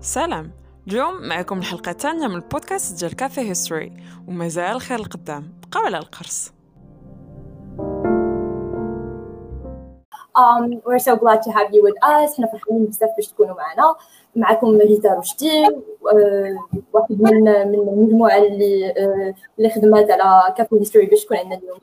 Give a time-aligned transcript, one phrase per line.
[0.00, 0.50] سلام.
[0.88, 3.92] اليوم معكم الحلقة الثانية من البودكاست ديال كافي هيستوري
[4.28, 6.52] ومازال الخير القدام بقاو على القرص.
[10.38, 12.36] Um, we're so glad to have you with us.
[12.36, 13.94] حنا فرحانين بزاف باش تكونوا معنا.
[14.36, 21.06] معكم ريتا رشدي آه، واحد من من المجموعة اللي آه، اللي خدمات على كافي هيستوري
[21.06, 21.78] باش تكون عندنا اليوم.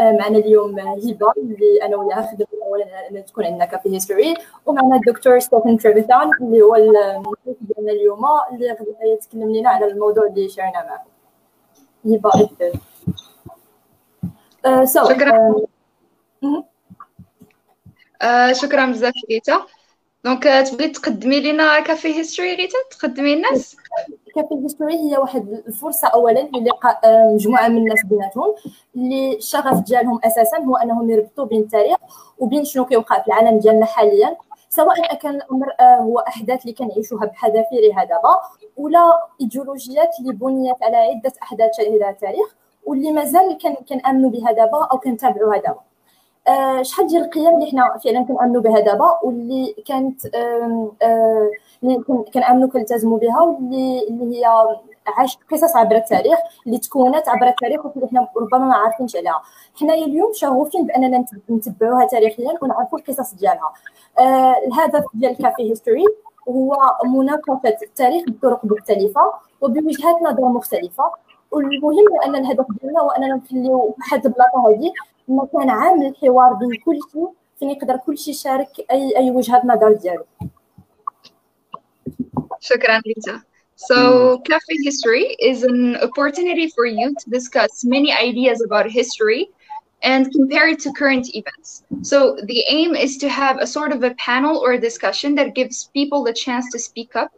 [0.00, 4.34] معنا اليوم هبة اللي أنا وياها خدمت اولا ان تكون عندنا كافي هيستوري
[4.66, 8.24] ومعنا الدكتور ستيفن تريفيثان اللي هو المشرف ديالنا اليوم.
[8.52, 11.10] اللي غادي يتكلم لنا على الموضوع اللي شارنا معكم
[12.06, 12.48] هبة
[14.84, 15.54] so, شكراً.
[18.22, 19.66] آه شكرا بزاف ريتا
[20.24, 23.76] دونك آه، تبغي تقدمي لنا كافي هيستوري ريتا تقدمي الناس
[24.34, 27.00] كافي هيستوري هي واحد الفرصة اولا للقاء
[27.34, 28.54] مجموعة من الناس بيناتهم.
[28.96, 31.96] اللي الشغف ديالهم أساسا هو أنهم يربطوا بين التاريخ
[32.38, 34.36] وبين شنو كيوقع في العالم ديالنا حاليا.
[34.68, 38.34] سواء كان الامر هو أحداث اللي كنعيشوها بحذافيرها دابا
[38.76, 42.54] ولا إيديولوجيات اللي بنيت على عدة أحداث شهيره التاريخ
[42.86, 45.80] واللي مازال كن- كنأمنوا بها دابا أو كنتابعوها دابا.
[46.82, 51.50] شحال ديال القيم اللي حنا فعلا كنأمنوا بها دابا واللي كانت آه،
[51.82, 54.44] اللي كن- كنأمنوا كنلتزموا بها واللي اللي هي
[55.18, 59.42] عاشت قصص عبر التاريخ اللي تكونت عبر التاريخ واللي حنا ربما ما عارفينش عليها.
[59.80, 63.72] حنايا اليوم شغوفين بأننا نت- نتبعوها تاريخيا ونعرفوا القصص ديالها.
[64.18, 66.04] آه، الهدف ديال كافي هيستوري
[66.48, 71.04] هو مناقشة التاريخ بطرق مختلفة وبوجهات نظر مختلفة.
[71.52, 74.92] والمهم أن الهدف ديالنا هو أننا نخليو واحد البلاصه هذه
[75.27, 77.29] مكان عام للحوار بين كل شيء
[77.59, 80.25] فين يقدر كل شيء يشارك اي اي وجهه نظر ديالو
[82.59, 83.41] شكرا ريتا
[83.81, 89.47] So, Cafe History is an opportunity for you to discuss many ideas about history
[90.03, 91.83] and compare it to current events.
[92.01, 95.55] So, the aim is to have a sort of a panel or a discussion that
[95.55, 97.31] gives people the chance to speak up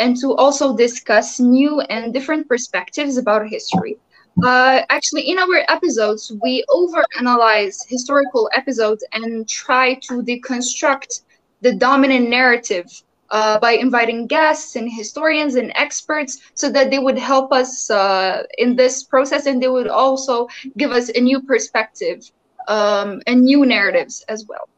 [0.00, 3.96] and to also discuss new and different perspectives about history.
[4.42, 11.22] Uh, actually, in our episodes, we overanalyze historical episodes and try to deconstruct
[11.60, 12.86] the dominant narrative
[13.30, 18.42] uh, by inviting guests and historians and experts so that they would help us uh,
[18.58, 22.30] in this process and they would also give us a new perspective
[22.68, 24.68] um, and new narratives as well.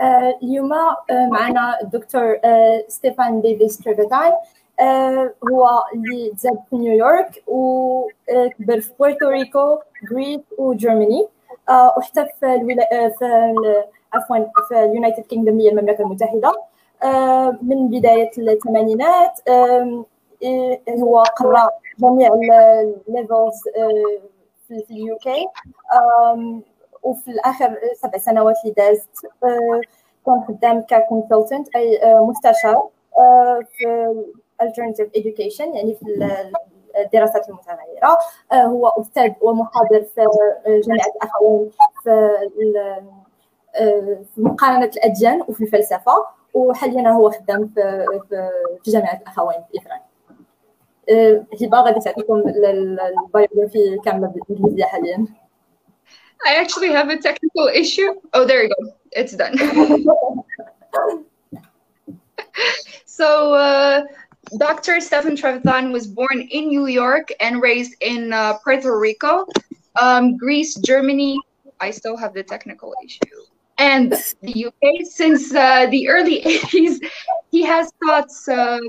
[0.00, 4.42] آه، اليوم آه، معنا الدكتور آه، ستيفان ديفيس تريفيتان آه،
[5.51, 9.79] هو اللي تزاد في نيويورك وكبر في بورتوريكو
[10.11, 11.27] غريس وجيرماني
[11.69, 13.05] آه، وحتى في الولا...
[13.05, 13.53] آه، في
[14.13, 14.37] عفوا
[14.69, 16.51] في اليونايتد كينجدوم هي المملكة المتحدة.
[17.03, 19.39] آه، من بداية الثمانينات
[20.89, 22.33] هو قرا جميع
[23.07, 23.61] الليفلز
[24.67, 25.47] في اليو كي.
[27.03, 29.81] وفي الآخر سبع سنوات اللي دازت آه،
[30.25, 34.15] كان خدام ككونسلتنت أي آه، مستشار آه، في
[34.61, 36.51] alternative education يعني في ال-
[36.97, 38.17] الدراسات المتغيرة
[38.51, 41.71] آه، هو أستاذ ومحاضر في آه، جامعة الاخوين
[42.03, 42.09] في
[43.75, 46.11] آه، في مقارنة الأديان وفي الفلسفة
[46.53, 48.05] وحاليا هو خدام في
[48.83, 49.99] في جامعة الاخوين في ايفران
[51.09, 55.25] آه، هبه غادي تعطيكم ال- ال- البيوغرافي كاملة بالإنجليزية حاليا
[56.43, 58.11] I actually have a technical issue.
[58.33, 58.79] Oh, there you go.
[59.19, 59.53] It's done.
[63.05, 64.01] so, uh,
[64.57, 64.99] Dr.
[64.99, 69.45] Stephen Trevisan was born in New York and raised in uh, Puerto Rico,
[69.99, 71.39] um, Greece, Germany.
[71.79, 73.19] I still have the technical issue.
[73.77, 76.99] And the UK since uh, the early 80s.
[77.49, 78.79] He has taught uh,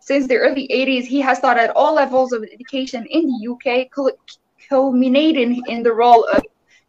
[0.00, 1.04] since the early 80s.
[1.04, 3.88] He has taught at all levels of education in the UK,
[4.68, 6.42] culminating in the role of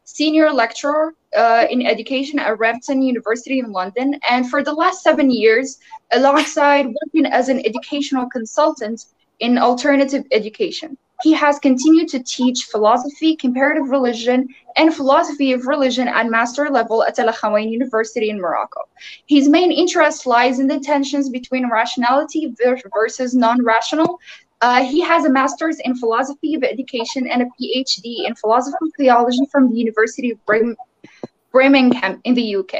[0.06, 4.19] senior lecturer uh, in education at Roehampton University in London.
[4.29, 5.79] And for the last seven years,
[6.12, 9.06] alongside working as an educational consultant
[9.40, 16.07] in alternative education, he has continued to teach philosophy, comparative religion, and philosophy of religion
[16.07, 18.81] at master level at Al Akhawayn University in Morocco.
[19.26, 22.53] His main interest lies in the tensions between rationality
[22.93, 24.20] versus non rational.
[24.61, 29.46] Uh, he has a master's in philosophy of education and a PhD in philosophy theology
[29.52, 30.76] from the University of Birmingham.
[31.55, 32.73] Birmingham in the UK,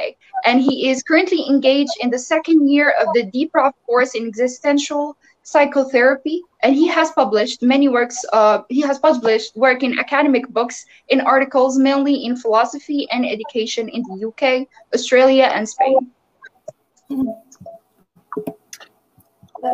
[0.44, 5.16] and he is currently engaged in the second year of the DPROF course in existential
[5.44, 6.42] psychotherapy.
[6.62, 8.22] And he has published many works.
[8.34, 13.88] Uh, he has published work in academic books, in articles mainly in philosophy and education
[13.88, 16.12] in the UK, Australia, and Spain.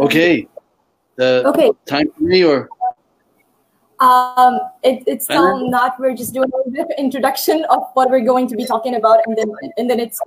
[0.06, 0.46] Okay.
[1.18, 2.68] Uh, okay Time for me or
[4.02, 5.98] Um, it, it's still not.
[6.00, 8.96] We're just doing a little bit of introduction of what we're going to be talking
[8.96, 10.20] about, and then and then it's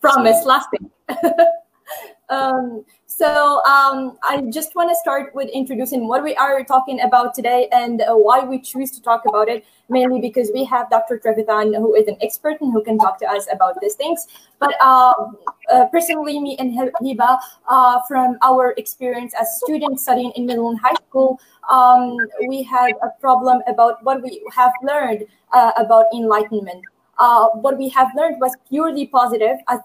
[0.00, 0.88] promise lasting.
[2.28, 2.84] um,
[3.16, 7.66] So um, I just want to start with introducing what we are talking about today
[7.72, 9.64] and uh, why we choose to talk about it.
[9.88, 11.18] Mainly because we have Dr.
[11.18, 14.26] Trevitan, who is an expert and who can talk to us about these things.
[14.58, 15.14] But uh,
[15.72, 20.78] uh, personally, me and Hiba, uh, from our experience as students studying in middle and
[20.78, 21.40] high school,
[21.70, 22.16] um,
[22.48, 26.84] we had a problem about what we have learned uh, about enlightenment.
[27.18, 29.56] Uh, what we have learned was purely positive.
[29.68, 29.80] As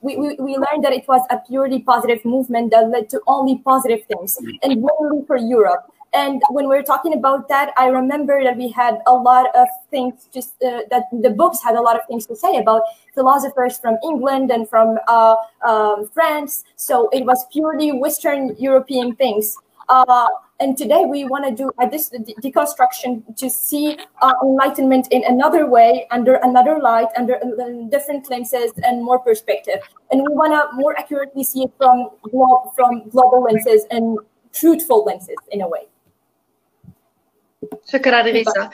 [0.00, 3.58] we, we, we learned that it was a purely positive movement that led to only
[3.58, 5.92] positive things, and mainly for Europe.
[6.12, 9.68] And when we are talking about that, I remember that we had a lot of
[9.90, 12.82] things, just uh, that the books had a lot of things to say about
[13.14, 16.64] philosophers from England and from uh, um, France.
[16.74, 19.54] So it was purely Western European things.
[19.88, 20.26] Uh,
[20.59, 22.09] and today we want to do uh, this
[22.45, 28.71] deconstruction to see uh, enlightenment in another way, under another light, under uh, different lenses
[28.83, 29.79] and more perspective.
[30.11, 34.19] And we want to more accurately see it from glo- from global lenses and
[34.53, 35.87] truthful lenses in a way.
[37.85, 38.69] شكرا ريتا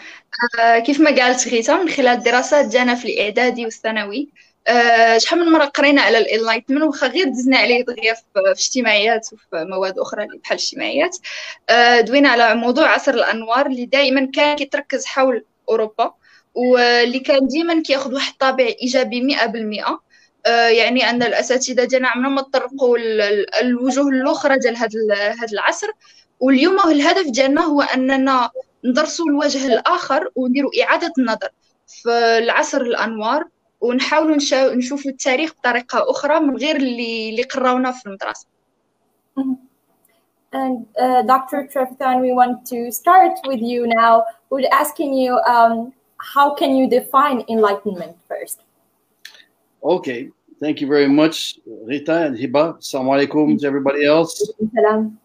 [0.60, 4.45] آه كيف ما قالت ريتا من خلال الدراسات ديالنا في الاعدادي والثانوي آه
[5.19, 9.99] شحال من مرة قرينا على الإنلايتمنت واخا غير دزنا عليه دغيا في, اجتماعيات وفي مواد
[9.99, 11.17] أخرى بحال الاجتماعيات
[11.71, 16.15] آه دوينا على موضوع عصر الأنوار اللي دائما كان كيتركز حول أوروبا
[16.55, 19.99] واللي كان ديما كياخذ واحد الطابع إيجابي 100%
[20.47, 22.99] آه يعني أن الأساتذة ديالنا عمرهم ما تطرقوا
[23.61, 25.87] الوجوه الأخرى ديال هذا العصر.
[26.41, 28.51] واليوم الهدف ديالنا هو أننا
[28.85, 31.49] ندرسوا الوجه الآخر ونديروا إعادة النظر
[31.87, 33.45] في العصر الأنوار.
[33.82, 34.36] ونحاولوا
[34.76, 38.48] نشوفوا التاريخ بطريقه اخرى من غير اللي اللي قراونا في المدرسه
[40.54, 41.60] And uh, Dr.
[41.72, 44.26] Trevitan, we want to start with you now.
[44.50, 48.58] We're asking you, um, how can you define enlightenment first?
[49.82, 50.30] Okay,
[50.60, 52.78] thank you very much, Rita and Hiba.
[52.80, 54.52] Assalamu alaikum to everybody else.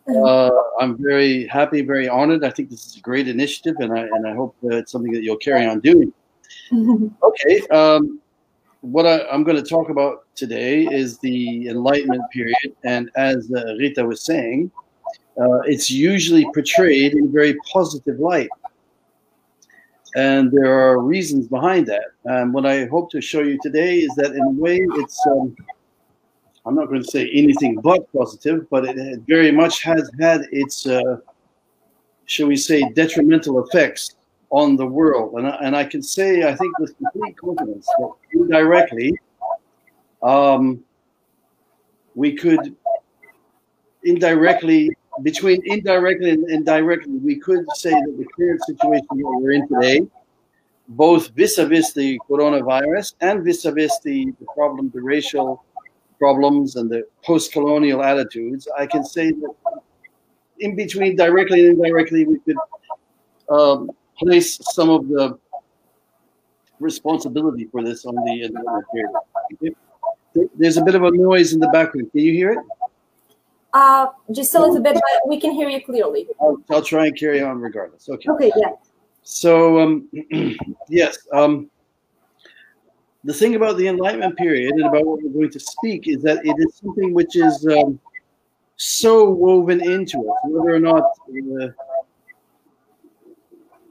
[0.09, 0.51] Uh,
[0.81, 2.45] I'm very happy, very honored.
[2.45, 5.13] I think this is a great initiative, and I and I hope uh, it's something
[5.13, 6.13] that you'll carry on doing.
[7.29, 8.21] okay, um,
[8.82, 13.76] what I, am going to talk about today is the Enlightenment period, and as uh,
[13.78, 14.72] Rita was saying,
[15.40, 18.50] uh, it's usually portrayed in a very positive light,
[20.16, 22.06] and there are reasons behind that.
[22.26, 25.56] And what I hope to show you today is that, in a way, it's um,
[26.66, 30.42] I'm not going to say anything but positive, but it, it very much has had
[30.52, 31.18] its, uh,
[32.26, 34.16] shall we say, detrimental effects
[34.52, 35.34] on the world.
[35.38, 39.14] And and I can say, I think with complete confidence, that indirectly,
[40.22, 40.84] um,
[42.16, 42.76] we could
[44.04, 44.90] indirectly,
[45.24, 49.68] between indirectly and, and directly, we could say that the current situation that we're in
[49.68, 50.08] today,
[50.90, 55.64] both vis-a-vis the coronavirus and vis-a-vis the, the problem, the racial
[56.20, 59.54] problems and the post-colonial attitudes, I can say that
[60.60, 62.58] in between directly and indirectly, we could
[63.50, 63.90] um,
[64.22, 65.38] place some of the
[66.80, 68.86] responsibility for this on the Enlightenment
[69.60, 69.76] period.
[70.56, 72.12] There's a bit of a noise in the background.
[72.12, 72.60] Can you hear it?
[73.74, 76.28] Uh, just a little bit, but we can hear you clearly.
[76.42, 78.10] I'll, I'll try and carry on regardless.
[78.10, 78.30] Okay.
[78.30, 78.72] Okay, yeah.
[79.24, 80.10] So, um,
[80.90, 81.70] yes, um,
[83.24, 86.46] the thing about the Enlightenment period and about what we're going to speak is that
[86.46, 88.00] it is something which is um,
[88.78, 91.68] so woven into us, whether or not uh,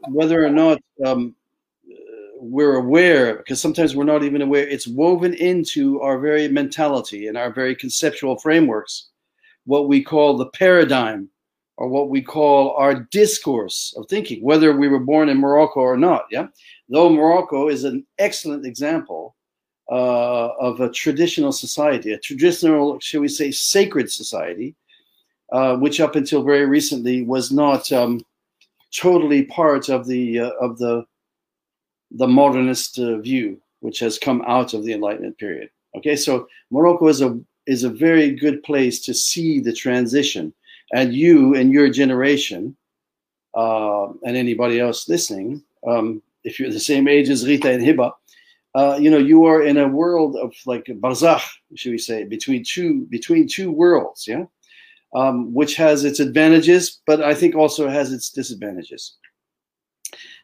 [0.09, 1.35] whether or not um,
[2.41, 7.37] we're aware, because sometimes we're not even aware, it's woven into our very mentality and
[7.37, 9.11] our very conceptual frameworks,
[9.65, 11.29] what we call the paradigm
[11.77, 15.97] or what we call our discourse of thinking, whether we were born in Morocco or
[15.97, 16.25] not.
[16.31, 16.49] Yeah,
[16.89, 19.35] though Morocco is an excellent example
[19.91, 24.75] uh, of a traditional society, a traditional, shall we say, sacred society,
[25.53, 28.21] uh, which up until very recently was not um,
[28.95, 31.05] totally part of the uh, of the
[32.13, 35.71] the modernist uh, view, which has come out of the Enlightenment period.
[35.97, 40.53] Okay, so Morocco is a is a very good place to see the transition,
[40.93, 42.77] and you and your generation,
[43.55, 48.13] uh, and anybody else listening, um, if you're the same age as Rita and Hiba,
[48.75, 52.65] uh, you know you are in a world of like barzakh, should we say, between
[52.65, 54.45] two between two worlds, yeah,
[55.15, 59.17] um, which has its advantages, but I think also has its disadvantages.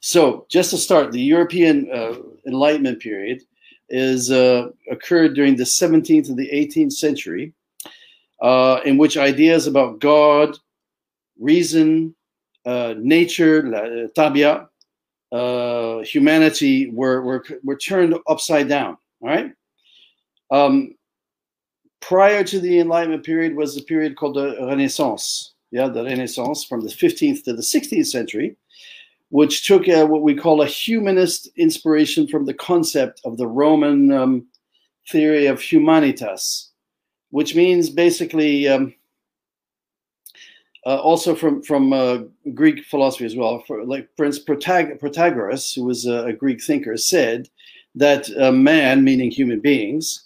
[0.01, 2.15] So, just to start, the European uh,
[2.47, 3.43] Enlightenment period
[3.89, 7.53] is uh, occurred during the 17th and the 18th century,
[8.43, 10.57] uh, in which ideas about God,
[11.39, 12.15] reason,
[12.65, 13.63] uh, nature,
[14.17, 14.69] tabia,
[15.33, 18.97] uh, humanity were, were were turned upside down.
[19.21, 19.53] All right.
[20.51, 20.96] Um,
[22.01, 25.55] prior to the Enlightenment period was a period called the Renaissance.
[25.71, 28.57] Yeah, the Renaissance from the 15th to the 16th century,
[29.31, 34.13] which took a, what we call a humanist inspiration from the concept of the Roman
[34.13, 34.47] um,
[35.11, 36.69] theory of humanitas,
[37.31, 38.95] which means basically um,
[40.87, 42.19] uh, also from from uh,
[42.55, 43.63] Greek philosophy as well.
[43.67, 47.49] For, like instance, Protag- Protagoras, who was a, a, Greek thinker, said
[47.97, 50.26] that man, meaning human beings,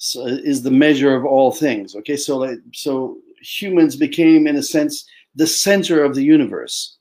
[0.00, 1.94] so, is the measure of all things.
[1.94, 6.96] Okay, so like, so humans became, in a sense, the center of the universe,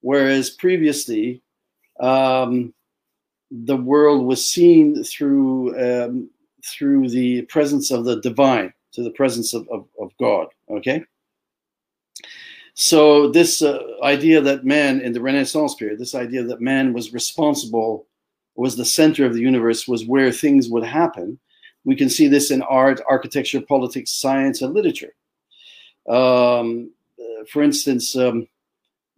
[0.00, 1.42] whereas previously
[1.98, 2.72] um,
[3.50, 6.30] the world was seen through um,
[6.64, 10.46] through the presence of the divine, to the presence of, of, of God.
[10.70, 11.04] Okay.
[12.74, 17.12] So this uh, idea that man in the Renaissance period, this idea that man was
[17.12, 18.06] responsible,
[18.54, 21.40] was the center of the universe, was where things would happen.
[21.86, 25.14] We can see this in art, architecture, politics, science, and literature.
[26.08, 28.48] Um, uh, for instance, um,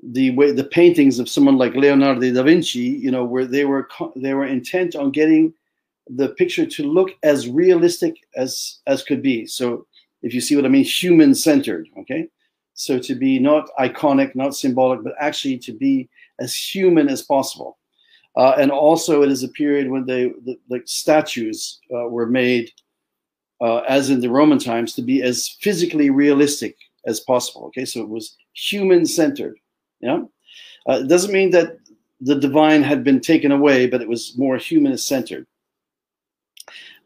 [0.02, 3.88] the way the paintings of someone like Leonardo da Vinci, you know, where they were
[4.16, 5.52] they were intent on getting
[6.08, 9.46] the picture to look as realistic as as could be.
[9.46, 9.87] So,
[10.22, 11.88] if you see what I mean, human centered.
[11.98, 12.28] Okay,
[12.75, 16.08] so to be not iconic, not symbolic, but actually to be
[16.38, 17.78] as human as possible.
[18.38, 22.71] Uh, and also, it is a period when they the, statues uh, were made,
[23.61, 27.64] uh, as in the Roman times, to be as physically realistic as possible.
[27.66, 29.59] Okay, so it was human centered.
[30.00, 30.23] Yeah,
[30.88, 31.78] uh, it doesn't mean that
[32.21, 35.45] the divine had been taken away, but it was more human centered.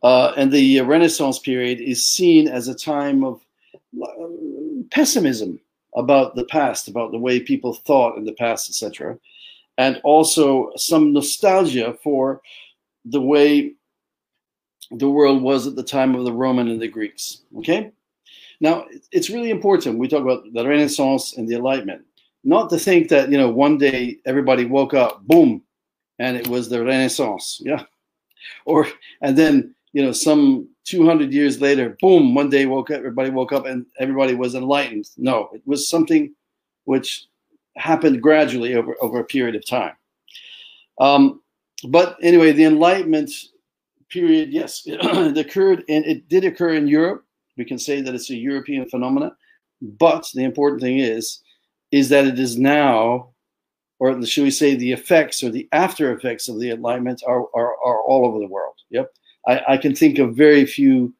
[0.02, 3.40] Uh, and the Renaissance period is seen as a time of
[4.90, 5.58] pessimism
[5.96, 9.16] about the past, about the way people thought in the past, etc.,
[9.78, 12.40] and also some nostalgia for
[13.04, 13.74] the way
[14.90, 17.42] the world was at the time of the Roman and the Greeks.
[17.58, 17.90] Okay,
[18.60, 22.04] now it's really important we talk about the Renaissance and the Enlightenment,
[22.44, 25.62] not to think that you know one day everybody woke up, boom,
[26.18, 27.84] and it was the Renaissance, yeah,
[28.66, 28.86] or
[29.22, 33.52] and then you know some 200 years later, boom, one day woke up, everybody woke
[33.52, 35.08] up and everybody was enlightened.
[35.16, 36.34] No, it was something
[36.84, 37.26] which
[37.76, 39.94] happened gradually over, over a period of time.
[41.00, 41.40] Um,
[41.88, 43.30] but anyway, the Enlightenment
[44.08, 47.24] period, yes, it occurred and it did occur in Europe.
[47.56, 49.32] We can say that it's a European phenomenon.
[49.80, 51.40] But the important thing is,
[51.90, 53.30] is that it is now,
[53.98, 57.74] or should we say, the effects or the after effects of the Enlightenment are, are,
[57.84, 58.74] are all over the world.
[58.90, 59.12] Yep.
[59.48, 61.12] I, I can think of very few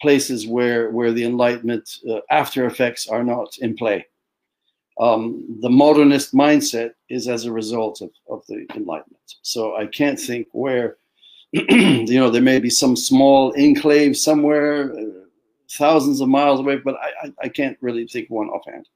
[0.00, 4.06] places where where the Enlightenment uh, after effects are not in play.
[4.98, 9.34] Um, the modernist mindset is as a result of, of the Enlightenment.
[9.42, 10.96] So I can't think where,
[11.52, 15.26] you know, there may be some small enclave somewhere, uh,
[15.70, 18.88] thousands of miles away, but I, I, I, can't really think one offhand.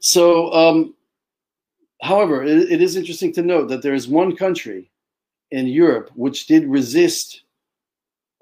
[0.00, 0.94] So, um,
[2.02, 4.90] however, it, it is interesting to note that there is one country
[5.50, 7.42] in Europe, which did resist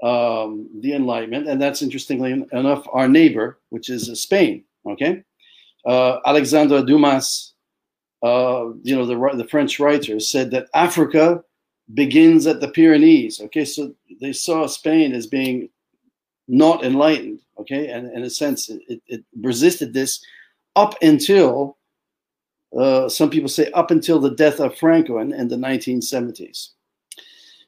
[0.02, 4.64] um, the Enlightenment, and that's interestingly enough our neighbor, which is Spain.
[4.87, 5.23] Okay,
[5.87, 7.54] Alexandre Dumas,
[8.22, 11.42] uh, you know the the French writer, said that Africa
[11.94, 13.40] begins at the Pyrenees.
[13.40, 15.68] Okay, so they saw Spain as being
[16.49, 17.40] not enlightened.
[17.58, 20.25] Okay, and in a sense, it, it resisted this
[20.76, 21.76] up until
[22.78, 26.70] uh, some people say up until the death of Franco in, in the 1970s.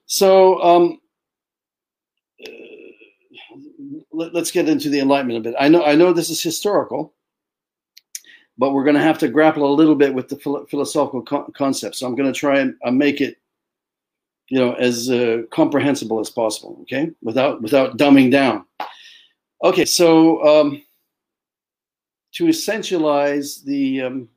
[0.06, 1.00] So um,
[2.44, 2.50] uh,
[4.12, 5.56] let, us get into the Enlightenment a bit.
[5.58, 7.14] I know I know this is historical,
[8.58, 11.50] but we're going to have to grapple a little bit with the philo- philosophical co-
[11.56, 11.96] concept.
[11.96, 13.38] So I'm going to try and uh, make it,
[14.48, 16.78] you know, as uh, comprehensible as possible.
[16.82, 18.64] Okay, without without dumbing down.
[19.64, 20.82] Okay, so um,
[22.32, 24.28] to essentialize the um,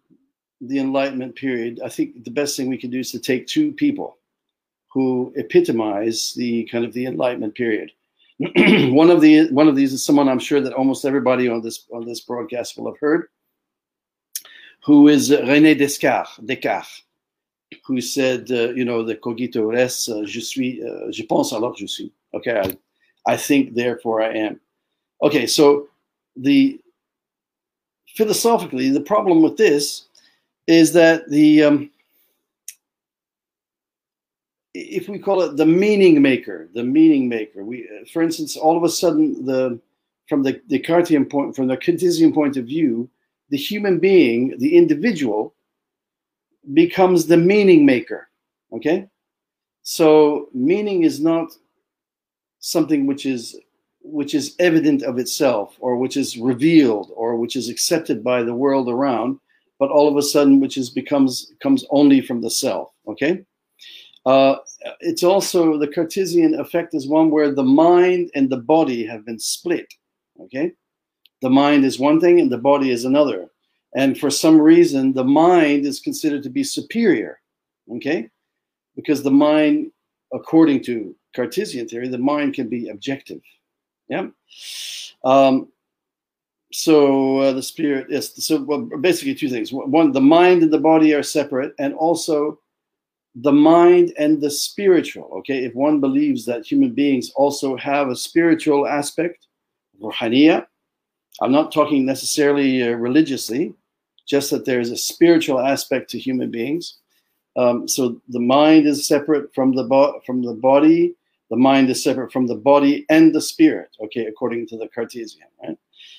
[0.62, 3.72] the Enlightenment period, I think the best thing we can do is to take two
[3.72, 4.18] people
[4.92, 7.92] who epitomize the kind of the Enlightenment period.
[8.40, 11.86] one of the one of these is someone I'm sure that almost everybody on this
[11.94, 13.28] on this broadcast will have heard,
[14.86, 16.40] who is René Descartes.
[16.46, 17.02] Descartes,
[17.86, 21.76] who said, uh, you know, the cogito res, uh, je suis, uh, je pense alors
[21.76, 22.12] je suis.
[22.34, 22.78] Okay, I,
[23.34, 24.60] I think therefore I am.
[25.24, 25.88] Okay, so
[26.36, 26.80] the
[28.16, 30.06] philosophically the problem with this
[30.68, 31.90] is that the um,
[34.76, 37.64] if we call it the meaning maker, the meaning maker.
[37.64, 39.80] We, uh, for instance, all of a sudden, the
[40.28, 43.10] from the Descartesian point, from the Cartesian point of view,
[43.50, 45.54] the human being, the individual,
[46.74, 48.28] becomes the meaning maker.
[48.74, 49.08] Okay,
[49.84, 51.52] so meaning is not
[52.60, 53.56] something which is
[54.02, 58.54] which is evident of itself, or which is revealed, or which is accepted by the
[58.54, 59.40] world around,
[59.80, 62.92] but all of a sudden, which is becomes comes only from the self.
[63.08, 63.44] Okay.
[64.26, 64.56] Uh,
[65.02, 69.40] it's also the Cartesian effect is one where the mind and the body have been
[69.40, 69.86] split.
[70.42, 70.74] Okay,
[71.46, 73.48] the mind is one thing and the body is another,
[73.96, 77.40] and for some reason, the mind is considered to be superior.
[77.98, 78.32] Okay,
[78.96, 79.92] because the mind,
[80.34, 83.42] according to Cartesian theory, the mind can be objective.
[84.08, 84.30] Yeah.
[85.24, 85.68] Um,
[86.74, 89.72] so uh, the spirit is so well, basically two things.
[89.72, 92.58] One, the mind and the body are separate, and also
[93.36, 95.30] the mind and the spiritual.
[95.40, 99.46] Okay, if one believes that human beings also have a spiritual aspect,
[100.02, 100.66] ruhaniya,
[101.42, 103.74] I'm not talking necessarily uh, religiously,
[104.26, 106.98] just that there's a spiritual aspect to human beings.
[107.58, 111.16] Um, so the mind is separate from the bo- from the body.
[111.50, 113.90] The mind is separate from the body and the spirit.
[114.02, 115.78] Okay, according to the Cartesian, right?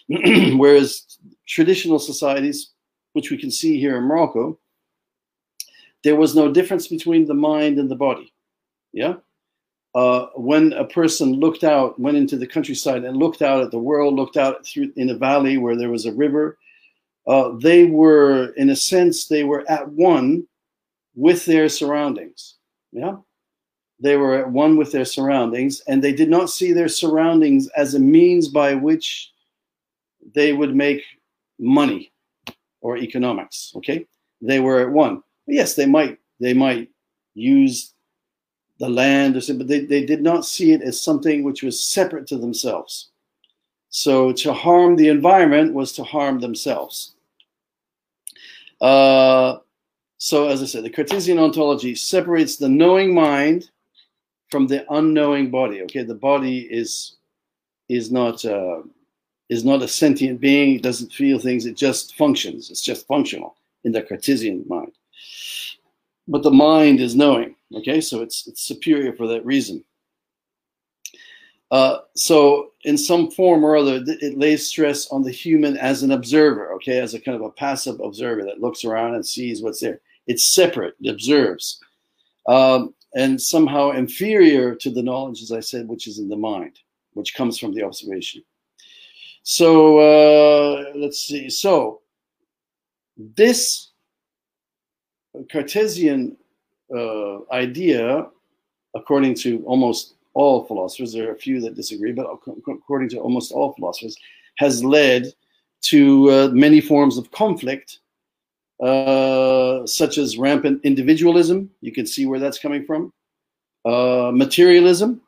[0.56, 2.72] Whereas traditional societies,
[3.12, 4.58] which we can see here in Morocco,
[6.04, 8.32] there was no difference between the mind and the body.
[8.92, 9.14] Yeah.
[9.96, 13.78] Uh, when a person looked out, went into the countryside and looked out at the
[13.78, 16.58] world, looked out through in a valley where there was a river,
[17.26, 20.46] uh, they were, in a sense, they were at one
[21.14, 22.56] with their surroundings.
[22.92, 23.16] Yeah.
[23.98, 27.94] They were at one with their surroundings, and they did not see their surroundings as
[27.94, 29.32] a means by which
[30.34, 31.02] they would make
[31.58, 32.12] money
[32.82, 33.72] or economics.
[33.76, 34.06] Okay.
[34.42, 36.90] They were at one yes, they might they might
[37.34, 37.94] use
[38.78, 42.26] the land or but they, they did not see it as something which was separate
[42.28, 43.08] to themselves.
[43.88, 47.14] So to harm the environment was to harm themselves.
[48.80, 49.58] Uh,
[50.18, 53.70] so as I said, the Cartesian ontology separates the knowing mind
[54.50, 55.82] from the unknowing body.
[55.82, 57.16] Okay, the body is
[57.88, 58.82] is not uh,
[59.48, 60.74] is not a sentient being.
[60.74, 61.64] It doesn't feel things.
[61.64, 62.70] It just functions.
[62.70, 64.92] It's just functional in the Cartesian mind
[66.28, 67.55] but the mind is knowing.
[67.74, 69.84] Okay, so it's it's superior for that reason.
[71.72, 76.12] Uh, so in some form or other, it lays stress on the human as an
[76.12, 76.72] observer.
[76.74, 80.00] Okay, as a kind of a passive observer that looks around and sees what's there.
[80.28, 80.94] It's separate.
[81.00, 81.80] It observes,
[82.48, 86.78] um, and somehow inferior to the knowledge, as I said, which is in the mind,
[87.14, 88.42] which comes from the observation.
[89.42, 91.48] So uh, let's see.
[91.50, 92.02] So
[93.16, 93.90] this
[95.50, 96.36] Cartesian
[96.94, 98.26] uh, idea,
[98.94, 102.26] according to almost all philosophers, there are a few that disagree, but
[102.68, 104.16] according to almost all philosophers,
[104.58, 105.32] has led
[105.82, 107.98] to uh, many forms of conflict,
[108.82, 111.70] uh, such as rampant individualism.
[111.80, 113.12] You can see where that's coming from,
[113.84, 115.20] uh, materialism,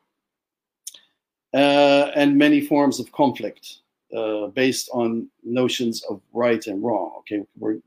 [1.55, 3.79] uh, and many forms of conflict
[4.15, 7.13] uh, based on notions of right and wrong.
[7.21, 7.79] Okay, we're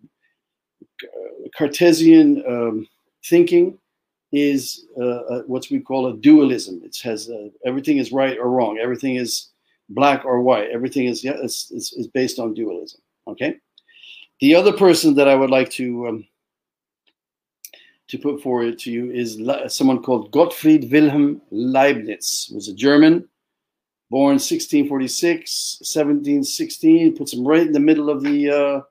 [1.56, 2.88] Cartesian um,
[3.26, 3.78] thinking
[4.32, 6.82] is uh, what we call a dualism.
[6.84, 8.80] It has uh, everything is right or wrong.
[8.80, 9.50] Everything is
[9.90, 10.70] black or white.
[10.70, 11.36] Everything is yeah.
[11.42, 13.02] It's, it's, it's, based on dualism.
[13.28, 13.58] Okay.
[14.40, 16.28] The other person that I would like to um,
[18.08, 22.52] to put forward to you is someone called Gottfried Wilhelm Leibniz.
[22.54, 23.28] Was a German,
[24.10, 27.16] born 1646, 1716.
[27.16, 28.82] Puts him right in the middle of the uh,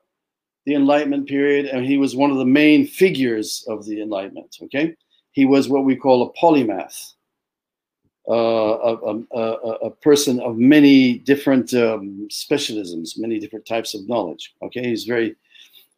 [0.65, 4.57] the Enlightenment period, and he was one of the main figures of the Enlightenment.
[4.63, 4.95] Okay,
[5.31, 7.13] he was what we call a polymath,
[8.29, 9.51] uh, a, a,
[9.87, 14.53] a, person of many different um, specialisms, many different types of knowledge.
[14.61, 15.35] Okay, he's very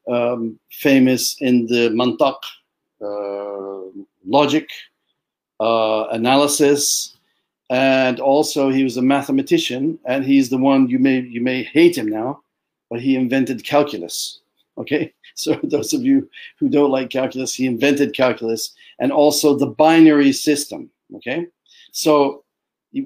[0.08, 2.38] um, famous in the mantak,
[3.02, 4.70] uh, logic,
[5.60, 7.18] uh, analysis,
[7.70, 11.98] and also he was a mathematician, and he's the one you may you may hate
[11.98, 12.42] him now,
[12.90, 14.40] but he invented calculus.
[14.78, 19.68] Okay, so those of you who don't like calculus, he invented calculus and also the
[19.68, 20.90] binary system.
[21.16, 21.48] Okay,
[21.92, 22.44] so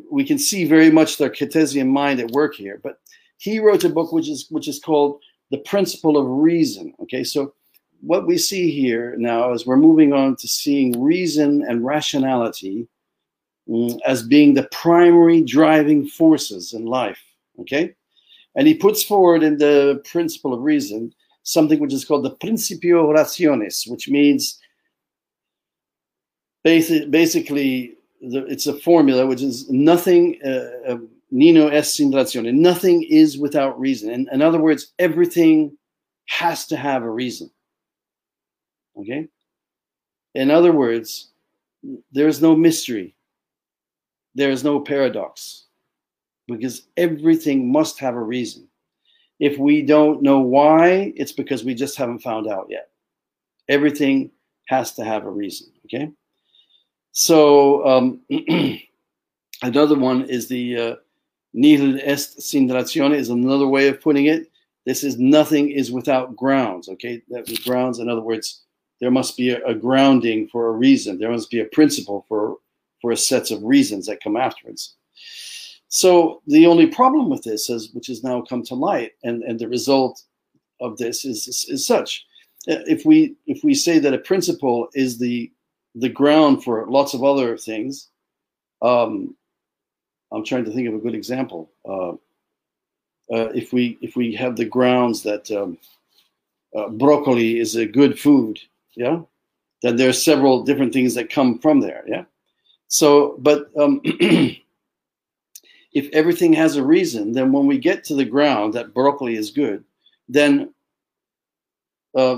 [0.09, 2.79] we can see very much the Cartesian mind at work here.
[2.83, 2.99] But
[3.37, 6.93] he wrote a book which is which is called The Principle of Reason.
[7.03, 7.53] Okay, so
[8.01, 12.87] what we see here now is we're moving on to seeing reason and rationality
[13.67, 17.21] mm, as being the primary driving forces in life.
[17.59, 17.93] Okay,
[18.55, 21.13] and he puts forward in the Principle of Reason
[21.47, 24.59] something which is called the Principio Rationis, which means
[26.65, 30.97] basi- basically the, it's a formula which is nothing uh, uh,
[31.31, 32.53] nihil est sin ratione.
[32.53, 34.11] Nothing is without reason.
[34.11, 35.77] In, in other words, everything
[36.27, 37.49] has to have a reason.
[38.99, 39.27] Okay.
[40.35, 41.31] In other words,
[42.11, 43.15] there is no mystery.
[44.35, 45.65] There is no paradox.
[46.47, 48.66] because everything must have a reason.
[49.39, 52.89] If we don't know why, it's because we just haven't found out yet.
[53.69, 54.31] Everything
[54.67, 55.67] has to have a reason.
[55.85, 56.11] Okay.
[57.11, 58.21] So um,
[59.61, 60.95] another one is the uh,
[61.53, 64.51] nihil est sin ratione is another way of putting it.
[64.85, 66.87] This is nothing is without grounds.
[66.89, 67.99] Okay, that grounds.
[67.99, 68.61] In other words,
[69.01, 71.19] there must be a, a, grounding for a reason.
[71.19, 72.57] There must be a principle for
[73.01, 74.95] for a sets of reasons that come afterwards.
[75.89, 79.57] So the only problem with this is, which has now come to light, and, and
[79.57, 80.21] the result
[80.81, 82.25] of this is, is, is such.
[82.67, 85.49] If we if we say that a principle is the
[85.95, 88.09] the ground for lots of other things,
[88.81, 89.35] um,
[90.33, 91.71] I'm trying to think of a good example.
[91.87, 92.11] Uh,
[93.33, 95.77] uh, if we if we have the grounds that um,
[96.75, 98.59] uh, broccoli is a good food,
[98.95, 99.21] yeah,
[99.81, 102.25] then there are several different things that come from there, yeah.
[102.89, 104.01] So, but um,
[105.97, 109.49] if everything has a reason, then when we get to the ground that broccoli is
[109.49, 109.83] good,
[110.29, 110.71] then
[112.15, 112.37] uh,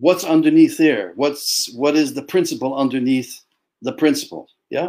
[0.00, 1.12] what's underneath there?
[1.14, 3.40] What's what is the principle underneath
[3.82, 4.48] the principle?
[4.70, 4.88] Yeah.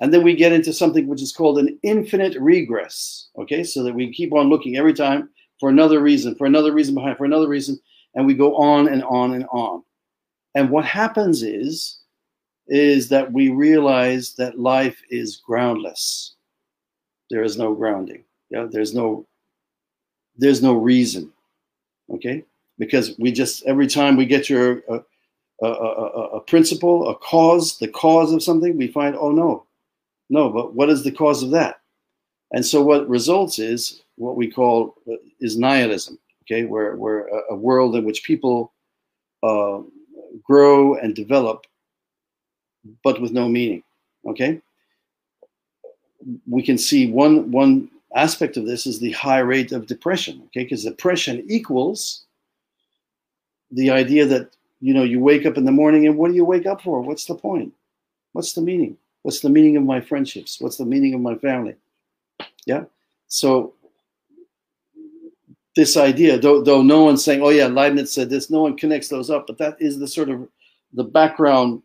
[0.00, 3.28] And then we get into something which is called an infinite regress.
[3.38, 5.28] Okay, so that we keep on looking every time
[5.60, 7.78] for another reason, for another reason behind, for another reason,
[8.14, 9.82] and we go on and on and on.
[10.54, 11.98] And what happens is,
[12.66, 16.35] is that we realize that life is groundless.
[17.30, 18.24] There is no grounding.
[18.50, 19.26] Yeah, there's no,
[20.36, 21.32] there's no reason.
[22.12, 22.44] Okay,
[22.78, 25.00] because we just every time we get your a,
[25.62, 29.64] a, a, a principle, a cause, the cause of something, we find, oh no,
[30.30, 31.80] no, but what is the cause of that?
[32.52, 36.18] And so what results is what we call uh, is nihilism.
[36.44, 38.72] Okay, where where a, a world in which people
[39.42, 39.80] uh,
[40.44, 41.66] grow and develop,
[43.02, 43.82] but with no meaning.
[44.28, 44.60] Okay,
[46.48, 50.42] we can see one one aspect of this is the high rate of depression.
[50.46, 52.24] Okay, because depression equals
[53.70, 56.44] the idea that you know you wake up in the morning and what do you
[56.44, 57.00] wake up for?
[57.00, 57.72] What's the point?
[58.32, 58.96] What's the meaning?
[59.22, 60.60] What's the meaning of my friendships?
[60.60, 61.74] What's the meaning of my family?
[62.64, 62.84] Yeah.
[63.28, 63.74] So
[65.74, 69.08] this idea, though, though no one's saying, "Oh yeah, Leibniz said this," no one connects
[69.08, 70.48] those up, but that is the sort of
[70.92, 71.82] the background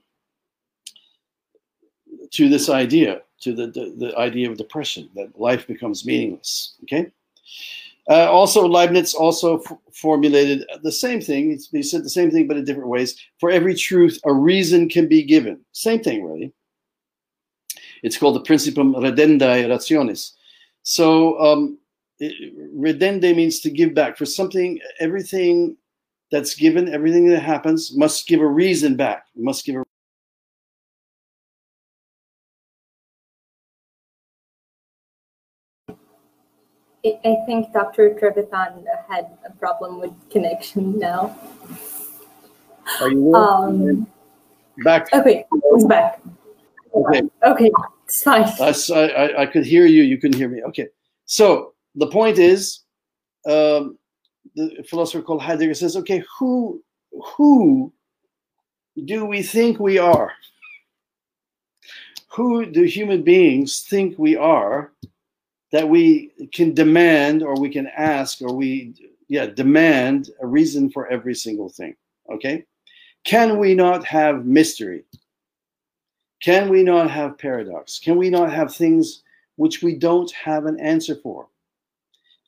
[2.32, 6.76] to this idea, to the, the, the idea of depression, that life becomes meaningless.
[6.84, 7.12] Okay.
[8.10, 9.62] Uh, also, Leibniz also
[9.94, 11.60] formulated the same thing.
[11.72, 13.16] He said the same thing, but in different ways.
[13.40, 15.60] For every truth, a reason can be given.
[15.72, 16.52] Same thing, really.
[18.04, 20.32] It's called the Principium Reddendae Rationis.
[20.84, 21.78] So um,
[22.20, 24.18] redende means to give back.
[24.18, 25.78] For something, everything
[26.32, 29.26] that's given, everything that happens must give a reason back.
[29.36, 29.84] Must give a
[37.04, 38.12] I think Dr.
[38.12, 41.36] Trevisan had a problem with connection now.
[43.00, 44.08] Are you um,
[44.84, 45.12] back?
[45.14, 46.22] Okay, it's back.
[46.94, 47.22] Okay.
[47.44, 47.72] Okay,
[48.06, 48.44] it's fine.
[48.60, 50.04] I, I, I could hear you.
[50.04, 50.62] You couldn't hear me.
[50.64, 50.90] Okay.
[51.26, 52.82] So the point is,
[53.48, 53.98] um,
[54.56, 56.84] the philosopher called Heidegger says, okay, who,
[57.36, 57.92] who
[59.06, 60.34] do we think we are?
[62.34, 64.92] Who do human beings think we are
[65.72, 68.94] that we can demand or we can ask or we,
[69.28, 71.96] yeah, demand a reason for every single thing?
[72.32, 72.66] Okay.
[73.24, 75.04] Can we not have mystery?
[76.42, 78.00] Can we not have paradox?
[78.00, 79.22] Can we not have things
[79.58, 81.48] which we don't have an answer for?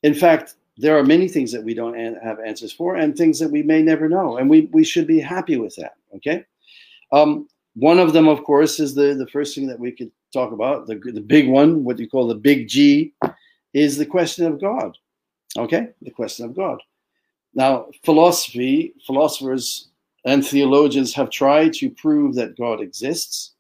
[0.02, 3.50] In fact, there are many things that we don't have answers for and things that
[3.50, 4.38] we may never know.
[4.38, 5.96] And we, we should be happy with that.
[6.16, 6.44] Okay.
[7.12, 10.52] Um, one of them, of course, is the, the first thing that we could talk
[10.52, 10.88] about.
[10.88, 13.14] The, the big one, what you call the big G,
[13.74, 14.98] is the question of God.
[15.58, 15.90] Okay.
[16.02, 16.82] The question of God.
[17.54, 19.90] Now, philosophy, philosophers
[20.26, 23.54] and theologians have tried to prove that God exists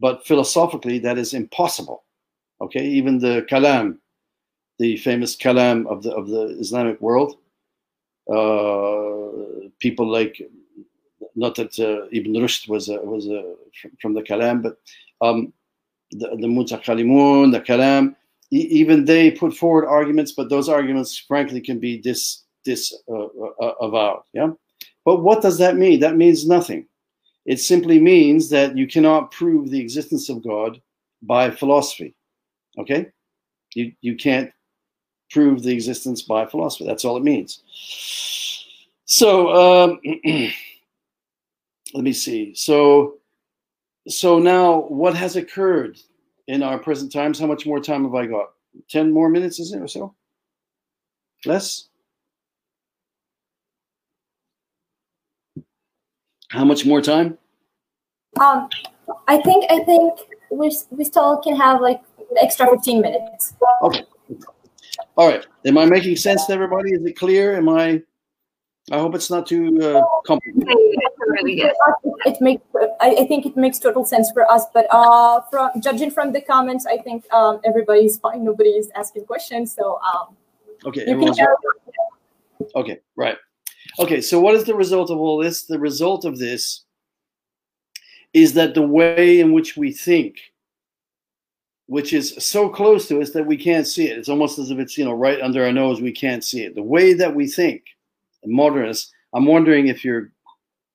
[0.00, 2.04] but philosophically that is impossible
[2.60, 3.98] okay even the kalam
[4.78, 7.36] the famous kalam of the of the islamic world
[8.30, 10.40] uh, people like
[11.34, 13.54] not that uh, ibn rushd was a, was a,
[14.00, 14.76] from the kalam but
[15.20, 15.52] um,
[16.12, 18.14] the, the mutakallimun the kalam
[18.50, 23.26] even they put forward arguments but those arguments frankly can be dis dis uh,
[23.62, 24.48] uh avowed yeah
[25.04, 26.86] but what does that mean that means nothing
[27.48, 30.82] it simply means that you cannot prove the existence of God
[31.22, 32.14] by philosophy.
[32.78, 33.06] Okay?
[33.74, 34.52] You, you can't
[35.30, 36.84] prove the existence by philosophy.
[36.86, 37.62] That's all it means.
[39.06, 40.00] So um,
[41.94, 42.54] let me see.
[42.54, 43.14] So
[44.08, 45.98] so now what has occurred
[46.46, 47.38] in our present times?
[47.38, 48.48] How much more time have I got?
[48.90, 50.14] 10 more minutes, is it, or so?
[51.44, 51.88] Less?
[56.50, 57.36] How much more time?
[58.40, 58.68] Um,
[59.26, 60.18] I think I think
[60.50, 62.00] we we still can have like
[62.40, 63.54] extra 15 minutes.
[63.82, 64.04] Okay.
[65.16, 65.46] All right.
[65.66, 66.92] Am I making sense to everybody?
[66.92, 67.56] Is it clear?
[67.56, 68.02] Am I?
[68.90, 70.66] I hope it's not too uh, complicated.
[71.42, 71.72] Really good.
[72.26, 72.62] It makes
[73.00, 76.40] I, I think it makes total sense for us, but uh, from judging from the
[76.40, 78.44] comments, I think um, everybody's fine.
[78.44, 80.36] Nobody is asking questions, so um,
[80.84, 81.04] Okay.
[81.06, 81.34] you can
[82.74, 83.36] Okay, right.
[83.98, 85.64] Okay, so what is the result of all this?
[85.64, 86.84] The result of this
[88.32, 90.36] is that the way in which we think,
[91.86, 94.78] which is so close to us that we can't see it, it's almost as if
[94.78, 96.74] it's you know right under our nose, we can't see it.
[96.74, 97.84] The way that we think,
[98.44, 100.32] modernists, I'm wondering if your,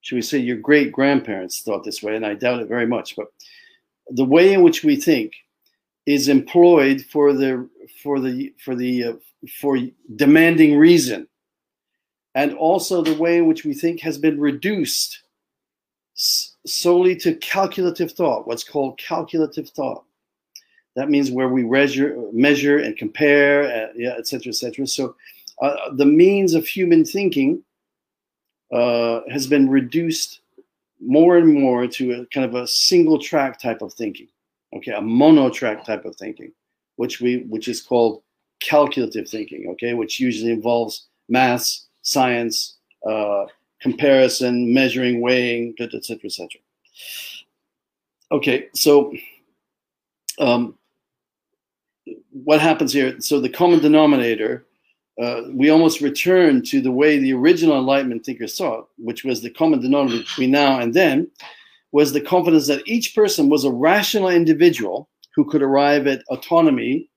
[0.03, 3.15] should we say, your great grandparents thought this way, and I doubt it very much,
[3.15, 3.27] but
[4.09, 5.33] the way in which we think
[6.05, 7.67] is employed for the
[8.03, 9.13] for the for the uh,
[9.61, 9.77] for
[10.15, 11.27] demanding reason
[12.35, 15.23] and also the way in which we think has been reduced
[16.15, 20.03] solely to calculative thought, what's called calculative thought.
[20.95, 24.85] That means where we measure, measure and compare, uh, yeah, et cetera, et cetera.
[24.85, 25.15] So
[25.61, 27.63] uh, the means of human thinking
[28.73, 30.41] uh, has been reduced
[30.99, 34.27] more and more to a kind of a single track type of thinking,
[34.75, 36.51] okay, a mono track type of thinking,
[36.95, 38.21] which we which is called
[38.59, 43.45] calculative thinking, okay, which usually involves maths, science, uh,
[43.81, 46.61] comparison, measuring, weighing, et cetera, et cetera.
[48.31, 49.13] Okay, so
[50.39, 50.77] um,
[52.31, 53.19] what happens here?
[53.19, 54.65] So the common denominator,
[55.21, 59.41] uh, we almost return to the way the original Enlightenment thinkers saw it, which was
[59.41, 61.29] the common denominator between now and then,
[61.91, 67.09] was the confidence that each person was a rational individual who could arrive at autonomy,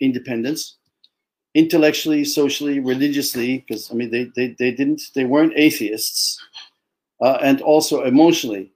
[0.00, 0.76] independence,
[1.54, 6.40] intellectually, socially, religiously, because I mean they, they they didn't they weren't atheists,
[7.20, 8.72] uh, and also emotionally.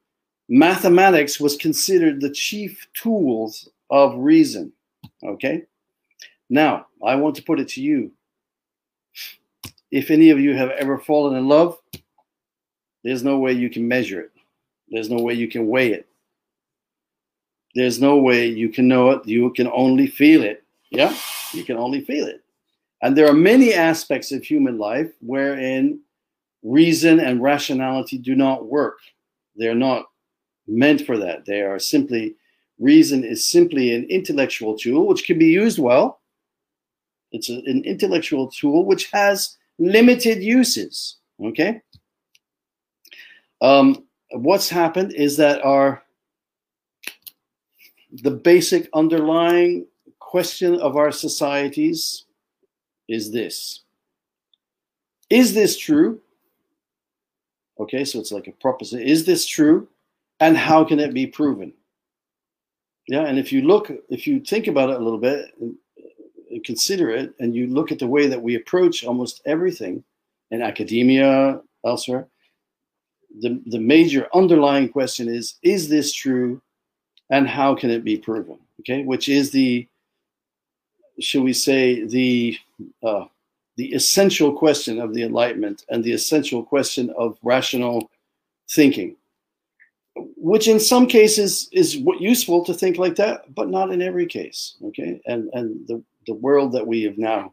[0.49, 4.73] Mathematics was considered the chief tools of reason.
[5.23, 5.63] Okay,
[6.49, 8.11] now I want to put it to you.
[9.91, 11.79] If any of you have ever fallen in love,
[13.03, 14.31] there's no way you can measure it.
[14.89, 16.07] There's no way you can weigh it.
[17.75, 19.27] There's no way you can know it.
[19.27, 20.65] You can only feel it.
[20.91, 21.17] Yeah,
[21.53, 22.43] you can only feel it.
[23.03, 26.01] And there are many aspects of human life wherein
[26.63, 28.99] reason and rationality do not work.
[29.57, 30.07] They're not
[30.67, 31.47] meant for that.
[31.47, 32.35] They are simply,
[32.79, 36.21] reason is simply an intellectual tool which can be used well.
[37.33, 41.17] It's an intellectual tool which has limited uses.
[41.43, 41.81] Okay?
[43.61, 46.05] Um, what's happened is that our
[48.23, 49.87] the basic underlying
[50.19, 52.25] question of our societies
[53.09, 53.81] is this
[55.29, 56.21] Is this true?
[57.79, 59.07] Okay, so it's like a proposition.
[59.07, 59.89] Is this true?
[60.39, 61.73] And how can it be proven?
[63.09, 65.51] Yeah, and if you look, if you think about it a little bit
[66.61, 70.05] and consider it, and you look at the way that we approach almost everything
[70.51, 72.27] in academia, elsewhere,
[73.41, 76.61] the, the major underlying question is Is this true?
[77.31, 78.59] And how can it be proven?
[78.81, 79.87] Okay, which is the,
[81.21, 82.59] shall we say, the
[83.05, 83.25] uh,
[83.77, 88.11] the essential question of the Enlightenment and the essential question of rational
[88.69, 89.17] thinking,
[90.37, 94.27] which in some cases is what useful to think like that, but not in every
[94.27, 94.75] case.
[94.87, 97.53] Okay, and and the the world that we have now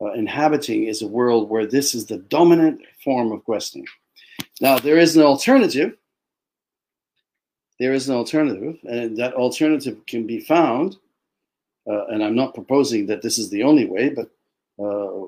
[0.00, 3.88] uh, inhabiting is a world where this is the dominant form of questioning.
[4.60, 5.96] Now there is an alternative.
[7.80, 10.98] There is an alternative, and that alternative can be found.
[11.90, 14.28] Uh, and I'm not proposing that this is the only way, but
[14.84, 15.26] uh,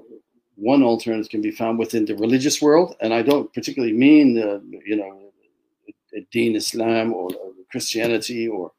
[0.55, 4.61] one alternative can be found within the religious world, and I don't particularly mean, uh,
[4.87, 5.33] you know,
[6.31, 8.70] Deen Islam or, or Christianity or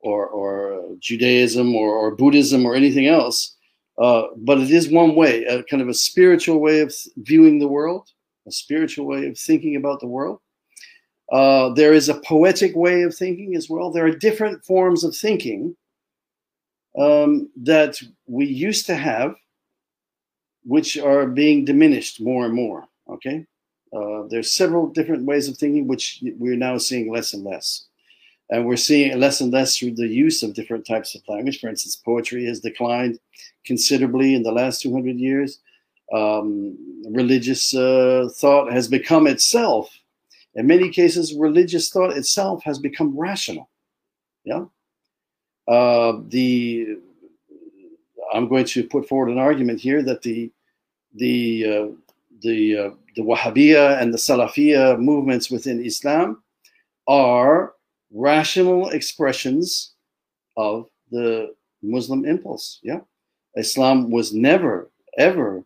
[0.00, 3.56] or, or Judaism or, or Buddhism or anything else,
[3.98, 7.68] uh, but it is one way, a kind of a spiritual way of viewing the
[7.68, 8.08] world,
[8.46, 10.40] a spiritual way of thinking about the world.
[11.32, 13.90] Uh, there is a poetic way of thinking as well.
[13.90, 15.76] There are different forms of thinking
[16.98, 19.34] um, that we used to have
[20.64, 22.86] which are being diminished more and more.
[23.08, 23.44] Okay,
[23.96, 27.87] uh, there's several different ways of thinking which we're now seeing less and less,
[28.50, 31.60] and we're seeing less and less through the use of different types of language.
[31.60, 33.18] For instance, poetry has declined
[33.64, 35.60] considerably in the last 200 years.
[36.12, 36.78] Um,
[37.10, 39.94] religious uh, thought has become itself,
[40.54, 43.68] in many cases, religious thought itself has become rational.
[44.44, 44.64] Yeah,
[45.68, 46.98] uh, the
[48.32, 50.50] I'm going to put forward an argument here that the
[51.14, 51.86] the uh,
[52.42, 56.42] the uh, the Wahhabiyya and the Salafiyya movements within Islam
[57.06, 57.74] are
[58.12, 59.94] rational expressions
[60.56, 62.80] of the Muslim impulse.
[62.82, 63.00] Yeah,
[63.56, 65.64] Islam was never ever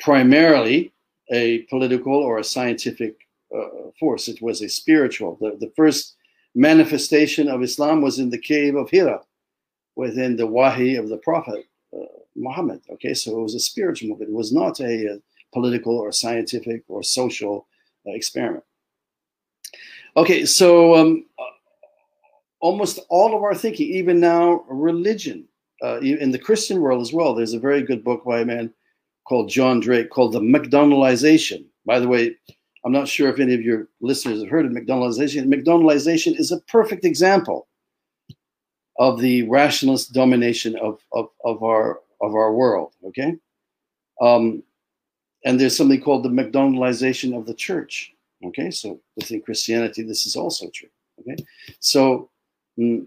[0.00, 0.92] primarily
[1.30, 3.16] a political or a scientific
[3.54, 4.28] uh, force.
[4.28, 5.38] It was a spiritual.
[5.40, 6.16] The, the first
[6.54, 9.20] manifestation of Islam was in the cave of Hira,
[9.96, 12.04] within the Wahi of the Prophet uh,
[12.36, 12.80] Muhammad.
[12.90, 14.30] Okay, so it was a spiritual movement.
[14.30, 15.18] It was not a, a
[15.52, 17.66] political or scientific or social
[18.06, 18.64] uh, experiment.
[20.18, 21.24] Okay, so um,
[22.58, 25.46] almost all of our thinking, even now, religion,
[25.80, 27.36] uh, in the Christian world as well.
[27.36, 28.74] There's a very good book by a man
[29.28, 31.66] called John Drane called The McDonaldization.
[31.86, 32.34] By the way,
[32.84, 35.46] I'm not sure if any of your listeners have heard of McDonaldization.
[35.46, 37.68] McDonaldization is a perfect example
[38.98, 42.92] of the rationalist domination of, of, of our of our world.
[43.06, 43.36] Okay,
[44.20, 44.64] um,
[45.44, 48.12] and there's something called the McDonaldization of the church.
[48.44, 50.88] Okay, so within Christianity, this is also true.
[51.20, 51.36] Okay,
[51.80, 52.30] so
[52.78, 53.04] mm,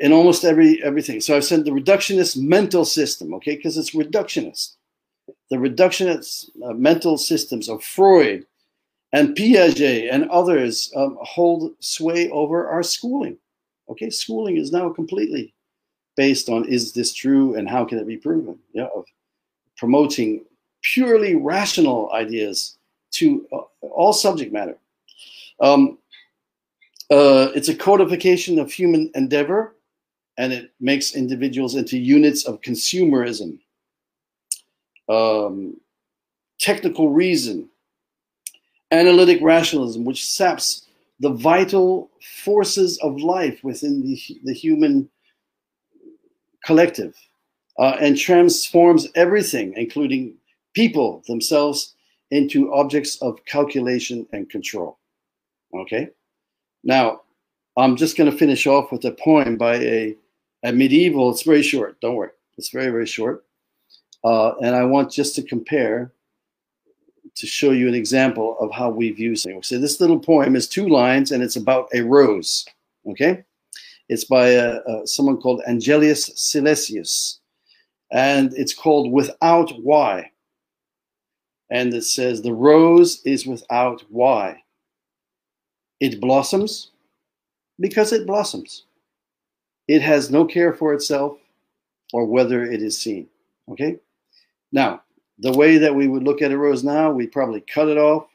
[0.00, 1.20] in almost every everything.
[1.20, 3.34] So I've said the reductionist mental system.
[3.34, 4.76] Okay, because it's reductionist
[5.50, 8.46] the reductionist uh, mental systems of Freud
[9.12, 13.38] and Piaget and others um, hold sway over our schooling.
[13.88, 15.54] Okay, schooling is now completely
[16.16, 18.58] based on is this true and how can it be proven?
[18.72, 19.04] Yeah, of
[19.76, 20.44] promoting
[20.82, 22.77] purely rational ideas
[23.18, 24.76] to uh, all subject matter.
[25.60, 25.98] Um,
[27.10, 29.74] uh, it's a codification of human endeavor
[30.36, 33.58] and it makes individuals into units of consumerism
[35.08, 35.80] um,
[36.58, 37.68] technical reason,
[38.90, 40.86] analytic rationalism, which saps
[41.20, 42.10] the vital
[42.44, 45.08] forces of life within the, the human
[46.64, 47.16] collective
[47.78, 50.34] uh, and transforms everything, including
[50.74, 51.94] people themselves,
[52.30, 54.98] into objects of calculation and control.
[55.74, 56.10] Okay?
[56.84, 57.22] Now,
[57.76, 60.16] I'm just going to finish off with a poem by a,
[60.64, 62.30] a medieval, it's very short, don't worry.
[62.56, 63.44] It's very, very short.
[64.24, 66.12] Uh, and I want just to compare
[67.36, 69.68] to show you an example of how we view things.
[69.68, 72.66] So this little poem is two lines and it's about a rose.
[73.08, 73.44] Okay,
[74.08, 77.38] it's by uh, uh, someone called Angelus Silesius,
[78.10, 80.30] and it's called "Without Why."
[81.70, 84.62] And it says the rose is without why.
[86.00, 86.90] It blossoms
[87.80, 88.84] because it blossoms.
[89.86, 91.38] It has no care for itself
[92.12, 93.28] or whether it is seen.
[93.70, 93.98] Okay.
[94.72, 95.02] Now,
[95.38, 98.26] the way that we would look at a rose now, we probably cut it off,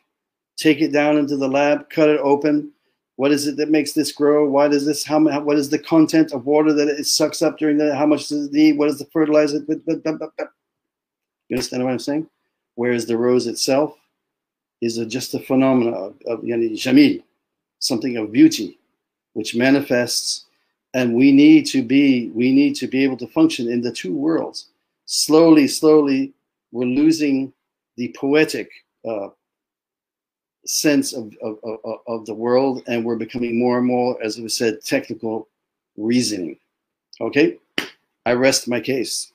[0.57, 2.71] take it down into the lab, cut it open.
[3.15, 4.49] What is it that makes this grow?
[4.49, 5.03] Why does this?
[5.03, 5.19] How?
[5.41, 7.95] What is the content of water that it sucks up during the?
[7.95, 8.77] How much does it need?
[8.77, 9.59] What is the fertilizer?
[9.67, 9.81] You
[11.51, 12.27] understand what I'm saying?
[12.75, 13.97] Whereas the rose itself
[14.81, 17.23] is a, just a phenomenon of, of yani, jamil,
[17.79, 18.79] something of beauty,
[19.33, 20.45] which manifests,
[20.93, 24.15] and we need to be we need to be able to function in the two
[24.15, 24.67] worlds
[25.05, 26.33] slowly, slowly,
[26.71, 27.53] we're losing
[27.97, 28.69] the poetic
[29.07, 29.29] uh,
[30.65, 34.47] sense of, of, of, of, the world, and we're becoming more and more, as we
[34.47, 35.47] said, technical
[35.97, 36.57] reasoning.
[37.21, 37.57] Okay,
[38.25, 39.32] I rest my case.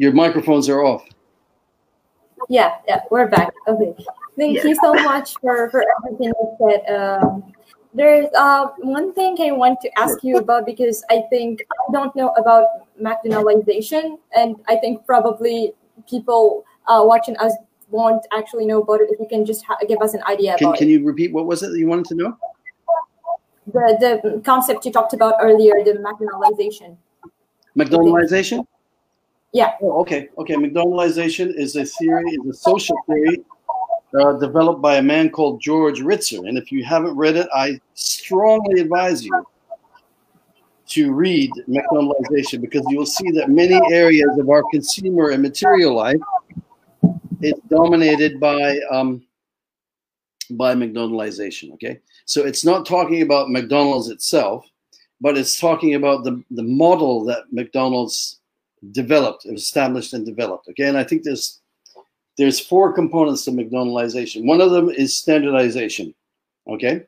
[0.00, 1.04] Your microphones are off.
[2.48, 3.52] Yeah, yeah, we're back.
[3.68, 3.94] Okay,
[4.38, 6.80] thank you so much for for everything you said.
[6.88, 7.52] Um,
[7.92, 12.16] there's uh, one thing I want to ask you about because I think I don't
[12.16, 15.74] know about McDonaldization, and I think probably
[16.08, 17.52] people uh, watching us
[17.90, 19.10] won't actually know about it.
[19.10, 21.44] If you can just ha- give us an idea can, about can you repeat what
[21.44, 22.38] was it that you wanted to know?
[23.66, 26.96] The the concept you talked about earlier, the McDonaldization.
[27.76, 28.64] McDonaldization.
[29.52, 29.72] Yeah.
[29.82, 30.28] Oh, okay.
[30.38, 30.54] Okay.
[30.54, 33.44] McDonaldization is a theory, is a social theory
[34.18, 36.48] uh, developed by a man called George Ritzer.
[36.48, 39.46] And if you haven't read it, I strongly advise you
[40.88, 45.94] to read McDonaldization because you will see that many areas of our consumer and material
[45.94, 46.20] life
[47.42, 49.22] is dominated by um,
[50.50, 51.72] by McDonaldization.
[51.74, 54.66] Okay, so it's not talking about McDonald's itself,
[55.20, 58.39] but it's talking about the the model that McDonald's
[58.92, 60.68] developed, established, and developed.
[60.68, 61.60] Okay, and I think there's
[62.38, 64.46] there's four components to McDonaldization.
[64.46, 66.14] One of them is standardization.
[66.68, 67.04] Okay,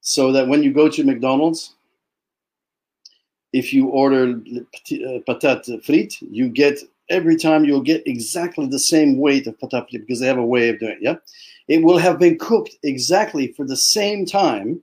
[0.00, 1.74] so that when you go to McDonald's,
[3.52, 6.78] if you order uh, patate frite, you get
[7.10, 10.46] every time you'll get exactly the same weight of patate frite because they have a
[10.46, 10.98] way of doing it.
[11.02, 11.16] Yeah,
[11.68, 14.82] it will have been cooked exactly for the same time,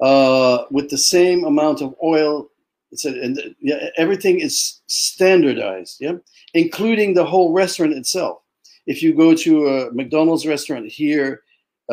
[0.00, 2.48] uh, with the same amount of oil,
[2.94, 6.16] It's and yeah, everything is standardized, yeah,
[6.54, 8.38] including the whole restaurant itself.
[8.86, 11.42] If you go to a McDonald's restaurant here,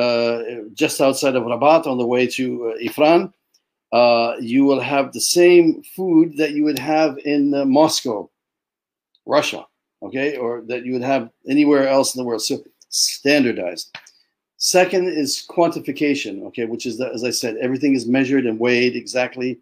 [0.03, 0.43] uh,
[0.73, 3.33] just outside of Rabat on the way to uh, Ifrane,
[3.91, 8.29] uh, you will have the same food that you would have in uh, Moscow,
[9.25, 9.65] Russia,
[10.03, 12.43] okay, or that you would have anywhere else in the world.
[12.43, 13.97] So standardized.
[14.57, 18.95] Second is quantification, okay, which is, that, as I said, everything is measured and weighed
[18.95, 19.59] exactly.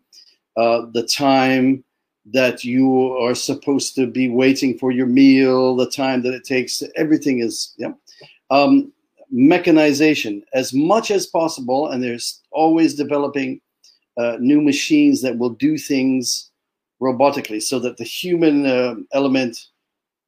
[0.59, 1.81] Uh, the time
[2.25, 6.83] that you are supposed to be waiting for your meal, the time that it takes,
[6.97, 7.93] everything is, yeah.
[8.49, 8.91] Um,
[9.31, 13.61] mechanization as much as possible, and there's always developing
[14.17, 16.51] uh, new machines that will do things
[17.01, 19.67] robotically so that the human uh, element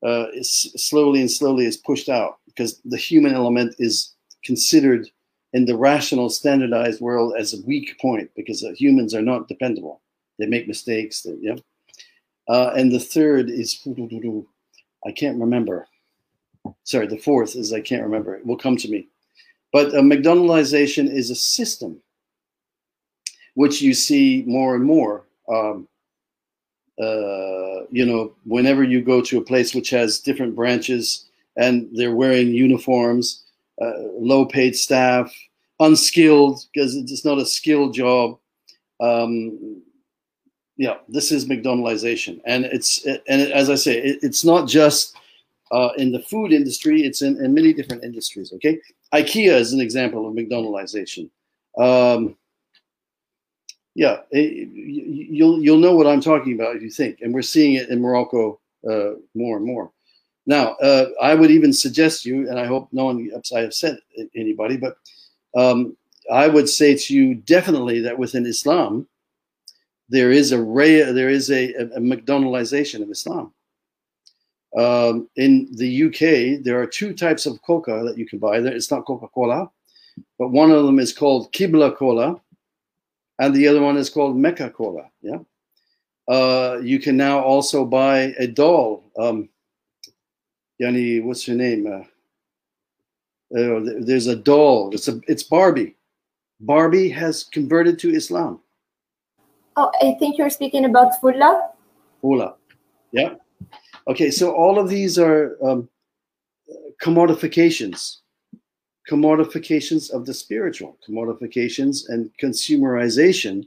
[0.06, 4.14] uh, is slowly and slowly is pushed out because the human element is
[4.46, 5.10] considered
[5.52, 10.01] in the rational standardized world as a weak point because humans are not dependable
[10.42, 11.56] they make mistakes they, yeah
[12.50, 13.80] uh, and the third is
[15.06, 15.88] i can't remember.
[16.84, 18.36] Sorry the fourth is i can't remember.
[18.36, 19.08] It will come to me.
[19.72, 22.02] But uh, mcdonaldization is a system
[23.54, 25.88] which you see more and more um,
[27.02, 32.16] uh, you know whenever you go to a place which has different branches and they're
[32.16, 33.44] wearing uniforms
[33.82, 35.34] uh, low paid staff,
[35.80, 38.38] unskilled because it's not a skilled job.
[39.00, 39.82] Um,
[40.78, 45.16] yeah, this is McDonaldization, and it's and as I say, it, it's not just
[45.72, 48.54] uh, in the food industry; it's in, in many different industries.
[48.54, 48.80] Okay,
[49.14, 51.30] IKEA is an example of McDonaldization.
[51.78, 52.36] Um,
[53.96, 57.74] yeah, it, you'll you'll know what I'm talking about if you think, and we're seeing
[57.74, 58.60] it in Morocco
[58.90, 59.92] uh, more and more.
[60.46, 63.98] Now, uh, I would even suggest you, and I hope no one I have said
[64.36, 64.96] anybody, but
[65.56, 65.96] um,
[66.32, 69.08] I would say to you definitely that within Islam,
[70.12, 73.54] there is a there is a, a, McDonaldization of Islam.
[74.78, 78.60] Um, in the UK, there are two types of coca that you can buy.
[78.60, 79.70] There, it's not Coca Cola,
[80.38, 82.40] but one of them is called Qibla Cola,
[83.40, 85.10] and the other one is called Mecca Cola.
[85.22, 85.40] Yeah,
[86.28, 89.04] uh, you can now also buy a doll.
[89.18, 89.50] Um,
[90.82, 91.88] Yani, what's her name?
[91.88, 92.04] Uh,
[93.58, 94.94] uh, there's a doll.
[94.94, 95.96] It's a it's Barbie.
[96.60, 98.60] Barbie has converted to Islam.
[99.82, 101.72] Oh, I think you're speaking about Fulla.
[102.22, 102.54] Fulla,
[103.12, 103.34] yeah.
[104.08, 105.90] Okay, so all of these are um,
[107.02, 108.18] commodifications,
[109.10, 113.66] commodifications of the spiritual, commodifications and consumerization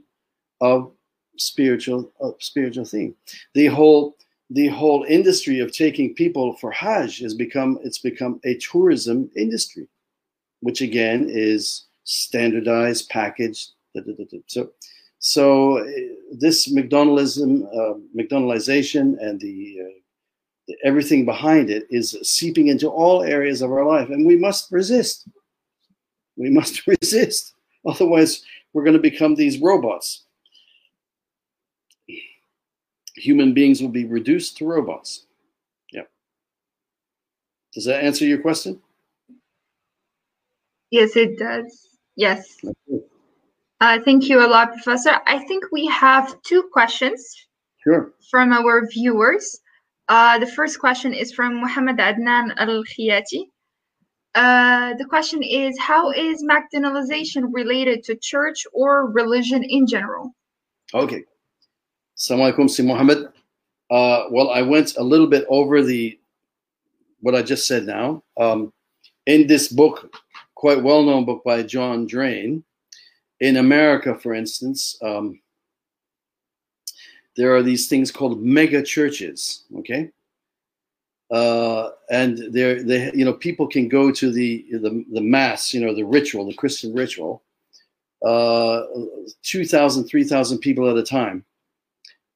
[0.61, 0.89] of
[1.37, 3.13] spiritual of spiritual thing.
[3.53, 4.15] The whole
[4.49, 9.89] the whole industry of taking people for Hajj has become it's become a tourism industry,
[10.61, 13.71] which again is standardized, packaged.
[13.93, 14.71] Da, da, da, so,
[15.25, 15.85] so uh,
[16.31, 19.99] this McDonaldism, uh, McDonaldization, and the, uh,
[20.67, 24.71] the everything behind it is seeping into all areas of our life, and we must
[24.71, 25.27] resist.
[26.37, 27.53] We must resist,
[27.87, 30.25] otherwise we're going to become these robots
[33.15, 35.25] human beings will be reduced to robots.
[35.91, 36.03] Yeah.
[37.73, 38.81] Does that answer your question?
[40.91, 41.97] Yes, it does.
[42.15, 42.57] Yes.
[43.81, 45.19] Uh, thank you a lot, Professor.
[45.27, 47.47] I think we have two questions
[47.83, 48.13] sure.
[48.29, 49.59] from our viewers.
[50.07, 53.49] Uh, the first question is from Muhammad Adnan Al Khiyati.
[54.35, 60.35] Uh, the question is How is McDonaldization related to church or religion in general?
[60.93, 61.23] Okay,
[62.17, 63.29] Assalamu alaikum, Si Muhammad.
[63.89, 66.17] Uh, well, I went a little bit over the
[67.21, 68.23] what I just said now.
[68.37, 68.71] Um,
[69.25, 70.15] in this book,
[70.53, 72.63] quite well-known book by John Drane,
[73.39, 75.39] in America, for instance, um,
[77.35, 79.65] there are these things called mega churches.
[79.79, 80.09] Okay,
[81.31, 85.85] uh, and there, they, you know, people can go to the, the the mass, you
[85.85, 87.43] know, the ritual, the Christian ritual,
[88.25, 88.83] uh,
[89.43, 91.45] 2,000, 3,000 people at a time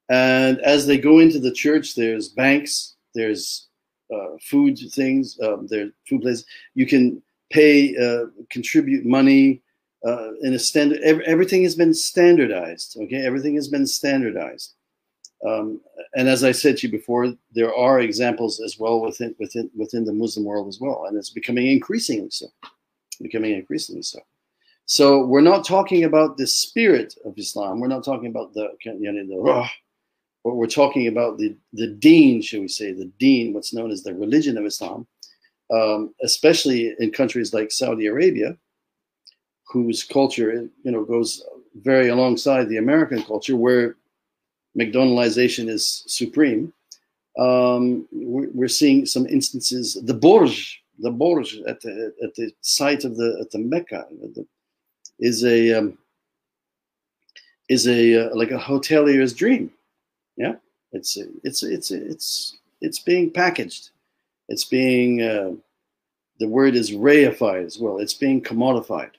[0.09, 3.67] and as they go into the church, there's banks, there's
[4.13, 6.45] uh, food things, um, there's food places.
[6.73, 7.21] You can
[7.51, 9.61] pay, uh, contribute money
[10.05, 11.01] uh, in a standard.
[11.01, 12.97] Every, everything has been standardized.
[13.01, 14.73] Okay, everything has been standardized.
[15.47, 15.79] Um,
[16.15, 20.05] and as I said to you before, there are examples as well within within within
[20.05, 22.47] the Muslim world as well, and it's becoming increasingly so.
[23.21, 24.19] Becoming increasingly so.
[24.85, 27.79] So we're not talking about the spirit of Islam.
[27.79, 29.69] We're not talking about the you know, the
[30.43, 34.03] but we're talking about the, the deen, shall we say, the deen, what's known as
[34.03, 35.05] the religion of Islam,
[35.71, 38.57] um, especially in countries like Saudi Arabia,
[39.69, 41.43] whose culture, you know, goes
[41.75, 43.95] very alongside the American culture, where
[44.77, 46.73] McDonaldization is supreme.
[47.37, 49.97] Um, we're, seeing some instances.
[50.03, 54.07] The Burj, the Burj at the at the site of the at the Mecca,
[55.19, 55.97] is a um,
[57.69, 59.71] is a uh, like a hotelier's dream.
[60.35, 60.55] Yeah,
[60.91, 63.91] it's it's it's it's it's being packaged.
[64.49, 65.51] It's being uh,
[66.39, 67.99] the word is reified as well.
[67.99, 69.11] It's being commodified.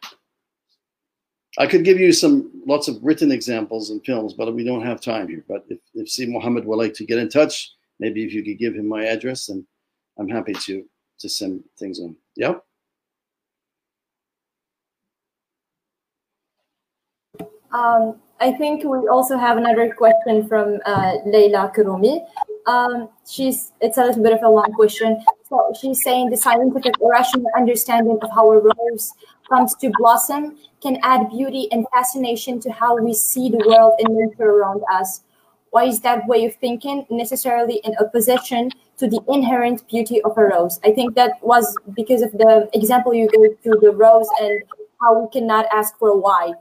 [1.59, 5.01] I could give you some lots of written examples and films, but we don't have
[5.01, 5.45] time here.
[5.49, 8.59] But if, if Si Mohammed would like to get in touch, maybe if you could
[8.59, 9.67] give him my address, then
[10.19, 10.85] I'm happy to
[11.19, 12.17] to send things on.
[12.37, 12.65] Yep.
[17.73, 22.27] Um, I think we also have another question from uh, Leila Kurumi.
[22.67, 25.23] Um, she's it's a little bit of a long question.
[25.51, 29.13] So she's saying the scientific rational understanding of how a rose
[29.47, 34.17] comes to blossom can add beauty and fascination to how we see the world and
[34.17, 35.21] nature around us.
[35.71, 40.45] Why is that way of thinking necessarily in opposition to the inherent beauty of a
[40.45, 40.81] rose?
[40.83, 44.63] I think that was because of the example you gave to the rose and
[45.03, 46.55] how we cannot ask for why.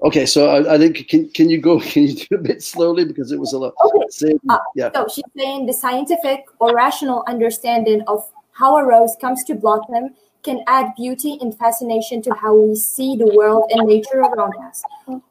[0.00, 1.80] Okay, so I, I, think can can you go?
[1.92, 3.74] Can you do a bit slowly because it was a lot.
[3.84, 4.38] Okay.
[4.48, 4.90] Uh, yeah.
[4.94, 10.14] So she's saying the scientific or rational understanding of how a rose comes to blossom
[10.44, 14.82] can add beauty and fascination to how we see the world and nature around us.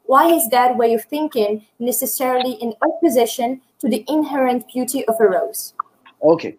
[0.03, 5.27] Why is that way of thinking necessarily in opposition to the inherent beauty of a
[5.27, 5.73] rose?
[6.21, 6.57] Okay.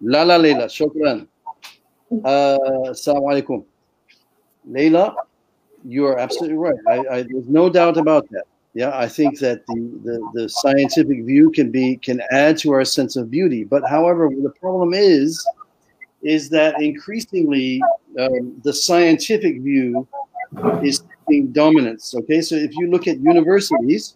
[0.00, 1.26] Lala Leila, shukran.
[2.24, 2.58] Uh,
[2.94, 3.64] Assalamu alaikum.
[4.66, 5.14] Leila,
[5.84, 6.76] you are absolutely right.
[6.88, 8.44] I, I, there's no doubt about that.
[8.74, 12.84] Yeah, I think that the, the, the scientific view can be can add to our
[12.84, 13.64] sense of beauty.
[13.64, 15.44] But however, the problem is
[16.22, 17.82] is that increasingly
[18.18, 20.06] um, the scientific view
[20.82, 22.14] is taking dominance.
[22.14, 24.14] Okay, so if you look at universities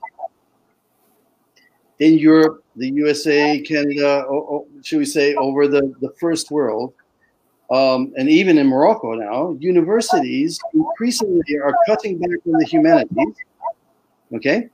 [1.98, 6.92] in Europe, the USA, Canada, or, or should we say, over the, the first world,
[7.70, 13.34] um, and even in Morocco now, universities increasingly are cutting back on the humanities.
[14.34, 14.68] Okay,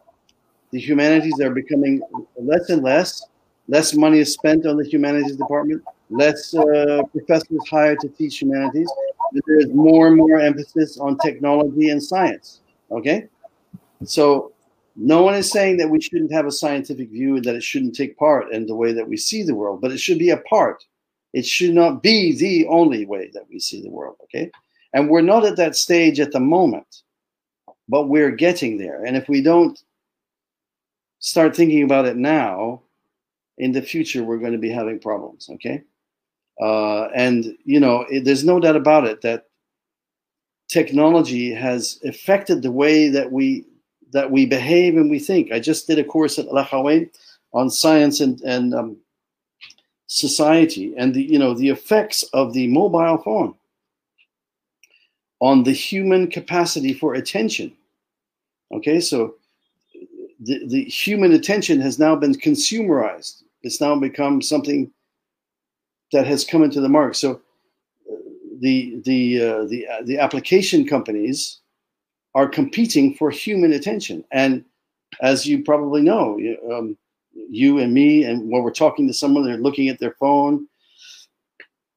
[0.73, 2.01] the humanities are becoming
[2.39, 3.27] less and less.
[3.69, 5.83] Less money is spent on the humanities department.
[6.09, 8.91] Less uh, professors hired to teach humanities.
[9.47, 12.61] There's more and more emphasis on technology and science.
[12.91, 13.29] Okay,
[14.05, 14.53] so
[14.97, 17.95] no one is saying that we shouldn't have a scientific view and that it shouldn't
[17.95, 20.39] take part in the way that we see the world, but it should be a
[20.39, 20.85] part
[21.33, 24.51] it should not be the only way that we see the world, okay?
[24.93, 27.03] And we're not at that stage at the moment,
[27.89, 29.05] but we're getting there.
[29.05, 29.79] And if we don't
[31.21, 32.83] start thinking about it now,
[33.59, 35.83] in the future, we're going to be having problems, okay?
[36.61, 39.45] Uh, and, you know, it, there's no doubt about it that
[40.69, 43.67] technology has affected the way that we
[44.13, 45.53] that we behave and we think.
[45.53, 47.07] I just did a course at Al
[47.53, 48.97] on science and, and um,
[50.11, 53.55] society and the you know the effects of the mobile phone
[55.39, 57.73] on the human capacity for attention.
[58.73, 59.37] Okay so
[60.41, 63.45] the, the human attention has now been consumerized.
[63.63, 64.91] It's now become something
[66.11, 67.15] that has come into the market.
[67.15, 67.41] So
[68.11, 68.17] uh,
[68.61, 71.61] the the uh, the uh, the application companies
[72.35, 74.25] are competing for human attention.
[74.33, 74.65] And
[75.21, 76.97] as you probably know um,
[77.33, 80.67] you and me, and when we're talking to someone, they're looking at their phone.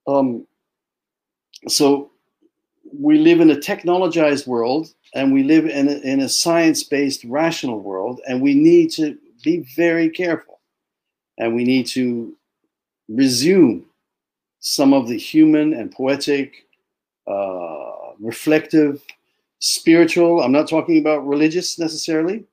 [0.08, 0.46] Um,
[1.68, 2.12] so
[2.98, 7.80] we live in a technologized world and we live in a, in a science-based rational
[7.80, 10.60] world and we need to be very careful
[11.38, 12.36] and we need to
[13.10, 13.86] resume
[14.60, 16.66] some of the human and poetic
[17.28, 19.02] uh, reflective
[19.60, 22.44] spiritual i'm not talking about religious necessarily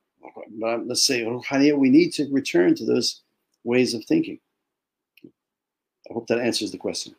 [0.59, 3.21] but let's say ruhaniya, we need to return to those
[3.63, 4.39] ways of thinking.
[5.23, 7.15] I hope that answers the question.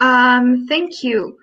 [0.00, 1.38] Um, thank you.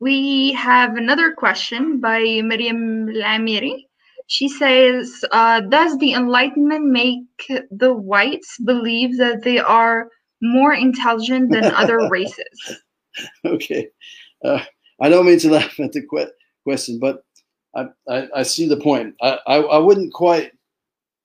[0.00, 3.84] We have another question by Miriam Lamiri.
[4.28, 7.26] She says, uh, Does the Enlightenment make
[7.70, 10.08] the whites believe that they are
[10.42, 12.82] more intelligent than other races?
[13.44, 13.88] okay.
[14.44, 14.60] Uh,
[15.00, 16.32] I don't mean to laugh at the que-
[16.64, 17.24] question, but
[17.74, 19.14] I, I, I, see the point.
[19.20, 20.52] I, I, I wouldn't quite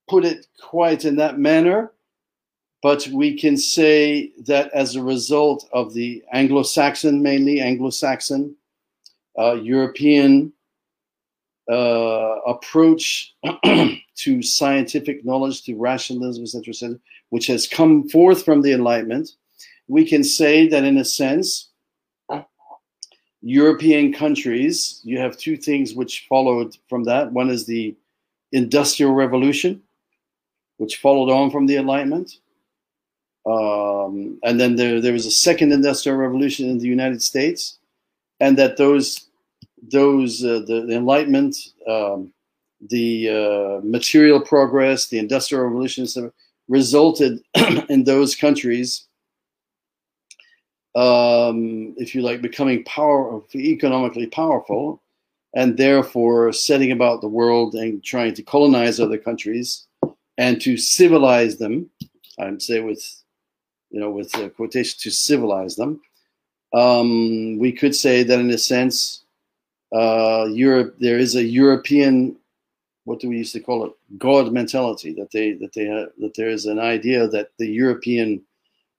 [0.10, 1.94] put it quite in that manner,
[2.84, 8.56] but we can say that as a result of the Anglo Saxon, mainly Anglo Saxon,
[9.40, 10.52] uh, European
[11.72, 13.34] uh, approach
[14.16, 19.30] to scientific knowledge, to rationalism, etc., etc., which has come forth from the Enlightenment,
[19.88, 21.71] we can say that in a sense,
[23.42, 27.32] European countries, you have two things which followed from that.
[27.32, 27.96] One is the
[28.52, 29.82] Industrial Revolution,
[30.78, 32.38] which followed on from the Enlightenment.
[33.46, 37.80] Um, and then there, there was a second industrial revolution in the United States,
[38.40, 39.28] and that those
[39.92, 41.56] those uh, the, the, Enlightenment,
[41.88, 42.32] um,
[42.90, 46.06] the uh, material progress, the industrial revolution,
[46.68, 47.42] resulted
[47.90, 49.08] in those countries,
[50.96, 55.02] um, if you like, becoming power economically powerful,
[55.56, 59.88] and therefore setting about the world and trying to colonize other countries
[60.38, 61.90] and to civilize them.
[62.40, 63.22] I'd say with
[63.92, 66.02] you know, with uh, quotation to civilize them.
[66.74, 69.24] Um, we could say that in a sense,
[69.94, 72.38] uh, Europe there is a European,
[73.04, 76.34] what do we used to call it, God mentality that they that they have, that
[76.36, 78.42] there is an idea that the European,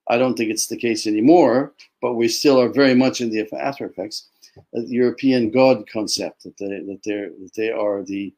[0.09, 3.48] I don't think it's the case anymore, but we still are very much in the
[3.59, 4.28] after effects,
[4.72, 8.34] the European God concept that they that they that they are the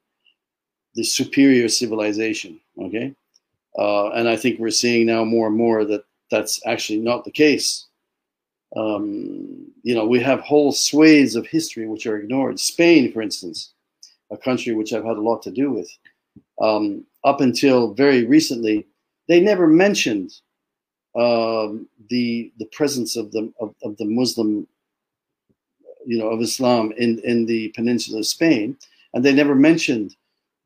[0.95, 2.61] the superior civilization.
[2.79, 3.15] Okay.
[3.77, 7.31] Uh, and I think we're seeing now more and more that that's actually not the
[7.31, 7.87] case.
[8.77, 12.59] Um, you know, we have whole swathes of history which are ignored.
[12.61, 13.73] Spain, for instance,
[14.31, 15.89] a country which I've had a lot to do with,
[16.61, 18.87] um, up until very recently,
[19.29, 20.33] they never mentioned
[21.17, 24.67] um, the the presence of the of, of, the Muslim,
[26.07, 28.77] you know, of Islam in in the peninsula of Spain,
[29.13, 30.17] and they never mentioned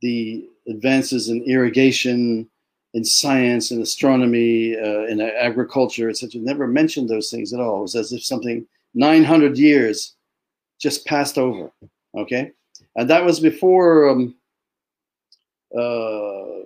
[0.01, 2.49] the advances in irrigation,
[2.95, 6.41] in science in astronomy, uh, in agriculture, etc.
[6.41, 7.81] Never mentioned those things at all.
[7.81, 10.15] It was as if something 900 years
[10.81, 11.71] just passed over.
[12.17, 12.53] Okay,
[12.97, 14.35] and that was before, um,
[15.77, 16.58] uh,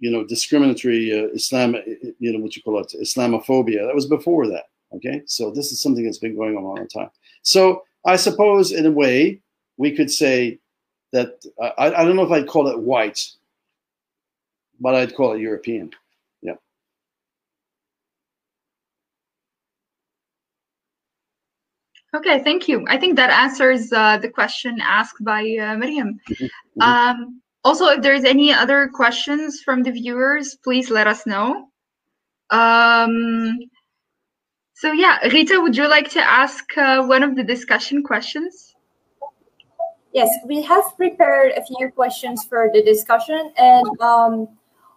[0.00, 1.76] you know, discriminatory uh, Islam,
[2.18, 3.86] you know, what you call it, Islamophobia.
[3.86, 4.64] That was before that.
[4.94, 7.10] Okay, so this is something that's been going on a long time.
[7.42, 9.40] So I suppose, in a way,
[9.76, 10.58] we could say
[11.12, 13.20] that I, I don't know if I'd call it white
[14.80, 15.90] but I'd call it European.
[16.42, 16.54] Yeah.
[22.14, 22.84] Okay, thank you.
[22.88, 26.08] I think that answers uh, the question asked by uh, Miriam.
[26.08, 26.82] Mm -hmm.
[26.86, 31.68] um, also, if there's any other questions from the viewers, please let us know.
[32.50, 33.58] Um,
[34.74, 38.74] so yeah, Rita, would you like to ask uh, one of the discussion questions?
[40.12, 44.48] Yes, we have prepared a few questions for the discussion, and um,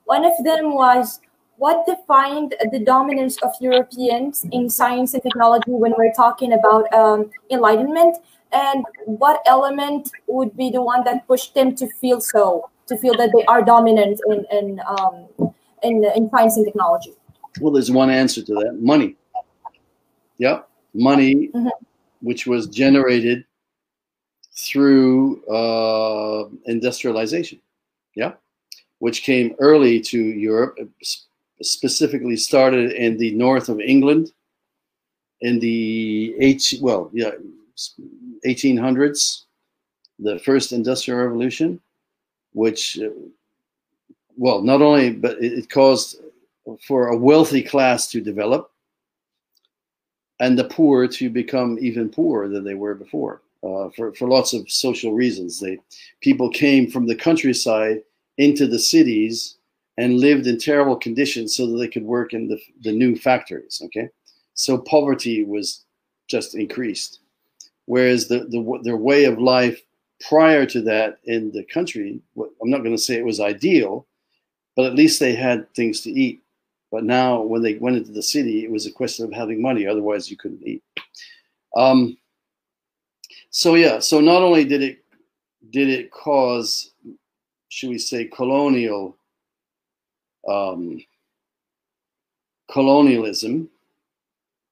[0.05, 1.19] one of them was
[1.57, 7.29] what defined the dominance of Europeans in science and technology when we're talking about um,
[7.51, 8.17] enlightenment,
[8.53, 13.15] and what element would be the one that pushed them to feel so, to feel
[13.17, 17.13] that they are dominant in in um, in, in science and technology?
[17.59, 19.15] Well, there's one answer to that: money.
[20.37, 21.69] Yep, money, mm-hmm.
[22.21, 23.45] which was generated
[24.53, 27.59] through uh, industrialization.
[28.15, 28.33] Yeah
[29.01, 30.77] which came early to Europe,
[31.63, 34.31] specifically started in the north of England
[35.41, 37.31] in the eight, well, yeah,
[38.45, 39.43] 1800s,
[40.19, 41.79] the first industrial revolution,
[42.53, 43.09] which, uh,
[44.37, 46.17] well, not only, but it caused
[46.87, 48.71] for a wealthy class to develop
[50.39, 54.53] and the poor to become even poorer than they were before uh, for, for lots
[54.53, 55.59] of social reasons.
[55.59, 55.77] They,
[56.19, 58.01] people came from the countryside
[58.37, 59.57] into the cities
[59.97, 63.81] and lived in terrible conditions so that they could work in the, the new factories.
[63.85, 64.09] Okay,
[64.55, 65.83] so poverty was
[66.27, 67.19] just increased,
[67.91, 69.81] whereas the, the their way of life
[70.29, 74.07] prior to that in the country, I'm not going to say it was ideal,
[74.77, 76.41] but at least they had things to eat.
[76.89, 79.85] But now, when they went into the city, it was a question of having money.
[79.85, 80.81] Otherwise, you couldn't eat.
[81.75, 82.17] Um,
[83.49, 85.03] so yeah, so not only did it
[85.69, 86.91] did it cause
[87.71, 89.17] should we say, colonial
[90.47, 91.01] um,
[92.69, 93.69] colonialism,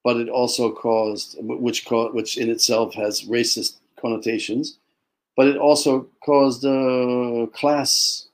[0.03, 4.79] but it also caused, which which in itself has racist connotations,
[5.35, 8.27] but it also caused uh, class,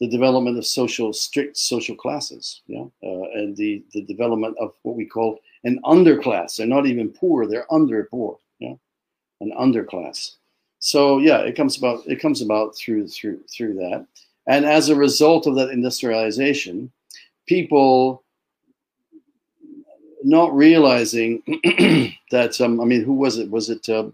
[0.00, 4.96] the development of social strict social classes, yeah, uh, and the the development of what
[4.96, 6.56] we call an underclass.
[6.56, 8.74] They're not even poor; they're under poor, yeah,
[9.40, 10.36] an underclass.
[10.80, 14.06] So yeah, it comes about it comes about through through through that,
[14.48, 16.90] and as a result of that industrialization,
[17.46, 18.23] people
[20.24, 21.42] not realizing
[22.30, 23.50] that um, I mean, who was it?
[23.50, 24.06] Was it uh,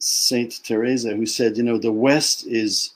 [0.00, 2.92] Saint Teresa who said, you know, the West is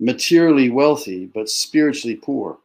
[0.00, 2.58] materially wealthy but spiritually poor.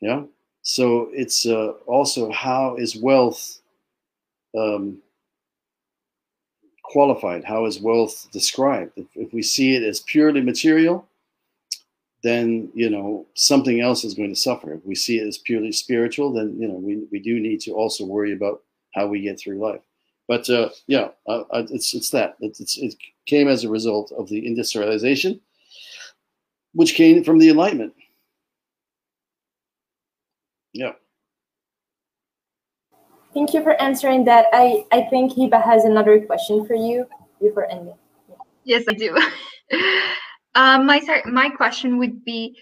[0.00, 0.22] Yeah.
[0.62, 3.60] So it's uh, also how is wealth
[4.56, 4.98] um,
[6.84, 7.44] qualified?
[7.44, 8.92] How is wealth described?
[8.96, 11.06] If, if we see it as purely material,
[12.22, 14.74] then you know something else is going to suffer.
[14.74, 17.72] If we see it as purely spiritual, then you know we, we do need to
[17.72, 18.62] also worry about
[18.94, 19.80] how we get through life.
[20.28, 22.94] But uh, yeah, uh, it's it's that it's, it
[23.26, 25.40] came as a result of the industrialization,
[26.72, 27.94] which came from the Enlightenment.
[30.72, 30.92] Yeah.
[33.34, 34.46] Thank you for answering that.
[34.52, 37.06] I, I think Hiba has another question for you
[37.40, 37.94] before ending.
[38.64, 39.16] Yes, I do.
[40.54, 42.56] um, my my question would be,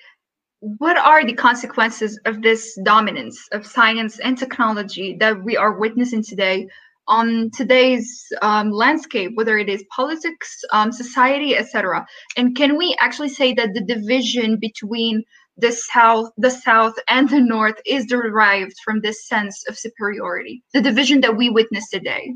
[0.61, 6.23] what are the consequences of this dominance of science and technology that we are witnessing
[6.23, 6.67] today
[7.07, 12.07] on today's um, landscape, whether it is politics, um, society, etc.
[12.37, 15.25] And can we actually say that the division between
[15.59, 20.81] the south the south and the north is derived from this sense of superiority the
[20.81, 22.33] division that we witness today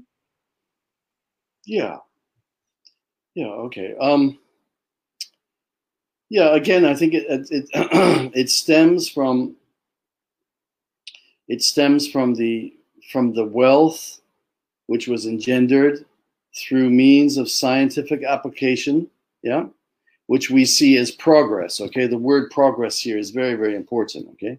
[1.64, 1.96] yeah
[3.34, 4.36] yeah okay um
[6.32, 7.68] yeah again i think it it,
[8.34, 9.54] it stems from
[11.48, 12.72] it stems from the
[13.10, 14.20] from the wealth
[14.86, 16.04] which was engendered
[16.56, 19.08] through means of scientific application
[19.42, 19.64] yeah
[20.32, 21.78] which we see as progress.
[21.78, 24.28] Okay, the word progress here is very, very important.
[24.32, 24.58] Okay,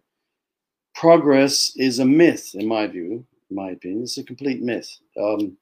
[0.93, 4.03] progress is a myth, in my view, in my opinion.
[4.03, 4.89] It's a complete myth.
[5.19, 5.57] Um,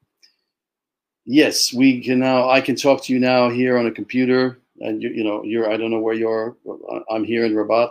[1.26, 2.49] yes, we can now.
[2.49, 5.71] I can talk to you now here on a computer, and you, you know, you're.
[5.71, 6.57] I don't know where you're.
[7.09, 7.89] I'm here in Rabat.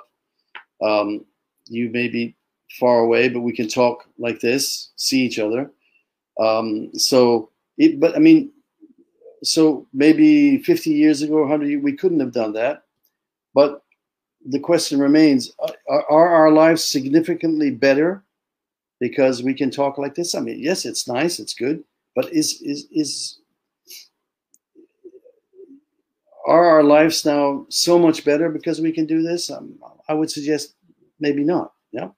[0.82, 1.24] Um,
[1.66, 2.34] you may be
[2.78, 5.70] far away, but we can talk like this, see each other.
[6.38, 8.52] Um, so, it, but I mean,
[9.42, 12.84] so maybe 50 years ago, 100, we couldn't have done that.
[13.54, 13.82] But
[14.46, 15.52] the question remains:
[15.88, 18.22] are, are, our lives significantly better
[19.00, 20.34] because we can talk like this?
[20.34, 21.84] I mean, yes, it's nice, it's good,
[22.14, 23.40] but is is is
[26.46, 29.50] are our lives now so much better because we can do this?
[29.50, 29.78] Um,
[30.08, 30.74] I would suggest
[31.18, 31.72] maybe not.
[31.92, 32.08] Yeah.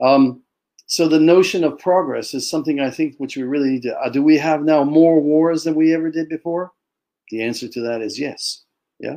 [0.00, 0.42] Um,
[0.86, 3.98] so the notion of progress is something I think which we really need to.
[3.98, 6.72] Uh, do we have now more wars than we ever did before?
[7.30, 8.62] The answer to that is yes.
[9.00, 9.16] Yeah.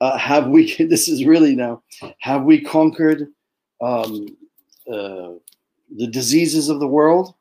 [0.00, 0.74] Uh, have we?
[0.78, 1.82] This is really now.
[2.18, 3.28] Have we conquered
[3.80, 4.26] um,
[4.86, 5.32] uh,
[5.96, 7.34] the diseases of the world?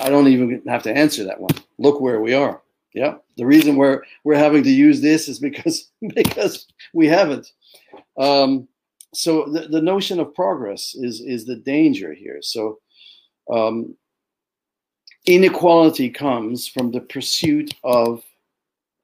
[0.00, 1.54] I don't even have to answer that one.
[1.78, 2.60] Look where we are.
[2.96, 3.16] Yeah.
[3.36, 7.52] The reason we're we're having to use this is because because we haven't.
[8.18, 8.68] Um,
[9.12, 12.38] so the, the notion of progress is is the danger here.
[12.40, 12.78] So
[13.52, 13.94] um,
[15.26, 18.24] inequality comes from the pursuit of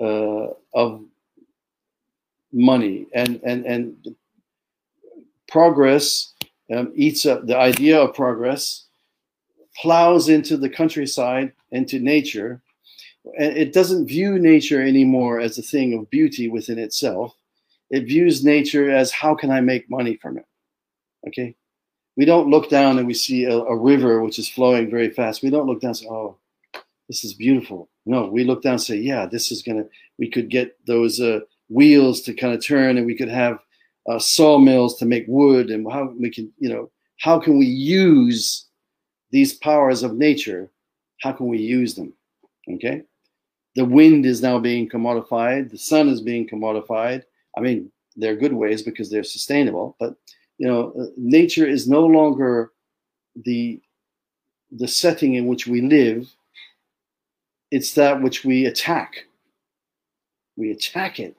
[0.01, 1.05] uh, of
[2.51, 4.17] money and and and
[5.49, 6.33] progress
[6.75, 8.87] um, eats up the idea of progress
[9.77, 12.63] plows into the countryside into nature
[13.25, 17.37] it doesn't view nature anymore as a thing of beauty within itself
[17.93, 20.47] it views nature as how can I make money from it?
[21.29, 21.55] Okay.
[22.17, 25.43] We don't look down and we see a, a river which is flowing very fast.
[25.43, 26.39] We don't look down and say, oh,
[27.09, 27.91] this is beautiful.
[28.07, 31.21] No, we look down and say, yeah, this is going to, we could get those
[31.21, 33.59] uh, wheels to kind of turn and we could have
[34.09, 38.67] uh, sawmills to make wood and how we can, you know, how can we use
[39.31, 40.71] these powers of nature?
[41.21, 42.15] How can we use them?
[42.69, 43.03] Okay.
[43.75, 45.71] The wind is now being commodified.
[45.71, 47.23] The sun is being commodified.
[47.57, 50.15] I mean, they're good ways because they're sustainable, but
[50.59, 52.73] you know, uh, nature is no longer
[53.45, 53.81] the
[54.71, 56.31] the setting in which we live.
[57.71, 59.27] It's that which we attack.
[60.57, 61.37] We attack it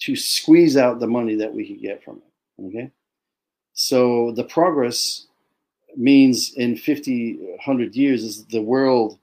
[0.00, 2.66] to squeeze out the money that we can get from it.
[2.66, 2.90] Okay,
[3.72, 5.26] so the progress
[5.96, 9.18] means in 50 100 years is the world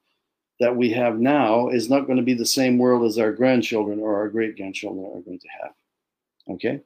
[0.59, 3.99] that we have now is not going to be the same world as our grandchildren
[3.99, 5.71] or our great grandchildren are going to have
[6.49, 6.81] Okay.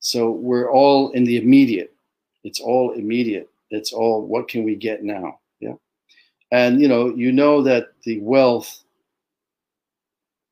[0.00, 1.94] So we're all in the immediate.
[2.44, 3.48] It's all immediate.
[3.70, 5.38] It's all what can we get now?
[5.60, 5.74] Yeah.
[6.50, 8.82] And you know, you know that the wealth,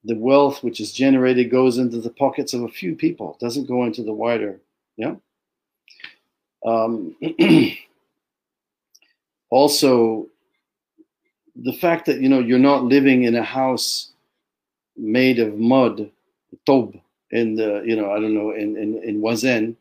[0.05, 3.67] the wealth which is generated goes into the pockets of a few people, it doesn't
[3.67, 4.61] go into the wider,
[4.97, 5.15] yeah.
[6.65, 7.17] Um,
[9.51, 10.27] also,
[11.63, 14.13] the fact that you know you're not living in a house
[14.97, 16.11] made of mud,
[16.67, 16.95] tob,
[17.31, 19.77] in the you know I don't know in in in Wazin,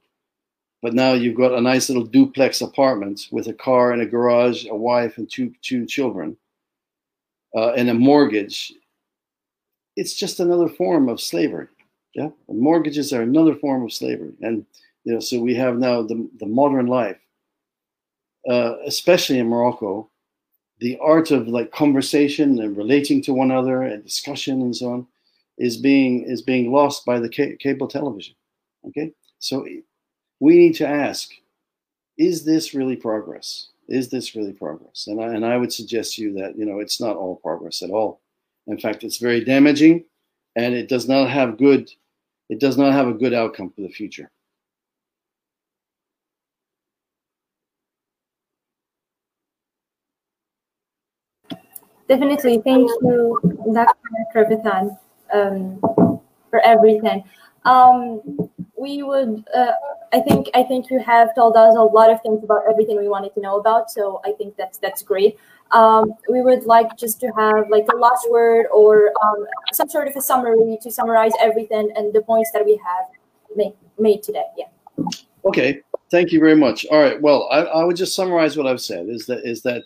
[0.82, 4.66] but now you've got a nice little duplex apartment with a car and a garage,
[4.66, 6.38] a wife and two two children,
[7.56, 8.74] uh, and a mortgage.
[9.96, 11.68] It's just another form of slavery.
[12.14, 14.66] Yeah, mortgages are another form of slavery, and
[15.06, 17.20] you know so we have now the the modern life,
[18.50, 20.09] uh, especially in Morocco.
[20.80, 25.08] The art of like conversation and relating to one another and discussion and so on
[25.58, 28.36] is being is being lost by the ca- cable television.
[28.88, 29.66] Okay, so
[30.40, 31.32] we need to ask:
[32.18, 33.68] Is this really progress?
[33.90, 35.08] Is this really progress?
[35.08, 37.82] And I, and I would suggest to you that you know it's not all progress
[37.82, 38.22] at all.
[38.68, 40.06] In fact, it's very damaging,
[40.56, 41.92] and it does not have good.
[42.50, 44.32] It does not have a good outcome for the future.
[52.10, 52.60] Definitely.
[52.66, 53.40] Thank you,
[53.72, 53.94] Dr.
[54.34, 54.98] Trevisan,
[55.32, 55.80] um,
[56.50, 57.24] for everything.
[57.66, 59.74] Um, we would, uh,
[60.12, 63.08] I think, I think you have told us a lot of things about everything we
[63.08, 63.92] wanted to know about.
[63.92, 65.38] So I think that's that's great.
[65.72, 70.08] Um, we would like just to have like a last word or um, some sort
[70.08, 73.06] of a summary to summarize everything and the points that we have
[73.56, 74.46] made made today.
[74.58, 74.66] Yeah.
[75.46, 75.82] Okay.
[76.10, 76.88] Thank you very much.
[76.90, 77.22] All right.
[77.22, 79.10] Well, I, I would just summarize what I've said.
[79.10, 79.84] Is that is that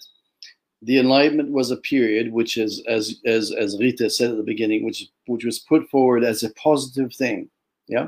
[0.84, 4.84] the Enlightenment was a period which is, as as as Rita said at the beginning,
[4.84, 7.50] which which was put forward as a positive thing.
[7.88, 8.08] Yeah,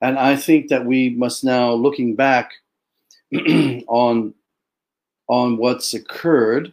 [0.00, 2.52] and I think that we must now, looking back
[3.32, 4.34] on
[5.28, 6.72] on what's occurred,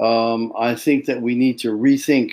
[0.00, 2.32] um, I think that we need to rethink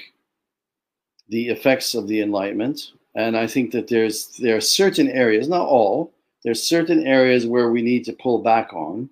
[1.29, 5.67] the effects of the Enlightenment, and I think that there's there are certain areas, not
[5.67, 6.13] all,
[6.43, 9.09] there's certain areas where we need to pull back on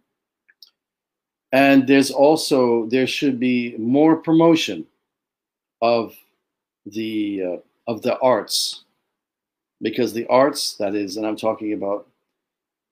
[1.52, 4.86] and there's also there should be more promotion
[5.82, 6.16] of
[6.86, 8.84] the uh, of the arts.
[9.82, 12.08] Because the arts that is and i'm talking about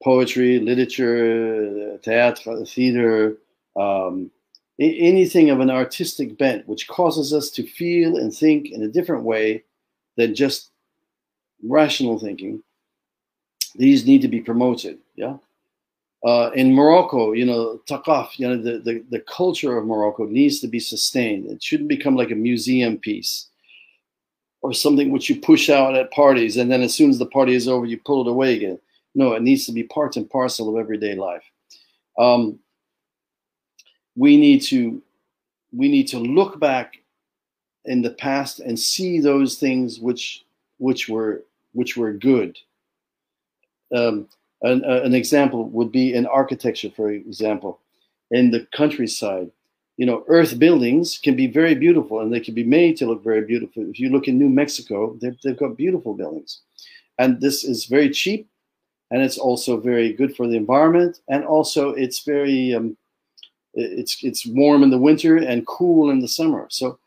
[0.04, 3.38] poetry literature theater theater
[3.76, 4.32] um,
[4.80, 9.24] anything of an artistic bent which causes us to feel and think in a different
[9.24, 9.64] way
[10.18, 10.72] than just
[11.64, 12.64] rational thinking
[13.76, 15.36] these need to be promoted yeah
[16.26, 20.60] uh, in Morocco, you know, Taqaf, you know, the, the, the culture of Morocco needs
[20.60, 21.50] to be sustained.
[21.50, 23.48] It shouldn't become like a museum piece
[24.62, 27.56] or something which you push out at parties and then as soon as the party
[27.56, 28.80] is over, you pull it away again.
[29.16, 31.44] No, it needs to be part and parcel of everyday life.
[32.18, 32.60] Um,
[34.16, 35.02] we need to
[35.72, 36.96] we need to look back
[37.86, 40.44] in the past and see those things which
[40.78, 41.44] which were
[41.74, 42.58] which were good.
[43.96, 44.28] Um,
[44.62, 47.80] an, uh, an example would be in architecture, for example,
[48.32, 49.52] in the countryside.
[49.98, 53.24] You know, earth buildings can be very beautiful and they can be made to look
[53.24, 53.84] very beautiful.
[53.90, 56.62] If you look in New Mexico, they've, they've got beautiful buildings.
[57.18, 58.48] And this is very cheap
[59.12, 61.20] and it's also very good for the environment.
[61.28, 62.96] And also, it's very, um,
[63.74, 66.68] it's, it's warm in the winter and cool in the summer.
[66.70, 66.98] So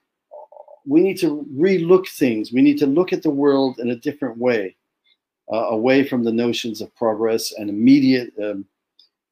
[0.87, 2.53] we need to relook things.
[2.53, 4.77] We need to look at the world in a different way
[5.53, 8.65] uh, away from the notions of progress and immediate um,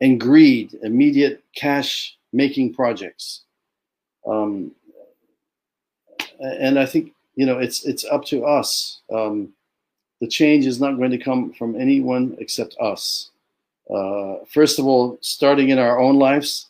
[0.01, 3.43] and greed, immediate cash making projects.
[4.27, 4.73] Um,
[6.41, 9.01] and I think you know it's it's up to us.
[9.13, 9.51] Um,
[10.21, 13.31] the change is not going to come from anyone except us.
[13.89, 16.69] Uh, first of all, starting in our own lives,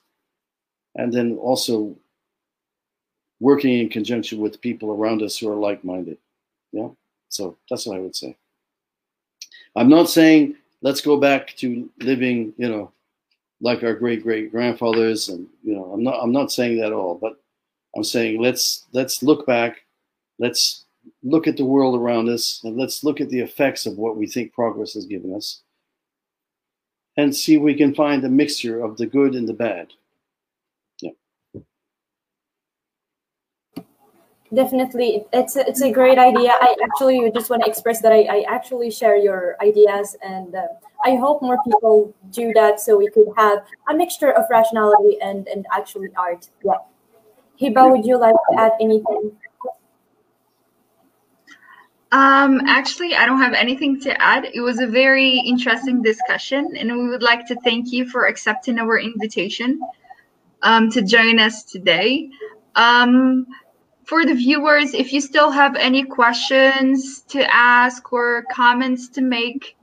[0.95, 1.97] and then also
[3.41, 6.19] working in conjunction with people around us who are like-minded.
[6.73, 6.89] Yeah,
[7.29, 8.37] so that's what I would say.
[9.77, 12.93] I'm not saying let's go back to living, you know,
[13.61, 16.93] like our great great grandfathers, and you know, I'm not I'm not saying that at
[16.93, 17.41] all, but
[17.97, 19.83] I'm saying let's let's look back,
[20.39, 20.85] let's
[21.23, 24.27] look at the world around us, and let's look at the effects of what we
[24.27, 25.63] think progress has given us,
[27.17, 29.89] and see if we can find a mixture of the good and the bad.
[34.53, 35.25] Definitely.
[35.33, 36.51] It's a, it's a great idea.
[36.61, 40.67] I actually just want to express that i, I actually share your ideas and uh,
[41.05, 45.49] i hope more people do that so we could have a mixture of rationality and
[45.49, 46.49] and actually art.
[46.65, 46.81] Yeah.
[47.61, 49.33] Hiba would you like to add anything?
[52.13, 54.45] Um, actually, I don't have anything to add.
[54.53, 58.79] It was a very interesting discussion, and we would like to thank you for accepting
[58.81, 59.81] our invitation
[60.63, 62.31] um, to join us today.
[62.75, 63.47] Um,
[64.11, 69.77] for the viewers, if you still have any questions to ask or comments to make,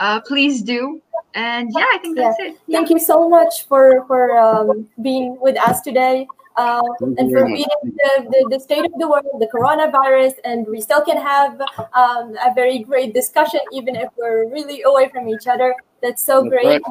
[0.00, 1.00] uh, please do.
[1.34, 2.48] And yeah, I think that's yeah.
[2.48, 2.58] it.
[2.68, 6.26] Thank you so much for for um, being with us today.
[6.56, 6.82] Uh,
[7.16, 11.00] and for being the, the, the, state of the world, the coronavirus, and we still
[11.00, 11.52] can have
[11.94, 15.74] um, a very great discussion, even if we're really away from each other.
[16.02, 16.66] That's so great.
[16.66, 16.82] Right.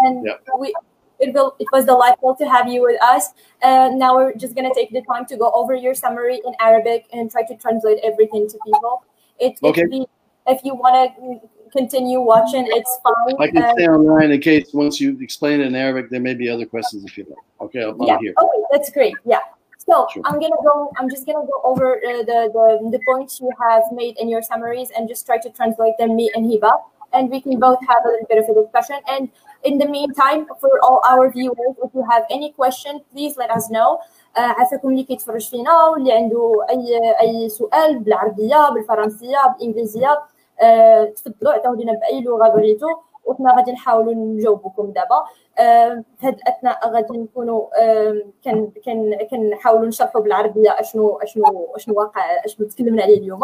[0.00, 0.34] And yeah.
[0.60, 0.72] we
[1.18, 3.30] it, will, it was delightful to have you with us.
[3.62, 6.54] And now we're just going to take the time to go over your summary in
[6.60, 9.04] Arabic and try to translate everything to people.
[9.38, 9.86] It, okay.
[9.86, 10.06] Be,
[10.46, 12.64] if you want to continue watching.
[12.68, 13.36] It's fine.
[13.40, 16.48] I can stay online in case once you explain it in Arabic, there may be
[16.48, 17.38] other questions if you like.
[17.60, 18.18] Okay, I'm yeah.
[18.20, 18.34] here.
[18.40, 19.14] Okay, that's great.
[19.24, 19.40] Yeah.
[19.78, 20.22] So Sure.
[20.24, 20.90] I'm gonna go.
[20.98, 24.42] I'm just gonna go over uh, the, the the points you have made in your
[24.42, 26.72] summaries and just try to translate them, me and Hiba,
[27.12, 28.98] and we can both have a little bit of a discussion.
[29.08, 29.28] And
[29.64, 33.70] in the meantime, for all our viewers, if you have any question, please let us
[33.70, 33.98] know.
[34.36, 40.22] آه، عافاكم اللي كيتفرج فينا واللي عنده اي أي سؤال بالعربية بالفرنسية بالإنجليزية
[40.62, 42.86] آه، تفضلوا عطاو لنا بأي لغة بغيتو
[43.26, 45.24] وحنا غادي نحاولوا نجاوبكم دابا
[45.58, 51.94] آه، في هذا الأثناء غادي نكونوا آه، كن كن كنحاولوا نشرحوا بالعربية اشنو اشنو أشنو
[51.94, 53.40] واقع أشنو تكلمنا عليه اليوم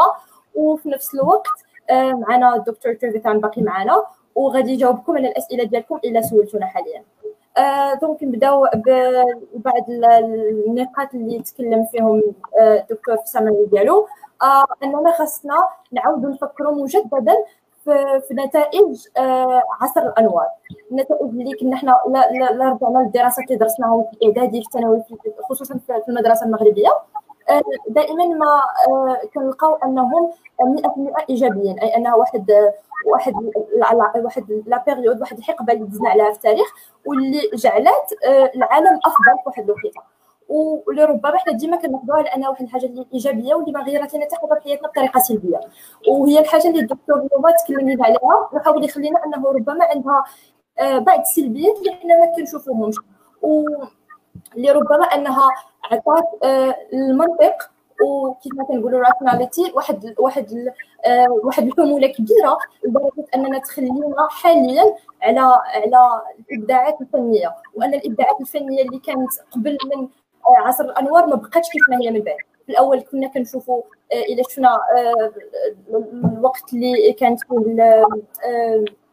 [0.55, 4.03] وفي نفس الوقت آه، معنا الدكتور تريفيتان باقي معنا
[4.35, 7.05] وغادي يجاوبكم على الأسئلة ديالكم إلا سولتونا حاليا.
[7.57, 12.23] آه، دونك نبداو ببعض ال- النقاط اللي تكلم فيهم
[12.61, 14.07] آه، الدكتور في السمري ديالو.
[14.43, 15.55] آه، أننا خاصنا
[15.93, 17.37] نعاودوا نفكروا مجددا
[17.85, 20.47] في, في نتائج آه، عصر الأنوار.
[20.91, 22.29] النتائج اللي كنا حنا لا,
[22.73, 25.03] رجعنا للدراسات اللي درسناهم في الإعدادي في الثانوي
[25.43, 26.89] خصوصا في المدرسة المغربية.
[26.89, 27.03] آه،
[27.89, 30.31] دائما ما آه، كنلقاو أنهم
[30.61, 32.75] 100% إيجابيين أي أنها واحد آه،
[33.13, 33.35] واحد
[34.17, 36.75] واحد لا بيريود واحد الحقبة اللي دزنا عليها في التاريخ
[37.07, 40.01] واللي جعلت آه، العالم أفضل في واحد الوقيتة.
[40.49, 44.25] واللي ربما حنا ديما كناخذوها على أنها واحد الحاجة اللي إيجابية واللي ما غيرت لنا
[44.25, 45.61] حتى حاجة في حياتنا بطريقة سلبية.
[46.09, 50.25] وهي الحاجة اللي الدكتور اليوم تكلم لنا عليها وحاول يخلينا أنه ربما عندها
[50.79, 52.97] آه، بعض السلبيات اللي حنا ما كنشوفوهمش.
[54.55, 55.49] واللي ربما أنها
[55.85, 57.71] عطات آه، المنطق
[58.03, 60.73] وكيف ما كنقولوا راشناليتي واحد واحد
[61.07, 65.41] آه، واحد الحمولة كبيرة لدرجة أننا تخلينا حاليا على
[65.75, 70.09] على الإبداعات الفنية وأن الإبداعات الفنية اللي كانت قبل من
[70.49, 72.37] آه، عصر الأنوار ما بقاتش كيف ما هي من بعد.
[72.67, 74.79] في الأول كنا كنشوفوا إلى شفنا
[76.25, 78.05] الوقت اللي كانت فيه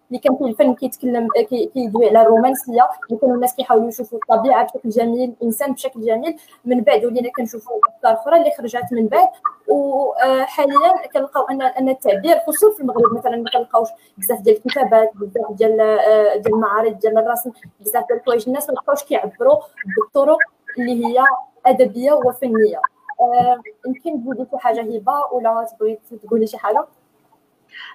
[0.09, 2.89] اللي كان فيه الفن كيتكلم آه، كي- كيدوي على الرومانسية.
[3.09, 6.39] اللي كانوا الناس كيحاولوا يشوفوا الطبيعة بشكل جميل الإنسان بشكل جميل.
[6.65, 9.27] من بعد ولينا كنشوفوا افكار أخرى اللي خرجت من بعد.
[9.67, 15.51] وحاليا كنلقاو ان أن التعبير خصوصا في المغرب مثلا ما كنلقاوش بزاف ديال الكتابات بزاف
[15.51, 18.43] ديال آه، ديال المعارض ديال الرسم بزاف ديال الحوايج.
[18.47, 19.57] الناس ما بقاوش كيعبروا
[19.97, 20.37] بالطرق
[20.79, 21.23] اللي هي
[21.65, 22.81] أدبية وفنية.
[23.21, 26.85] آه، يمكن تقولي شي حاجة هبة ولا تبغي تقولي شي حاجة؟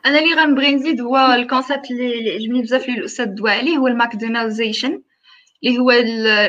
[0.07, 5.03] أنا اللي غنبغي نزيد هو الكونسيبت اللي عجبني بزاف اللي الأستاذ دوا هو الماكدونالدزيشن
[5.65, 5.93] اللي هو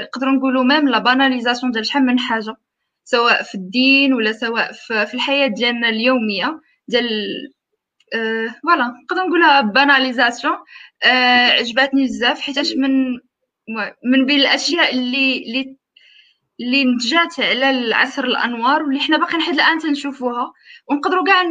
[0.01, 2.55] نقدروا نقولوا ميم لا باناليزاسيون ديال شحال من حاجة
[3.03, 4.71] سواء في الدين ولا سواء
[5.05, 7.07] في الحياة ديالنا اليومية ديال
[8.13, 10.53] آه، فوالا نقدر نقولها باناليزاسيون
[11.05, 13.19] آه، عجبتني بزاف حيتاش من
[14.05, 15.77] من بين الأشياء اللي اللي
[16.59, 20.53] اللي نتجات على العصر الأنوار واللي حنا باقي لحد الآن تنشوفوها.
[20.89, 21.41] ونقدروا كاع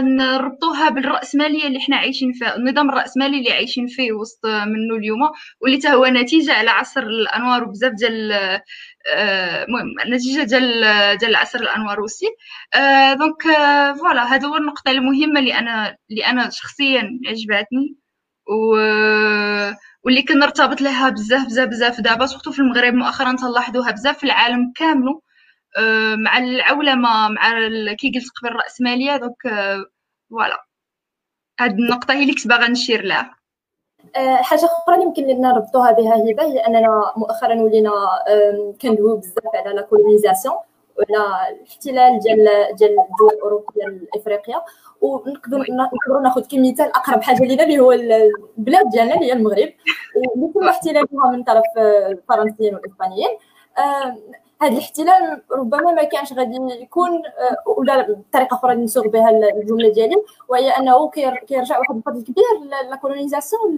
[0.00, 5.20] نربطوها بالرأسمالية اللي حنا عايشين فيها النظام الرأسمالي اللي عايشين فيه وسط منه اليوم
[5.60, 8.32] واللي تا هو نتيجة على عصر الأنوار وبزاف ديال
[9.14, 12.26] آه، المهم نتيجة ديال ديال عصر الأنوار وسي.
[12.74, 17.96] آه، دونك آه، فوالا هادو هو النقطة المهمة اللي أنا اللي أنا شخصيا عجبتني
[18.48, 18.76] و
[20.04, 22.00] واللي كنرتبط لها بزاف بزاف بزاف.
[22.00, 25.20] دابا سورتو في المغرب مؤخرا تلاحظوها بزاف في العالم كامل
[25.78, 29.84] آه، مع العولمة مع كي قلت قبل الراسماليه دونك آه،
[30.30, 30.64] فوالا.
[31.60, 33.34] هاد النقطة هي اللي كنت باغا نشير لها.
[34.16, 37.92] آه، حاجة أخرى يمكن لنا نربطوها بها هبه هي أننا مؤخرا ولينا
[38.82, 40.54] كندويو بزاف على لا كولونيزاسيون
[40.96, 44.62] ولا الاحتلال ديال ديال الدول الأوروبية لافريقيا
[45.00, 49.72] ونقدروا نقدروا ناخذ كمثال أقرب حاجة لينا اللي هو البلاد ديالنا اللي هي المغرب
[50.16, 53.28] واللي تم احتلالها من طرف آه، الفرنسيين والاسبانيين
[53.78, 54.18] آم،
[54.62, 60.16] هذا الاحتلال ربما ما كانش غادي يكون آه، ولا بطريقه أخرى نسوق بها الجملة ديالي
[60.48, 62.44] وهي أنه كير- كيرجع واحد الفضل كبير
[62.90, 63.76] لا كولونيزاسيون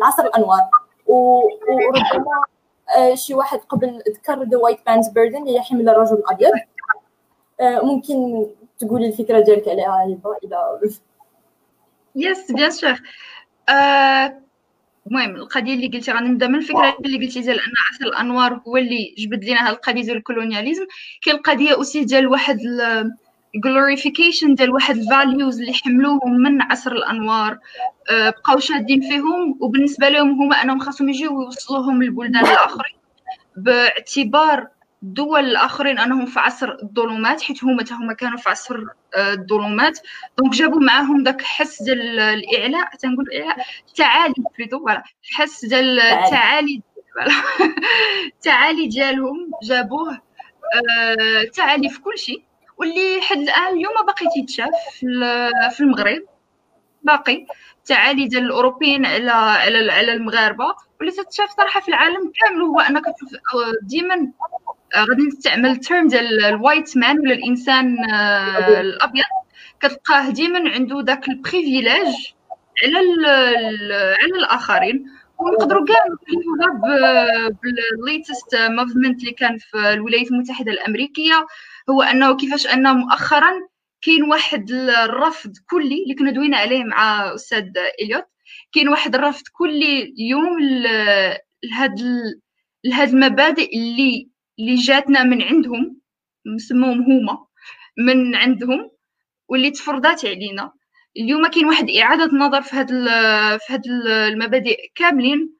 [0.00, 0.60] لعصر الأنوار.
[1.06, 2.42] وربما
[2.96, 6.52] آه، شي واحد قبل ذكر ذا وايت بانز بيردن هي حمل الرجل الأبيض.
[7.60, 8.46] آه، ممكن
[8.80, 10.80] تقولي الفكرة ديالك عليها هبه إلى
[12.16, 13.00] يس بيان سور
[15.06, 19.14] المهم القضية اللي قلتي غنبدا من الفكرة اللي قلتي ديال أن عصر الأنوار هو اللي
[19.18, 20.86] جبد لنا هاد القضية ديال الكولونياليزم.
[21.22, 22.58] كاين القضية اوسي ديال واحد
[23.66, 27.58] glorification ديال واحد الفاليوز اللي حملوهم من عصر الأنوار.
[28.10, 32.96] آه، بقاو شادين فيهم وبالنسبة لهم هما أنهم خاصهم يجيو ويوصلوهم للبلدان الآخرين
[33.56, 34.68] باعتبار
[35.02, 38.76] الدول الآخرين أنهم في عصر الظلمات حيت هما هما كانوا في عصر
[39.16, 39.98] آه، الظلمات.
[40.38, 45.02] دونك جابوا معاهم داك الحس ديال الإعلاء تنقول الاعلاء التعالي بليتو فوالا.
[45.30, 46.82] الحس ديال التعالي.
[48.36, 50.12] التعالي ديالهم جابوه
[50.74, 52.42] آه، تعالي في كل شيء.
[52.78, 56.22] واللي حد الآن اليوم باقي تيتشاف في ال- في المغرب.
[57.02, 57.46] باقي.
[57.78, 60.74] التعالي ديال الأوروبيين على على على المغاربة.
[61.00, 63.28] واللي تتشاف صراحة في العالم كامل هو أنك تشوف
[63.82, 64.32] ديما
[64.96, 67.96] غادي نستعمل التيرم ديال الوايت مان ولا الإنسان
[68.80, 69.24] الأبيض.
[69.80, 72.14] كتلقاه ديما عنده داك البريفيليج
[72.84, 72.98] على
[74.22, 75.06] على الآخرين.
[75.38, 81.46] ونقدروا كاع نقولوا بالليتست موفمنت اللي كان في الولايات المتحدة الأمريكية.
[81.90, 83.50] هو أنه كيفاش انه مؤخرا
[84.02, 84.70] كاين واحد
[85.04, 87.64] الرفض كلي اللي كنا دوينا عليه مع أستاذ
[88.02, 88.24] إليوت.
[88.72, 90.58] كاين واحد الرفض كلي اليوم
[91.62, 92.00] لهاد
[92.84, 94.28] لهاد المبادئ اللي
[94.60, 96.00] اللي جاتنا من عندهم
[96.54, 97.46] نسموهم هما
[97.98, 98.90] من عندهم
[99.48, 100.72] واللي تفرضات علينا.
[101.16, 102.88] اليوم كاين واحد إعادة نظر في هاد
[103.58, 105.56] في هاد المبادئ كاملين.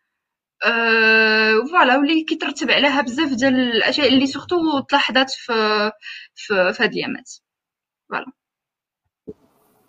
[0.65, 5.53] أه فوالا واللي كيترتب عليها بزاف ديال الأشياء اللي سورتو تلاحظات في
[6.35, 7.31] في, في هاد الأيامات.
[8.11, 8.27] فوالا.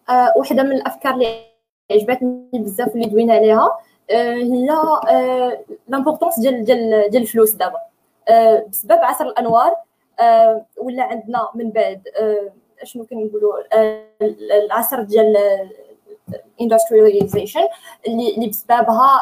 [0.10, 1.46] أه وحدة من الأفكار اللي
[1.92, 3.70] عجبتني بزاف اللي دوينا عليها
[4.12, 4.68] أه هي
[5.88, 7.78] لامبورطونس ديال ديال ديال الفلوس دابا.
[7.78, 7.91] أه
[8.70, 9.76] بسبب عصر الأنوار
[10.20, 12.52] أه ولا عندنا من بعد؟ أه
[12.84, 13.54] شنو كنقولوا
[14.66, 15.38] العصر ديال
[16.60, 17.68] الاندسترياليزيشن
[18.08, 19.22] اللي بسببها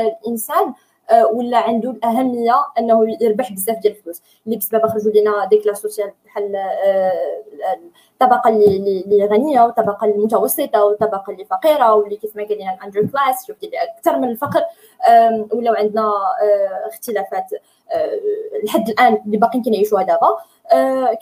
[0.00, 0.72] الإنسان
[1.32, 4.22] ولا عنده الأهمية إنه يربح بزاف ديال الفلوس.
[4.46, 6.56] اللي بسببها خرجوا لنا دي كلاس سوسيال بحال
[8.12, 13.52] الطبقة اللي غنية والطبقة المتوسطة والطبقة اللي فقيرة واللي كيف ما قال لنا الاندر كلاس
[13.74, 14.62] أكثر من الفقر.
[15.52, 16.12] ولاو عندنا
[16.86, 17.50] اختلافات.
[18.64, 20.36] لحد الآن اللي باقيين كنعيشوها دابا.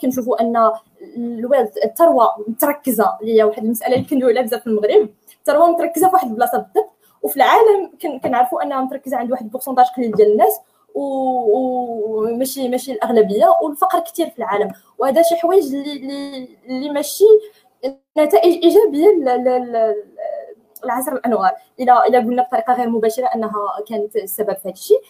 [0.01, 0.71] كنشوفوا أن
[1.17, 5.09] الويلث الثروة متركزة اللي هي واحد المسألة اللي كندويو بزاف في المغرب.
[5.39, 6.93] الثروة متركزة في واحد البلاصة بالضبط.
[7.21, 7.91] وفي العالم
[8.23, 10.59] كنعرفوا أنها متركزة عند واحد البورسونتاج قليل ديال الناس.
[10.95, 13.45] وماشي ماشي الأغلبية.
[13.63, 14.71] والفقر كثير في العالم.
[14.97, 17.23] وهذا شي حوايج اللي اللي ماشي
[18.17, 19.07] نتائج إيجابية
[20.83, 21.51] العصر الأنوار.
[21.79, 23.51] إلى إلى قلنا بطريقة غير مباشرة أنها
[23.89, 25.01] كانت السبب في هذا الشيء.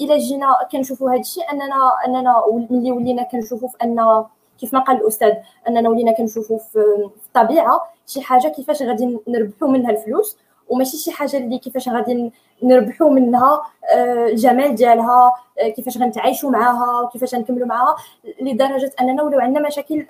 [0.00, 4.24] إلى جينا كنشوفوا هذا الشيء أننا أننا ملي ولينا كنشوفوا في أن
[4.60, 5.32] كيف ما قال الأستاذ
[5.68, 10.36] أننا ولينا كنشوفوا في الطبيعة شي حاجة كيفاش غادي نربحوا منها الفلوس
[10.68, 12.32] وماشي شي حاجة اللي كيفاش غادي
[12.62, 13.62] نربحوا منها
[13.94, 15.32] الجمال ديالها
[15.76, 17.96] كيفاش غنتعايشوا معاها وكيفاش غنكملوا معاها
[18.40, 20.06] لدرجة أننا ولاو عندنا مشاكل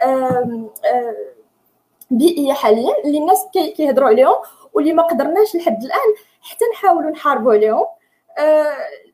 [2.10, 4.36] بيئية حاليا اللي الناس كيهضروا عليهم
[4.74, 7.84] واللي ما قدرناش لحد الآن حتى نحاولوا نحاربوا عليهم.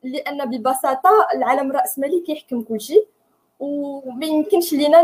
[0.04, 3.06] لأن ببساطة العالم الراسمالي كيحكم كل شيء
[3.60, 5.02] وما يمكنش لينا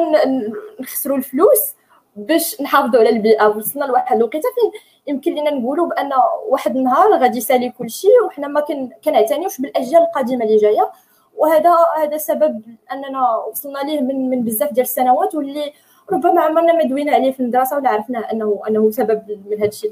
[0.80, 1.74] نخسروا الفلوس
[2.16, 3.48] باش نحافظوا على البيئة.
[3.48, 6.10] وصلنا لواحد الوقيتة فين؟ يمكن لينا نقولوا بأن
[6.48, 8.64] واحد النهار غادي يسالي كل شيء وحنا ما
[9.04, 10.92] كنعتنيوش بالأجيال القادمه اللي جاية.
[11.36, 12.62] وهذا هذا سبب
[12.92, 15.72] أننا وصلنا ليه من من بزاف ديال السنوات واللي
[16.12, 19.90] ربما عمرنا ما دوينا عليه في المدرسة ولا عرفنا انه أنه سبب من هذا الشيء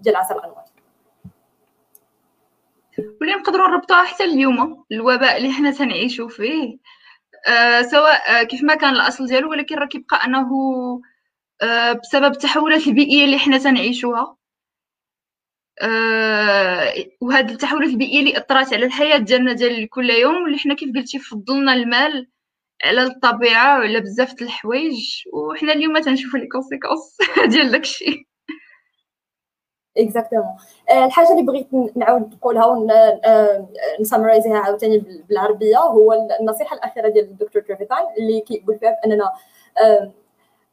[0.00, 0.63] ديال عصر الأنوار.
[2.98, 6.78] واللي نقدروا نربطوها حتى اليوم الوباء اللي حنا تنعيشوا فيه.
[7.48, 10.48] آه سواء آه كيف ما كان الأصل ديالو ولكن راه كيبقى أنه
[11.62, 14.36] آه بسبب التحولات البيئية اللي حنا تنعيشوها.
[15.82, 20.90] آه وهاد التحولات البيئية اللي اثرت على الحياة ديالنا ديال كل يوم واللي حنا كيف
[20.96, 22.28] قلتي فضلنا المال
[22.84, 25.22] على الطبيعة وعلى بزاف د الحوايج.
[25.34, 27.18] وحنا اليوم تنشوفوا لي كونسيكونس
[27.52, 28.28] ديال داكشي.
[29.98, 30.56] اكزاكتومون
[30.90, 32.66] الحاجة اللي بغيت نعاود نقولها
[33.98, 39.32] ونسمرايزيها عاوتاني بالعربية هو النصيحة الأخيرة ديال الدكتور تريفيتان اللي كيقول فيها بأننا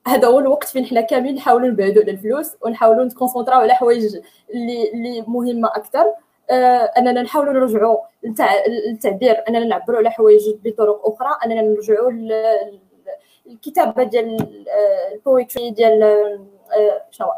[0.08, 4.16] هذا هو الوقت فين حنا كاملين نحاولوا نبعدوا على الفلوس ونحاولوا نتكونسونطراو على حوايج
[4.54, 6.06] اللي اللي مهمة أكثر
[6.98, 7.98] أننا نحاولوا نرجعوا
[8.88, 12.12] للتعبير أننا نعبروا على حوايج بطرق أخرى أننا نرجعوا
[13.48, 14.38] الكتابة ديال
[15.14, 16.40] البويتري ديال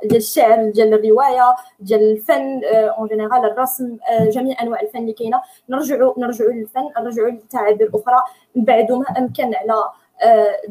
[0.04, 5.42] ديال الشعر ديال الرواية ديال الفن اون جينيرال الرسم جميع أنواع الفن اللي كاينة.
[5.70, 8.24] نرجعوا نرجعوا للفن نرجعوا للتعابير الأخرى.
[8.56, 9.84] نبعدوا ما أمكن على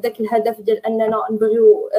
[0.01, 1.91] ذاك الهدف ديال أننا نبغيو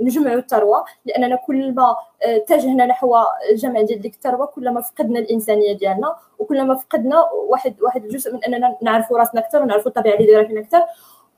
[0.00, 3.16] نجمعوا الثروة لأننا كل ما اتجهنا نحو
[3.52, 8.32] جمع ديال ديك الثروة كل ما فقدنا الإنسانية ديالنا وكل ما فقدنا واحد واحد الجزء
[8.34, 10.82] من أننا نعرفوا راسنا أكثر ونعرفوا الطبيعة اللي دايرة فينا أكثر.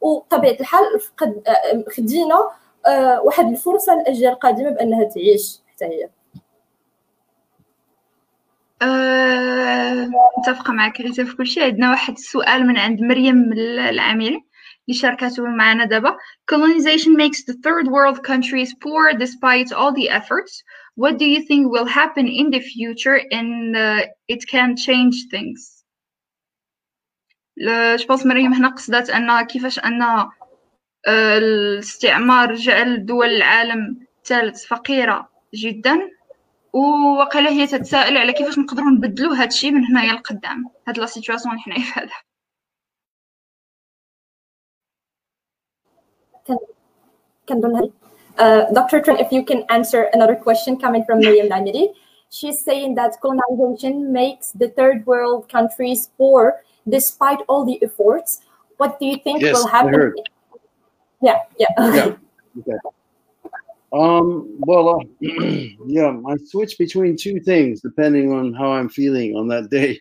[0.00, 1.42] وطبيعة الحال فقد
[1.96, 2.50] خدينا
[3.24, 6.08] واحد الفرصة للاجيال القادمه بأنها تعيش حتى هي.
[8.82, 11.64] أه، متفقة معك ريتا في كل شيء.
[11.64, 14.44] عندنا واحد السؤال من عند مريم العامري
[14.88, 16.16] اللي شاركته معنا دابا.
[16.54, 20.62] Colonization makes the third world countries poor despite all the efforts.
[20.96, 25.78] What do you think will happen in the future and uh, it can change things?
[27.96, 30.28] جو بونس مريم هنا قصدت أن كيفاش أن
[31.08, 36.10] الاستعمار جعل دول العالم الثالث فقيرة جدا
[36.72, 41.54] وقيلا هي تتساءل على كيفاش نقدروا نبدلوا هذا الشيء من هنايا لقدام هاد لا سيتوياسيون
[41.54, 42.12] اللي حنايا في هذا
[48.38, 49.00] Uh, Dr.
[49.00, 51.88] Tran, if you can answer another question coming from Miriam Lanidi.
[52.30, 58.42] She's saying that colonization makes the third world countries poor despite all the efforts.
[58.76, 60.14] What do you think Yes, will I happen?
[61.20, 61.66] Yeah, yeah.
[61.78, 62.16] Yeah.
[62.58, 62.78] Okay.
[63.92, 65.04] Um, well, uh,
[65.86, 70.00] yeah, I switch between two things depending on how I'm feeling on that day.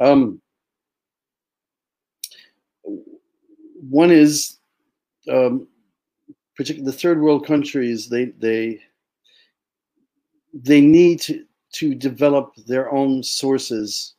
[0.00, 0.40] Um,
[3.88, 4.58] one is,
[5.28, 5.68] um,
[6.56, 8.80] particularly the third world countries, they they
[10.52, 14.14] they need to, to develop their own sources.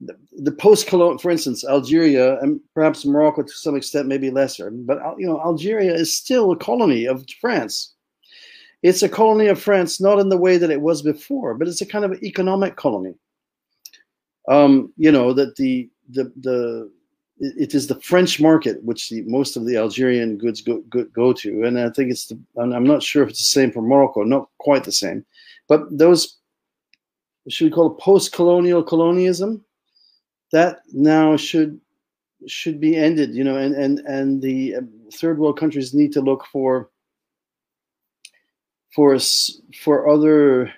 [0.00, 5.26] The, post-colonial, for instance, Algeria and perhaps Morocco to some extent, maybe lesser, but you
[5.26, 7.94] know, Algeria is still a colony of France
[8.82, 11.80] it's a colony of France, not in the way that it was before, but it's
[11.80, 13.14] a kind of economic colony.
[14.48, 16.90] Um, you know that the the the
[17.40, 21.32] it is the French market which the most of the Algerian goods go go, go
[21.32, 24.22] to, and I think it's the I'm not sure if it's the same for Morocco,
[24.22, 25.26] not quite the same,
[25.68, 26.36] but those
[27.48, 29.64] should we call it post-colonial colonialism
[30.52, 31.80] that now should
[32.46, 34.80] should be ended, you know, and and and the uh,
[35.14, 36.90] third world countries need to look for
[38.94, 39.18] for
[39.82, 40.72] for other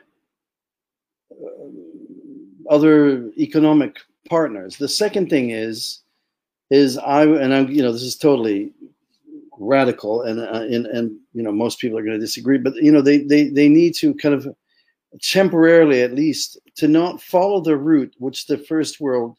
[1.32, 3.97] uh, other economic
[4.28, 4.76] partners.
[4.76, 6.01] The second thing is
[6.70, 8.72] is I and I you know this is totally
[9.59, 12.90] radical and uh, and and you know most people are going to disagree, but you
[12.90, 14.48] know they they they need to kind of
[15.20, 19.36] temporarily at least to not follow the route which the first world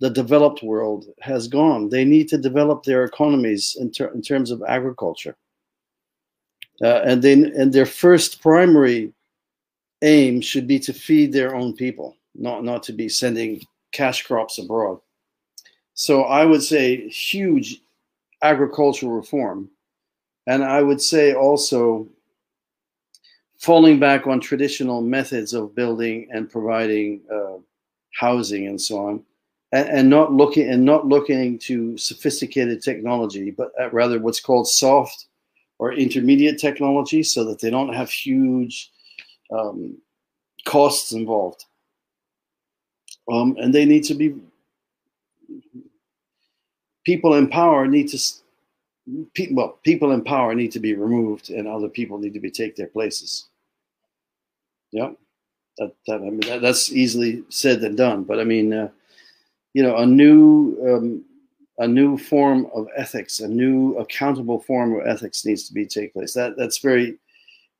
[0.00, 1.88] the developed world has gone.
[1.88, 5.36] They need to develop their economies in, ter- in terms of agriculture.
[6.82, 9.12] Uh, and then and their first primary
[10.02, 13.62] aim should be to feed their own people, not not to be sending
[13.92, 14.98] cash crops abroad.
[15.94, 17.80] So I would say huge
[18.42, 19.70] agricultural reform,
[20.48, 22.08] and I would say also
[23.58, 27.58] falling back on traditional methods of building and providing uh,
[28.14, 29.24] housing and so on,
[29.74, 34.68] and, and not looking and not looking to sophisticated technology, but uh, rather what's called
[34.68, 35.26] soft
[35.78, 38.92] or intermediate technology so that they don't have huge
[39.50, 39.98] um,
[40.64, 41.64] costs involved.
[43.30, 44.36] Um, and they need to be,
[47.04, 48.18] people in power need to,
[49.34, 52.50] pe- well, people in power need to be removed and other people need to be
[52.50, 53.46] take their places.
[54.92, 55.10] Yeah,
[55.78, 58.22] that, that, I mean, that, that's easily said than done.
[58.22, 58.90] But I mean, uh,
[59.74, 61.24] you know, a new, um,
[61.78, 66.12] a new form of ethics, a new accountable form of ethics needs to be take
[66.12, 66.32] place.
[66.32, 67.18] That that's very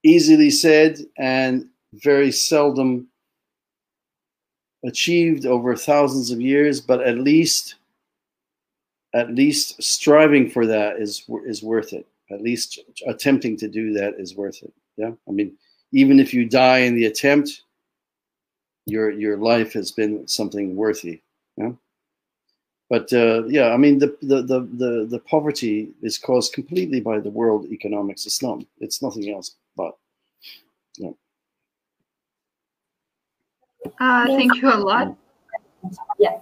[0.03, 3.09] easily said and very seldom
[4.85, 7.77] achieved over thousands of years, but at least
[9.15, 12.07] at least striving for that is is worth it.
[12.31, 14.73] At least attempting to do that is worth it.
[14.97, 15.57] Yeah, I mean,
[15.93, 17.63] even if you die in the attempt,
[18.87, 21.21] your your life has been something worthy.
[21.57, 21.73] Yeah.
[22.91, 27.19] But uh, yeah, I mean, the, the the the the poverty is caused completely by
[27.19, 28.27] the world economics.
[28.27, 28.63] It's not.
[28.79, 29.57] It's nothing else.
[29.77, 29.97] But
[30.99, 31.11] yeah.
[34.01, 35.17] Uh, thank you a lot.
[36.19, 36.39] Yeah.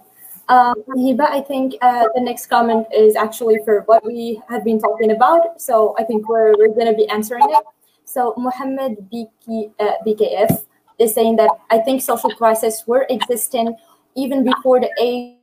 [0.49, 4.79] Um, Hiba, I think uh, the next comment is actually for what we have been
[4.79, 5.61] talking about.
[5.61, 7.63] So I think we're, we're going to be answering it.
[8.03, 10.65] So Mohammed BK, uh, BKF
[10.99, 13.75] is saying that I think social crises were existing
[14.15, 15.37] even before the age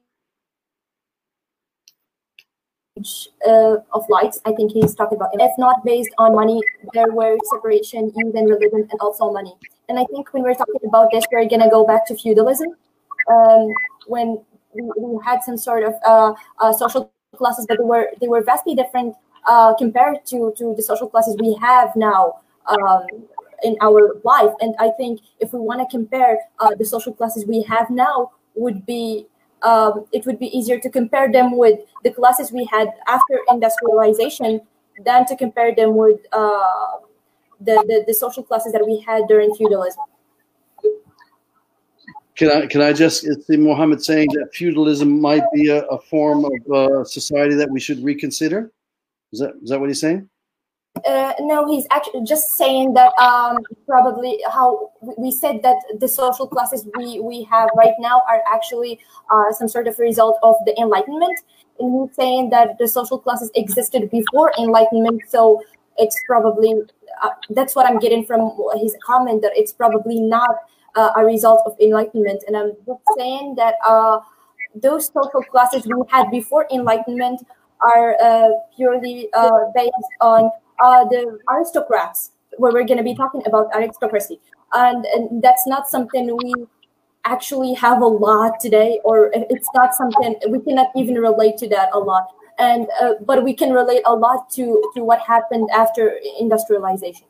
[3.46, 4.40] uh, of lights.
[4.44, 6.60] I think he's talking about, if not based on money,
[6.94, 9.54] there were separation, even religion, and also money.
[9.88, 12.68] And I think when we're talking about this, we're to go back to feudalism.
[13.30, 13.68] Um,
[14.06, 14.40] when
[14.74, 18.42] we, we had some sort of uh, uh, social classes, but they were they were
[18.42, 19.14] vastly different
[19.46, 23.06] uh, compared to to the social classes we have now um,
[23.62, 24.52] in our life.
[24.60, 28.30] And I think if we want to compare uh, the social classes we have now,
[28.54, 29.26] would be
[29.62, 34.60] um, it would be easier to compare them with the classes we had after industrialization
[35.04, 36.98] than to compare them with uh,
[37.60, 40.02] the, the the social classes that we had during feudalism.
[42.36, 46.46] Can I can I just see Mohammed saying that feudalism might be a, a form
[46.46, 48.72] of uh, society that we should reconsider?
[49.32, 50.28] Is that is that what he's saying?
[51.06, 56.46] Uh, no, he's actually just saying that um, probably how we said that the social
[56.46, 58.98] classes we, we have right now are actually
[59.30, 61.38] uh, some sort of result of the Enlightenment.
[61.78, 65.22] And he's saying that the social classes existed before Enlightenment.
[65.28, 65.62] So
[65.96, 66.74] it's probably
[67.22, 70.56] uh, that's what I'm getting from his comment that it's probably not
[70.96, 72.42] uh, a result of enlightenment.
[72.46, 74.20] And I'm just saying that uh,
[74.74, 77.46] those social classes we had before enlightenment
[77.80, 79.28] are uh, purely
[79.74, 80.50] based on
[80.82, 84.40] uh, the aristocrats, where we're going to be talking about aristocracy,
[84.72, 86.54] and, and that's not something we
[87.24, 91.90] actually have a lot today, or it's not something we cannot even relate to that
[91.92, 92.28] a lot.
[92.58, 97.26] And uh, but we can relate a lot to to what happened after industrialization.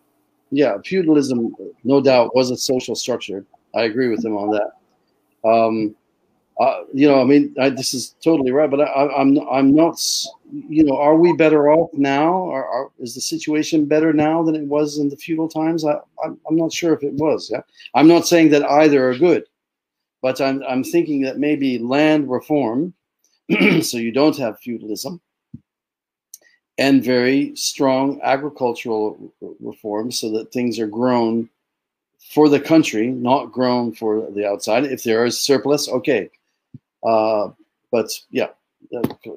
[0.50, 1.54] Yeah feudalism
[1.84, 3.44] no doubt was a social structure.
[3.74, 5.48] I agree with him on that.
[5.48, 5.94] Um,
[6.60, 9.74] uh, you know i mean I, this is totally right but I, am I'm, I'm
[9.74, 9.98] not
[10.50, 14.66] you know are we better off now or is the situation better now than it
[14.66, 17.62] was in the feudal times I, I'm, I'm not sure if it was yeah
[17.94, 19.44] i'm not saying that either are good
[20.22, 22.92] but i'm, I'm thinking that maybe land reform
[23.80, 25.20] so you don't have feudalism
[26.76, 31.48] and very strong agricultural reforms so that things are grown
[32.30, 34.84] for the country, not grown for the outside.
[34.84, 36.30] If there is surplus, okay.
[37.02, 37.50] Uh,
[37.90, 38.48] but yeah,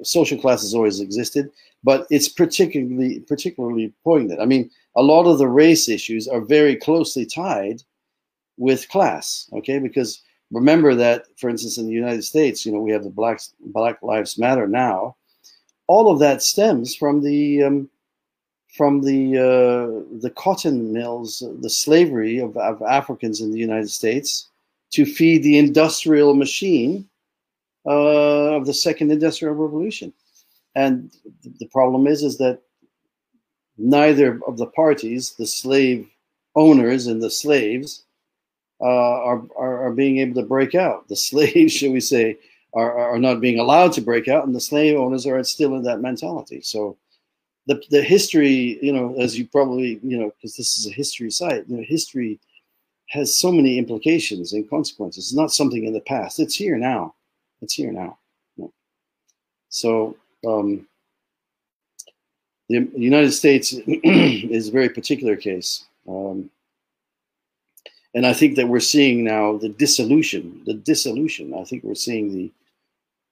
[0.03, 1.51] social class has always existed,
[1.83, 4.41] but it's particularly particularly poignant.
[4.41, 7.83] I mean, a lot of the race issues are very closely tied
[8.57, 9.49] with class.
[9.53, 10.21] Okay, because
[10.51, 14.01] remember that, for instance, in the United States, you know, we have the Black Black
[14.01, 15.15] Lives Matter now.
[15.87, 17.89] All of that stems from the um,
[18.75, 24.49] from the uh, the cotton mills, the slavery of, of Africans in the United States
[24.91, 27.07] to feed the industrial machine
[27.85, 30.13] uh, of the second industrial revolution.
[30.75, 31.11] And
[31.59, 32.61] the problem is, is that
[33.77, 36.07] neither of the parties, the slave
[36.55, 38.03] owners and the slaves,
[38.81, 41.07] uh, are, are, are being able to break out.
[41.07, 42.37] The slaves, should we say,
[42.73, 45.83] are, are not being allowed to break out, and the slave owners are still in
[45.83, 46.61] that mentality.
[46.61, 46.97] So,
[47.65, 51.29] the the history, you know, as you probably you know, because this is a history
[51.29, 52.39] site, you know, history
[53.09, 55.25] has so many implications and consequences.
[55.25, 56.39] It's not something in the past.
[56.39, 57.13] It's here now.
[57.63, 58.17] It's here now.
[59.69, 60.17] So.
[60.45, 60.85] Um,
[62.69, 65.85] the United States is a very particular case.
[66.07, 66.49] Um,
[68.15, 71.53] and I think that we're seeing now the dissolution, the dissolution.
[71.53, 72.51] I think we're seeing the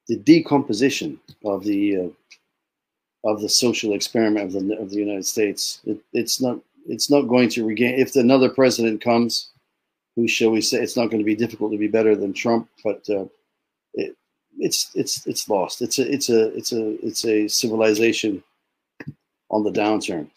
[0.07, 5.81] the decomposition of the uh, of the social experiment of the of the United States.
[5.85, 7.99] It, it's not it's not going to regain.
[7.99, 9.51] If another president comes,
[10.15, 10.79] who shall we say?
[10.81, 13.25] It's not going to be difficult to be better than Trump, but uh,
[14.57, 15.81] it's it's it's lost.
[15.81, 18.43] It's a it's a it's a it's a civilization
[19.49, 20.29] on the downturn.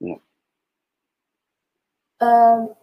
[0.00, 0.16] Yeah.
[2.20, 2.74] Um,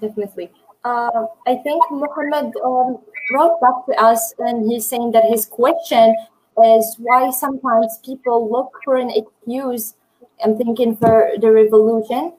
[0.00, 0.50] definitely.
[0.84, 2.98] Uh, I think Muhammad um,
[3.32, 6.14] wrote back to us and he's saying that his question
[6.64, 9.94] is why sometimes people look for an excuse.
[10.44, 12.32] I'm thinking for the revolution.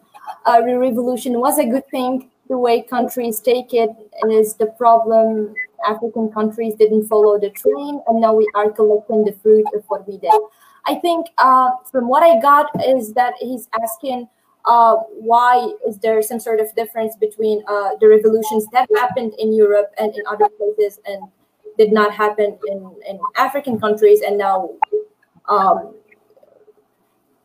[0.45, 2.30] Uh, the revolution was a good thing.
[2.50, 3.90] The way countries take it
[4.30, 5.56] is the problem.
[5.88, 10.07] African countries didn't follow the train, and now we are collecting the fruit of what
[10.07, 10.31] we did.
[10.85, 14.27] I think uh, from what I got is that he's asking
[14.65, 19.53] uh, why is there some sort of difference between uh, the revolutions that happened in
[19.53, 21.23] Europe and in other places and
[21.77, 24.69] did not happen in, in African countries and now
[25.49, 25.95] um,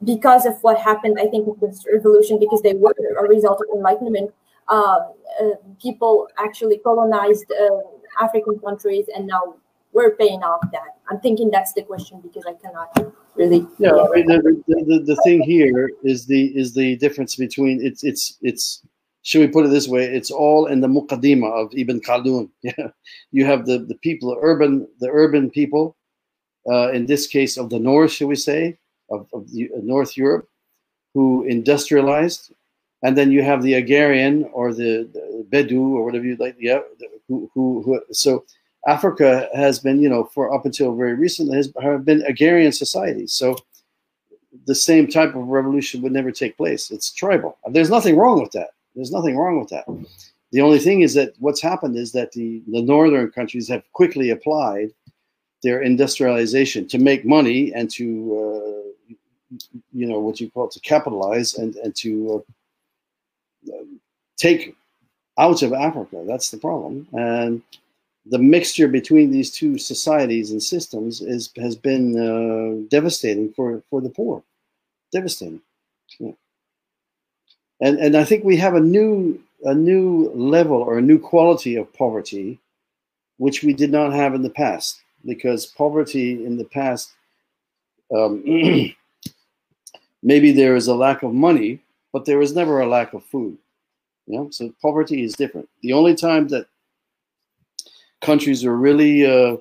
[0.05, 3.77] because of what happened, I think it was revolution because they were a result of
[3.77, 4.33] enlightenment.
[4.69, 5.01] Uh,
[5.41, 7.81] uh people actually colonized uh,
[8.21, 9.55] African countries and now
[9.93, 10.99] we're paying off that.
[11.11, 13.67] I'm thinking that's the question because I cannot really.
[13.79, 17.85] Yeah, I mean, the, the, the, the thing here is the is the difference between
[17.85, 18.83] it's it's it's.
[19.23, 20.05] Should we put it this way?
[20.05, 22.49] It's all in the muqaddimah of Ibn Khaldun.
[22.63, 22.89] Yeah,
[23.33, 25.97] you have the the people, the urban the urban people,
[26.71, 28.79] uh, in this case of the north, should we say,
[29.11, 30.49] of, of the, uh, North Europe,
[31.15, 32.53] who industrialized,
[33.03, 36.57] and then you have the agrarian or the, the Bedu or whatever you like.
[36.59, 36.81] Yeah,
[37.29, 38.45] who, who, who so
[38.87, 43.33] Africa has been, you know, for up until very recently, has have been agrarian societies.
[43.33, 43.57] So
[44.67, 46.91] the same type of revolution would never take place.
[46.91, 47.59] It's tribal.
[47.71, 48.71] There's nothing wrong with that.
[48.95, 49.85] There's nothing wrong with that.
[50.53, 54.31] The only thing is that what's happened is that the, the northern countries have quickly
[54.31, 54.91] applied
[55.63, 59.17] their industrialization to make money and to, uh,
[59.93, 62.45] you know, what you call it, to capitalize and, and to
[63.69, 63.85] uh,
[64.37, 64.75] take
[65.39, 66.25] out of Africa.
[66.27, 67.07] That's the problem.
[67.13, 67.63] And
[68.27, 74.01] the mixture between these two societies and systems is has been uh, devastating for for
[74.01, 74.43] the poor,
[75.13, 75.61] devastating.
[76.19, 76.33] Yeah.
[77.81, 81.77] And and I think we have a new a new level or a new quality
[81.77, 82.59] of poverty,
[83.39, 87.13] which we did not have in the past, because poverty in the past
[88.15, 88.43] um,
[90.23, 91.81] maybe there is a lack of money,
[92.13, 93.57] but there was never a lack of food.
[94.29, 95.69] You know, so poverty is different.
[95.83, 96.67] The only time that
[98.21, 99.57] countries are really uh,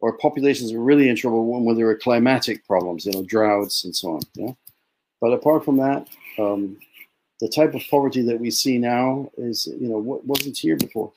[0.00, 3.84] or populations are really in trouble when, when there are climatic problems, you know, droughts
[3.84, 4.22] and so on.
[4.34, 4.52] Yeah,
[5.20, 6.08] but apart from that,
[6.38, 6.78] um,
[7.40, 11.12] the type of poverty that we see now is, you know, what wasn't here before.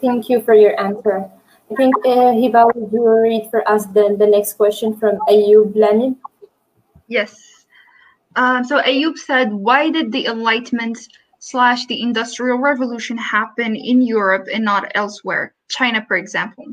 [0.00, 1.30] Thank you for your answer.
[1.70, 5.74] I think uh, Hiba, would you read for us the, the next question from Ayub
[5.74, 6.16] Lamin?
[7.08, 7.66] Yes.
[8.36, 10.98] Um, so Ayub said, why did the Enlightenment
[11.38, 15.54] slash the Industrial Revolution happen in Europe and not elsewhere?
[15.68, 16.64] China, for example.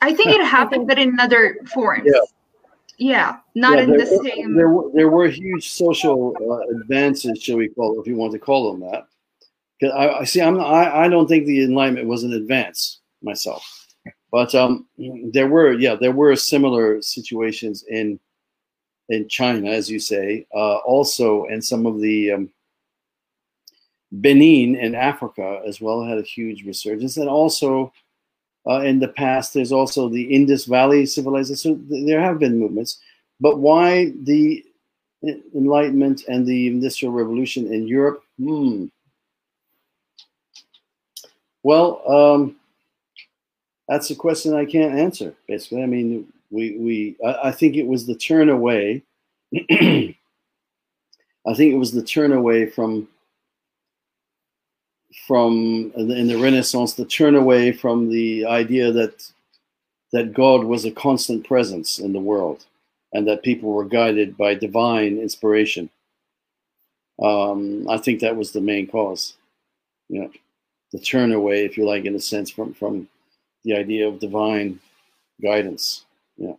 [0.00, 2.04] I think it happened, but in other forms.
[2.06, 2.20] Yeah.
[3.02, 4.54] Yeah, not Yeah, in the were- same.
[4.54, 8.32] There were, there were huge social uh, advances, shall we call it, if you want
[8.34, 9.06] to call them that.
[9.80, 10.42] 'Cause I, I see.
[10.42, 10.60] I'm.
[10.60, 13.79] I, I don't think the Enlightenment was an advance myself,
[14.30, 14.86] but um,
[15.32, 15.72] there were.
[15.72, 18.18] Yeah, there were similar situations in
[19.08, 20.46] in China, as you say.
[20.54, 22.50] Uh, also, in some of the um,
[24.12, 27.92] Benin in Africa as well had a huge resurgence, and also
[28.68, 31.56] uh, in the past, there's also the Indus Valley civilization.
[31.56, 33.00] So th- there have been movements,
[33.40, 34.64] but why the
[35.54, 38.22] Enlightenment and the Industrial Revolution in Europe?
[38.38, 38.86] Hmm.
[41.62, 42.56] Well, um,
[43.90, 45.34] that's a question I can't answer.
[45.48, 49.02] Basically, I mean, we we I, I think it was the turn away.
[49.52, 50.14] I
[51.54, 53.08] think it was the turn away from
[55.26, 59.28] from in the, Renaissance, the turn away from the idea that
[60.12, 62.66] that God was a constant presence in the world,
[63.12, 65.90] and that people were guided by divine inspiration.
[67.20, 69.34] Um, I think that was the main cause.
[70.08, 70.30] You know,
[70.92, 73.08] the turn away, if you like, in a sense, from from
[73.64, 74.80] the idea of divine
[75.42, 76.04] guidance.
[76.36, 76.54] Yeah.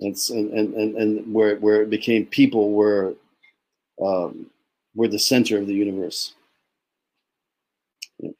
[0.00, 3.14] And, and, and, and where where it became people were
[4.02, 4.50] um,
[4.94, 6.34] were the center of the universe.
[8.18, 8.30] Yeah.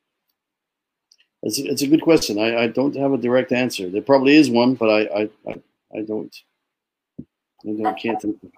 [1.42, 2.38] It's, it's a good question.
[2.38, 3.88] I, I don't have a direct answer.
[3.88, 5.54] There probably is one, but I I, I,
[5.96, 6.34] I don't
[7.20, 8.36] I don't can't think.
[8.42, 8.50] of-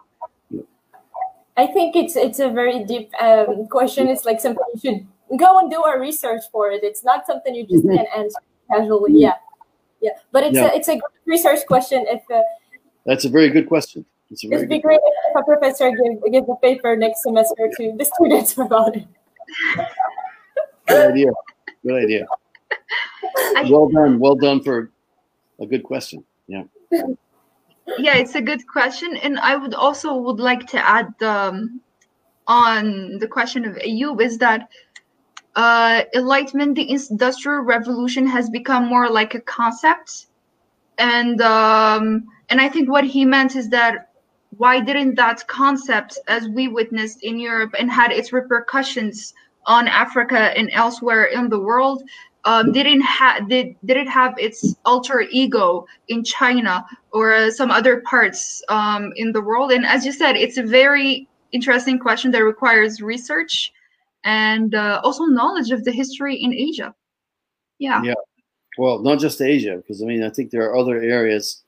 [1.59, 4.09] I think it's it's a very deep um, question.
[4.09, 6.85] It's like something you should go and do our research for it.
[6.85, 7.97] It's not something you just Mhm.
[7.97, 8.39] can answer
[8.70, 9.12] casually.
[9.15, 9.35] Yeah,
[10.01, 10.12] yeah.
[10.32, 10.73] But it's Yeah.
[10.73, 12.07] a it's a good research question.
[12.09, 12.43] If uh,
[13.05, 14.05] That's a very good question.
[14.31, 14.82] It's a very it'd be good.
[14.89, 19.07] great if a professor give give a paper next semester to the students about it.
[20.89, 21.31] Good idea.
[21.85, 22.27] Good idea.
[23.70, 24.19] Well done.
[24.19, 24.90] Well done for
[25.61, 26.24] a good question.
[26.48, 26.65] Yeah.
[27.98, 31.81] yeah it's a good question and i would also would like to add um,
[32.48, 34.69] on the question of ayub is that
[36.15, 40.27] enlightenment the industrial revolution has become more like a concept
[40.99, 44.11] and um, and i think what he meant is that
[44.59, 49.35] why didn't that concept as we witnessed in europe and had its repercussions
[49.66, 52.03] on africa and elsewhere in the world
[52.47, 57.73] um, didn't have did did it have its alter ego in China or uh, some
[57.73, 59.73] other parts um, in the world?
[59.73, 63.73] And as you said, it's a very interesting question that requires research
[64.27, 66.94] and uh, also knowledge of the history in Asia.
[67.78, 68.03] Yeah.
[68.03, 68.15] Yeah.
[68.77, 71.62] Well, not just Asia, because I mean, I think there are other areas.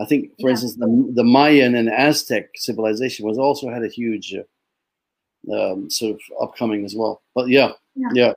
[0.00, 0.50] I think, for Yeah.
[0.52, 6.12] instance, the, the Mayan and Aztec civilization was also had a huge uh, um, sort
[6.14, 7.22] of upcoming as well.
[7.34, 8.08] But yeah, Yeah.
[8.14, 8.32] yeah.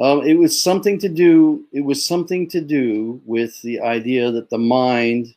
[0.00, 1.66] Um, it was something to do.
[1.72, 5.34] It was something to do with the idea that the mind,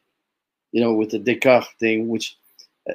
[0.71, 2.37] you know, with the Descartes thing, which,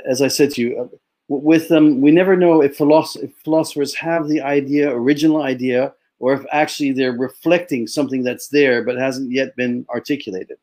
[0.06, 0.88] as I said to you, uh,
[1.28, 6.32] with them, we never know if, philosoph- if philosophers have the idea, original idea, or
[6.32, 10.56] if actually they're reflecting something that's there but hasn't yet been articulated.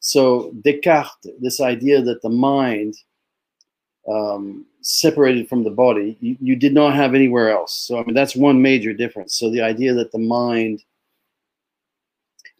[0.00, 2.96] So Descartes, this idea that the mind
[4.08, 7.74] um, separated from the body, you, you did not have anywhere else.
[7.74, 9.34] So I mean that's one major difference.
[9.34, 10.84] So the idea that the mind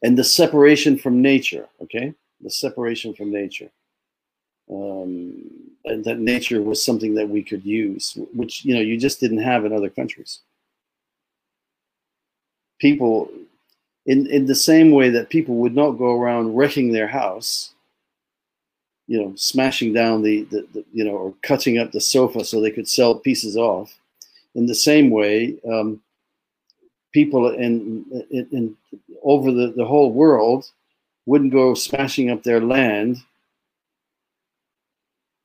[0.03, 3.71] and the separation from nature, okay, the separation from nature,
[4.71, 9.21] um, and that nature was something that we could use, which you know you just
[9.21, 10.41] didn't have in other countries.
[12.79, 13.31] People,
[14.05, 17.75] in in the same way that people would not go around wrecking their house,
[19.07, 22.61] you know, smashing down the, the, the you know, or cutting up the sofa so
[22.61, 23.99] they could sell pieces off.
[24.55, 26.01] In the same way, um,
[27.13, 28.77] people in, in, in
[29.23, 30.71] over the, the whole world
[31.27, 33.19] wouldn't go smashing up their land,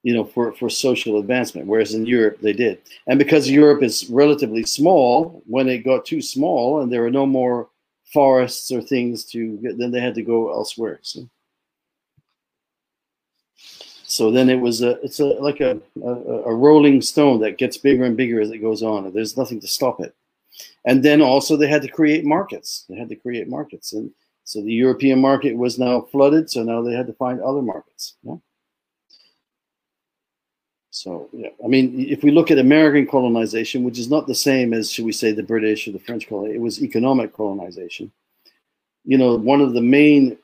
[0.03, 2.81] you know, for, for social advancement, whereas in Europe they did.
[3.07, 7.25] And because Europe is relatively small, when it got too small and there were no
[7.25, 7.69] more
[8.11, 10.99] forests or things to then they had to go elsewhere.
[11.01, 11.29] So,
[14.03, 17.77] so then it was a it's a like a, a, a rolling stone that gets
[17.77, 19.05] bigger and bigger as it goes on.
[19.05, 20.13] And there's nothing to stop it.
[20.83, 22.85] And then also they had to create markets.
[22.89, 24.11] They had to create markets, and
[24.43, 26.49] so the European market was now flooded.
[26.49, 28.15] So now they had to find other markets.
[28.23, 28.35] Yeah?
[30.91, 34.73] So yeah, I mean, if we look at American colonization, which is not the same
[34.73, 38.11] as, should we say, the British or the French colony, it was economic colonization.
[39.05, 40.37] You know, one of the main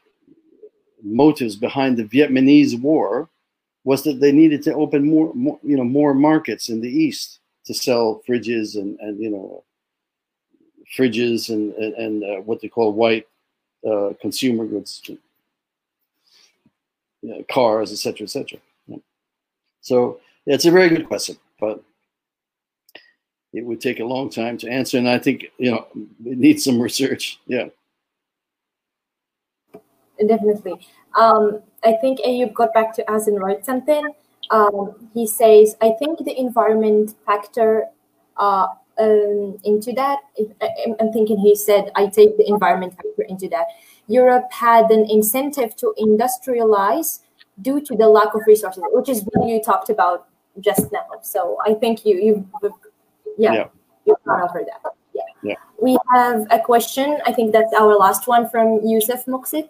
[1.04, 3.30] motives behind the Vietnamese War
[3.84, 7.40] was that they needed to open more, more you know, more markets in the East
[7.66, 9.66] to sell fridges and, and you know,
[10.98, 13.28] fridges and and, and uh, what they call white
[13.86, 15.20] uh, consumer goods, you
[17.22, 18.60] know, cars, etc., etc.
[19.82, 20.20] So
[20.54, 21.84] it's a very good question, but
[23.54, 25.88] it would take a long time to answer, and I think you know
[26.26, 27.40] it needs some research.
[27.48, 27.68] Yeah,
[30.26, 30.88] definitely.
[31.16, 34.04] Um, I think Ayub got back to us and wrote something.
[34.50, 37.86] Um, he says, "I think the environment factor
[38.38, 38.68] uh,
[39.00, 40.20] um, into that.
[41.00, 43.68] I'm thinking he said, I take the environment factor into that.
[44.08, 47.20] Europe had an incentive to industrialize
[47.62, 50.27] due to the lack of resources, which is what you talked about
[50.60, 51.06] just now.
[51.22, 52.74] So I think you you
[53.38, 53.68] yeah, yeah.
[54.06, 54.92] you cover that.
[55.14, 55.22] Yeah.
[55.44, 55.56] yeah.
[55.82, 57.20] We have a question.
[57.26, 59.70] I think that's our last one from Yusuf Muqsit.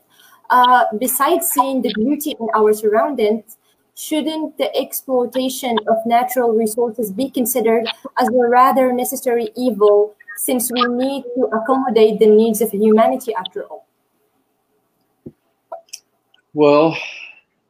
[0.50, 3.58] Uh, besides seeing the beauty in our surroundings,
[3.96, 7.86] shouldn't the exploitation of natural resources be considered
[8.20, 13.64] as a rather necessary evil since we need to accommodate the needs of humanity after
[13.66, 13.88] all?
[16.54, 16.96] Well,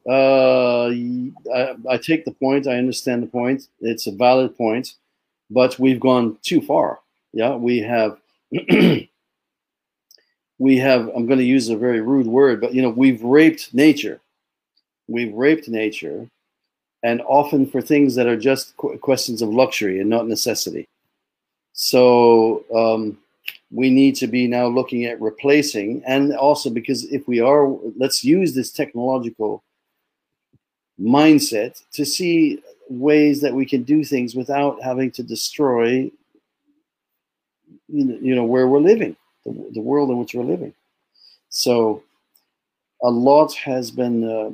[0.07, 2.65] uh, I, I, take the point.
[2.65, 3.67] I understand the point.
[3.81, 4.93] It's a valid point,
[5.49, 6.99] but we've gone too far.
[7.33, 8.17] Yeah, we have.
[10.59, 11.09] we have.
[11.13, 14.21] I'm going to use a very rude word, but you know, we've raped nature.
[15.09, 16.29] We've raped nature,
[17.03, 20.87] and often for things that are just qu questions of luxury and not necessity.
[21.73, 23.17] So um,
[23.71, 27.67] we need to be now looking at replacing, and also because if we are,
[27.97, 29.63] let's use this technological
[30.99, 32.59] mindset to see
[32.89, 36.09] ways that we can do things without having to destroy
[37.89, 39.15] you know where we're living
[39.45, 40.73] the, the world in which we're living.
[41.49, 42.03] So
[43.01, 44.51] a lot has been uh,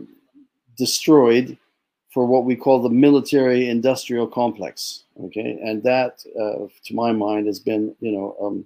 [0.78, 1.58] destroyed
[2.12, 5.60] for what we call the military industrial complex okay?
[5.64, 8.66] And that uh, to my mind has been you know um,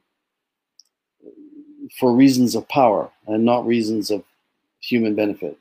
[1.99, 4.23] for reasons of power and not reasons of
[4.79, 5.57] human benefit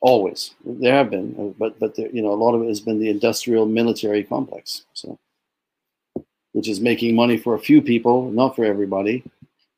[0.00, 0.54] always.
[0.64, 2.98] There have been uh, but but there, you know a lot of it has been
[2.98, 5.18] the industrial military complex so.
[6.52, 9.22] Which is making money for a few people not for everybody.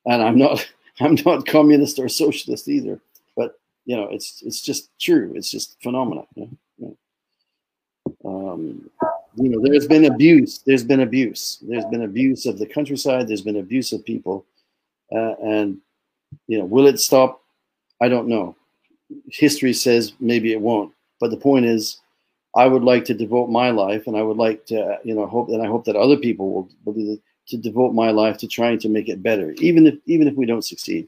[0.05, 0.65] And i'm not
[0.99, 2.99] i'm not communist or socialist either
[3.35, 5.33] but you know it's it's just true.
[5.35, 6.45] It's just phenomena yeah?
[6.77, 6.89] Yeah.
[8.25, 8.89] Um,
[9.35, 10.59] you know there's been abuse.
[10.59, 11.59] There's been abuse.
[11.61, 13.27] There's been abuse of the countryside.
[13.27, 14.45] There's been abuse of people.
[15.11, 15.77] Uh, and
[16.47, 17.41] you know will it stop?
[18.01, 18.55] I don't know
[19.27, 20.93] history says maybe it won't.
[21.19, 21.99] But the point is,
[22.55, 25.49] I would like to devote my life, and I would like to, you know, hope,
[25.49, 28.79] and I hope that other people will, will do to devote my life to trying
[28.79, 31.07] to make it better, even if even if we don't succeed.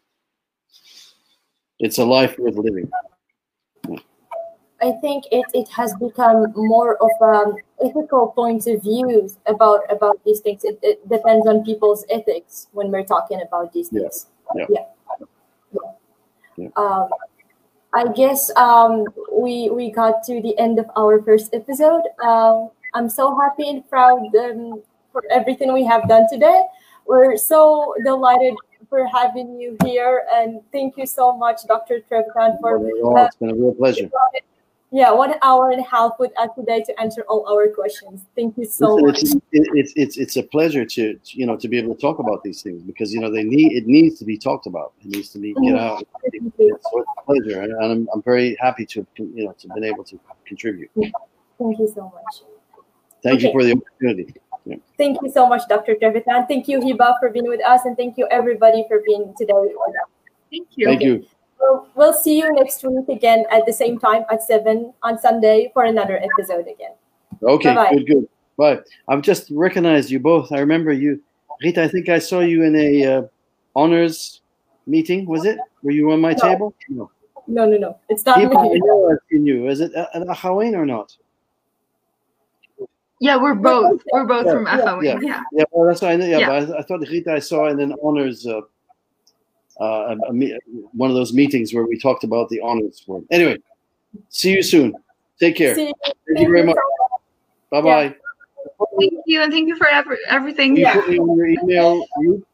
[1.80, 2.90] It's a life worth living.
[4.84, 10.20] I think it, it has become more of an ethical point of view about about
[10.26, 10.64] these things.
[10.64, 14.28] It, it depends on people's ethics when we're talking about these things.
[14.56, 14.66] Yeah.
[14.70, 14.86] yeah.
[15.74, 15.82] yeah.
[16.58, 16.68] yeah.
[16.76, 17.10] Um,
[17.94, 22.04] I guess um, we we got to the end of our first episode.
[22.24, 24.82] Um, I'm so happy and proud um,
[25.12, 26.64] for everything we have done today.
[27.06, 28.56] We're so delighted
[28.90, 32.00] for having you here, and thank you so much, Dr.
[32.10, 32.80] Trevitan, for.
[32.80, 34.10] Uh, it's been a real pleasure
[34.94, 38.26] yeah, one hour and a half with us today to answer all our questions.
[38.36, 39.42] Thank you so it's, much.
[39.54, 42.44] It's, it's, it's, it's a pleasure to, you know, to be able to talk about
[42.44, 44.92] these things because, you know, they need, it needs to be talked about.
[45.00, 46.48] It needs to be, you know, mm-hmm.
[46.48, 47.62] it's, it's a pleasure.
[47.62, 50.92] And I'm, I'm very happy to, you know, to been able to contribute.
[50.94, 52.42] Thank you so much.
[53.24, 53.48] Thank okay.
[53.48, 54.34] you for the opportunity.
[54.66, 54.76] Yeah.
[54.98, 55.96] Thank you so much, Dr.
[55.96, 56.50] Trevitan.
[56.50, 57.86] Thank you, Hiba, for being with us.
[57.86, 60.10] And thank you, everybody, for being today with us.
[60.52, 60.86] Thank you.
[60.86, 61.26] Thank you.
[61.62, 65.70] We'll, we'll see you next week again at the same time at 7 on Sunday
[65.74, 66.94] for another episode again.
[67.44, 67.96] Okay, Bye-bye.
[67.98, 68.30] good, good.
[68.58, 68.80] Bye.
[69.08, 70.52] I've just recognized you both.
[70.52, 71.22] I remember you.
[71.62, 73.22] Rita, I think I saw you in a uh,
[73.76, 74.42] honors
[74.88, 75.60] meeting, was it?
[75.84, 76.38] Were you on my no.
[76.38, 76.76] table?
[76.90, 77.12] No.
[77.48, 77.98] No, no, no.
[78.10, 78.76] It's not People, me.
[78.76, 79.68] I know I've seen you.
[79.68, 81.16] Is it an Akhawayn or not?
[83.20, 84.02] Yeah, we're both.
[84.12, 85.04] We're both yeah, from Akhawayn.
[85.04, 85.44] Yeah, yeah.
[85.54, 86.26] yeah well, that's why I know.
[86.26, 86.48] Yeah, yeah.
[86.48, 88.62] but I, I, thought Rita I saw in an honors uh,
[89.81, 90.59] uh, a, a,
[91.03, 93.27] one of those meetings where we talked about the honors form.
[93.31, 93.57] Anyway,
[94.29, 94.95] see you soon.
[95.41, 95.75] Take care.
[95.75, 95.95] See you.
[96.27, 96.77] Thank you very much.
[97.71, 98.15] Bye bye.
[98.99, 100.77] Thank you, and thank you for every, everything.
[100.77, 100.95] You Yeah.
[100.95, 101.91] put me on your email.
[102.21, 102.45] You?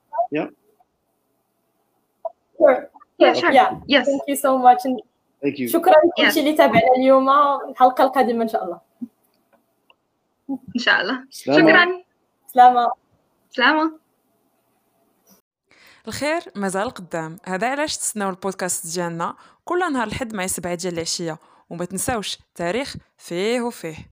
[2.59, 2.91] Sure.
[3.19, 3.53] Yeah, sure.
[3.53, 3.81] Yeah.
[3.87, 4.07] Yes.
[4.07, 4.83] Thank you so much.
[5.43, 5.69] Thank you.
[5.69, 7.29] شكرا لكل اللي تابعنا اليوم
[7.69, 8.81] الحلقه القادمه ان شاء الله
[10.51, 11.25] إن شاء الله.
[11.31, 11.59] سلامة.
[11.61, 12.03] شكرا.
[12.47, 12.91] سلامه
[13.51, 13.99] سلامة.
[16.08, 17.38] الخير مازال قدام.
[17.46, 19.36] هذا علاش تسناو البودكاست ديالنا؟
[19.66, 21.40] كل نهار الحد مع سبعة ديال العشية
[21.70, 23.98] وما تنساوش تاريخ فيه وفيه.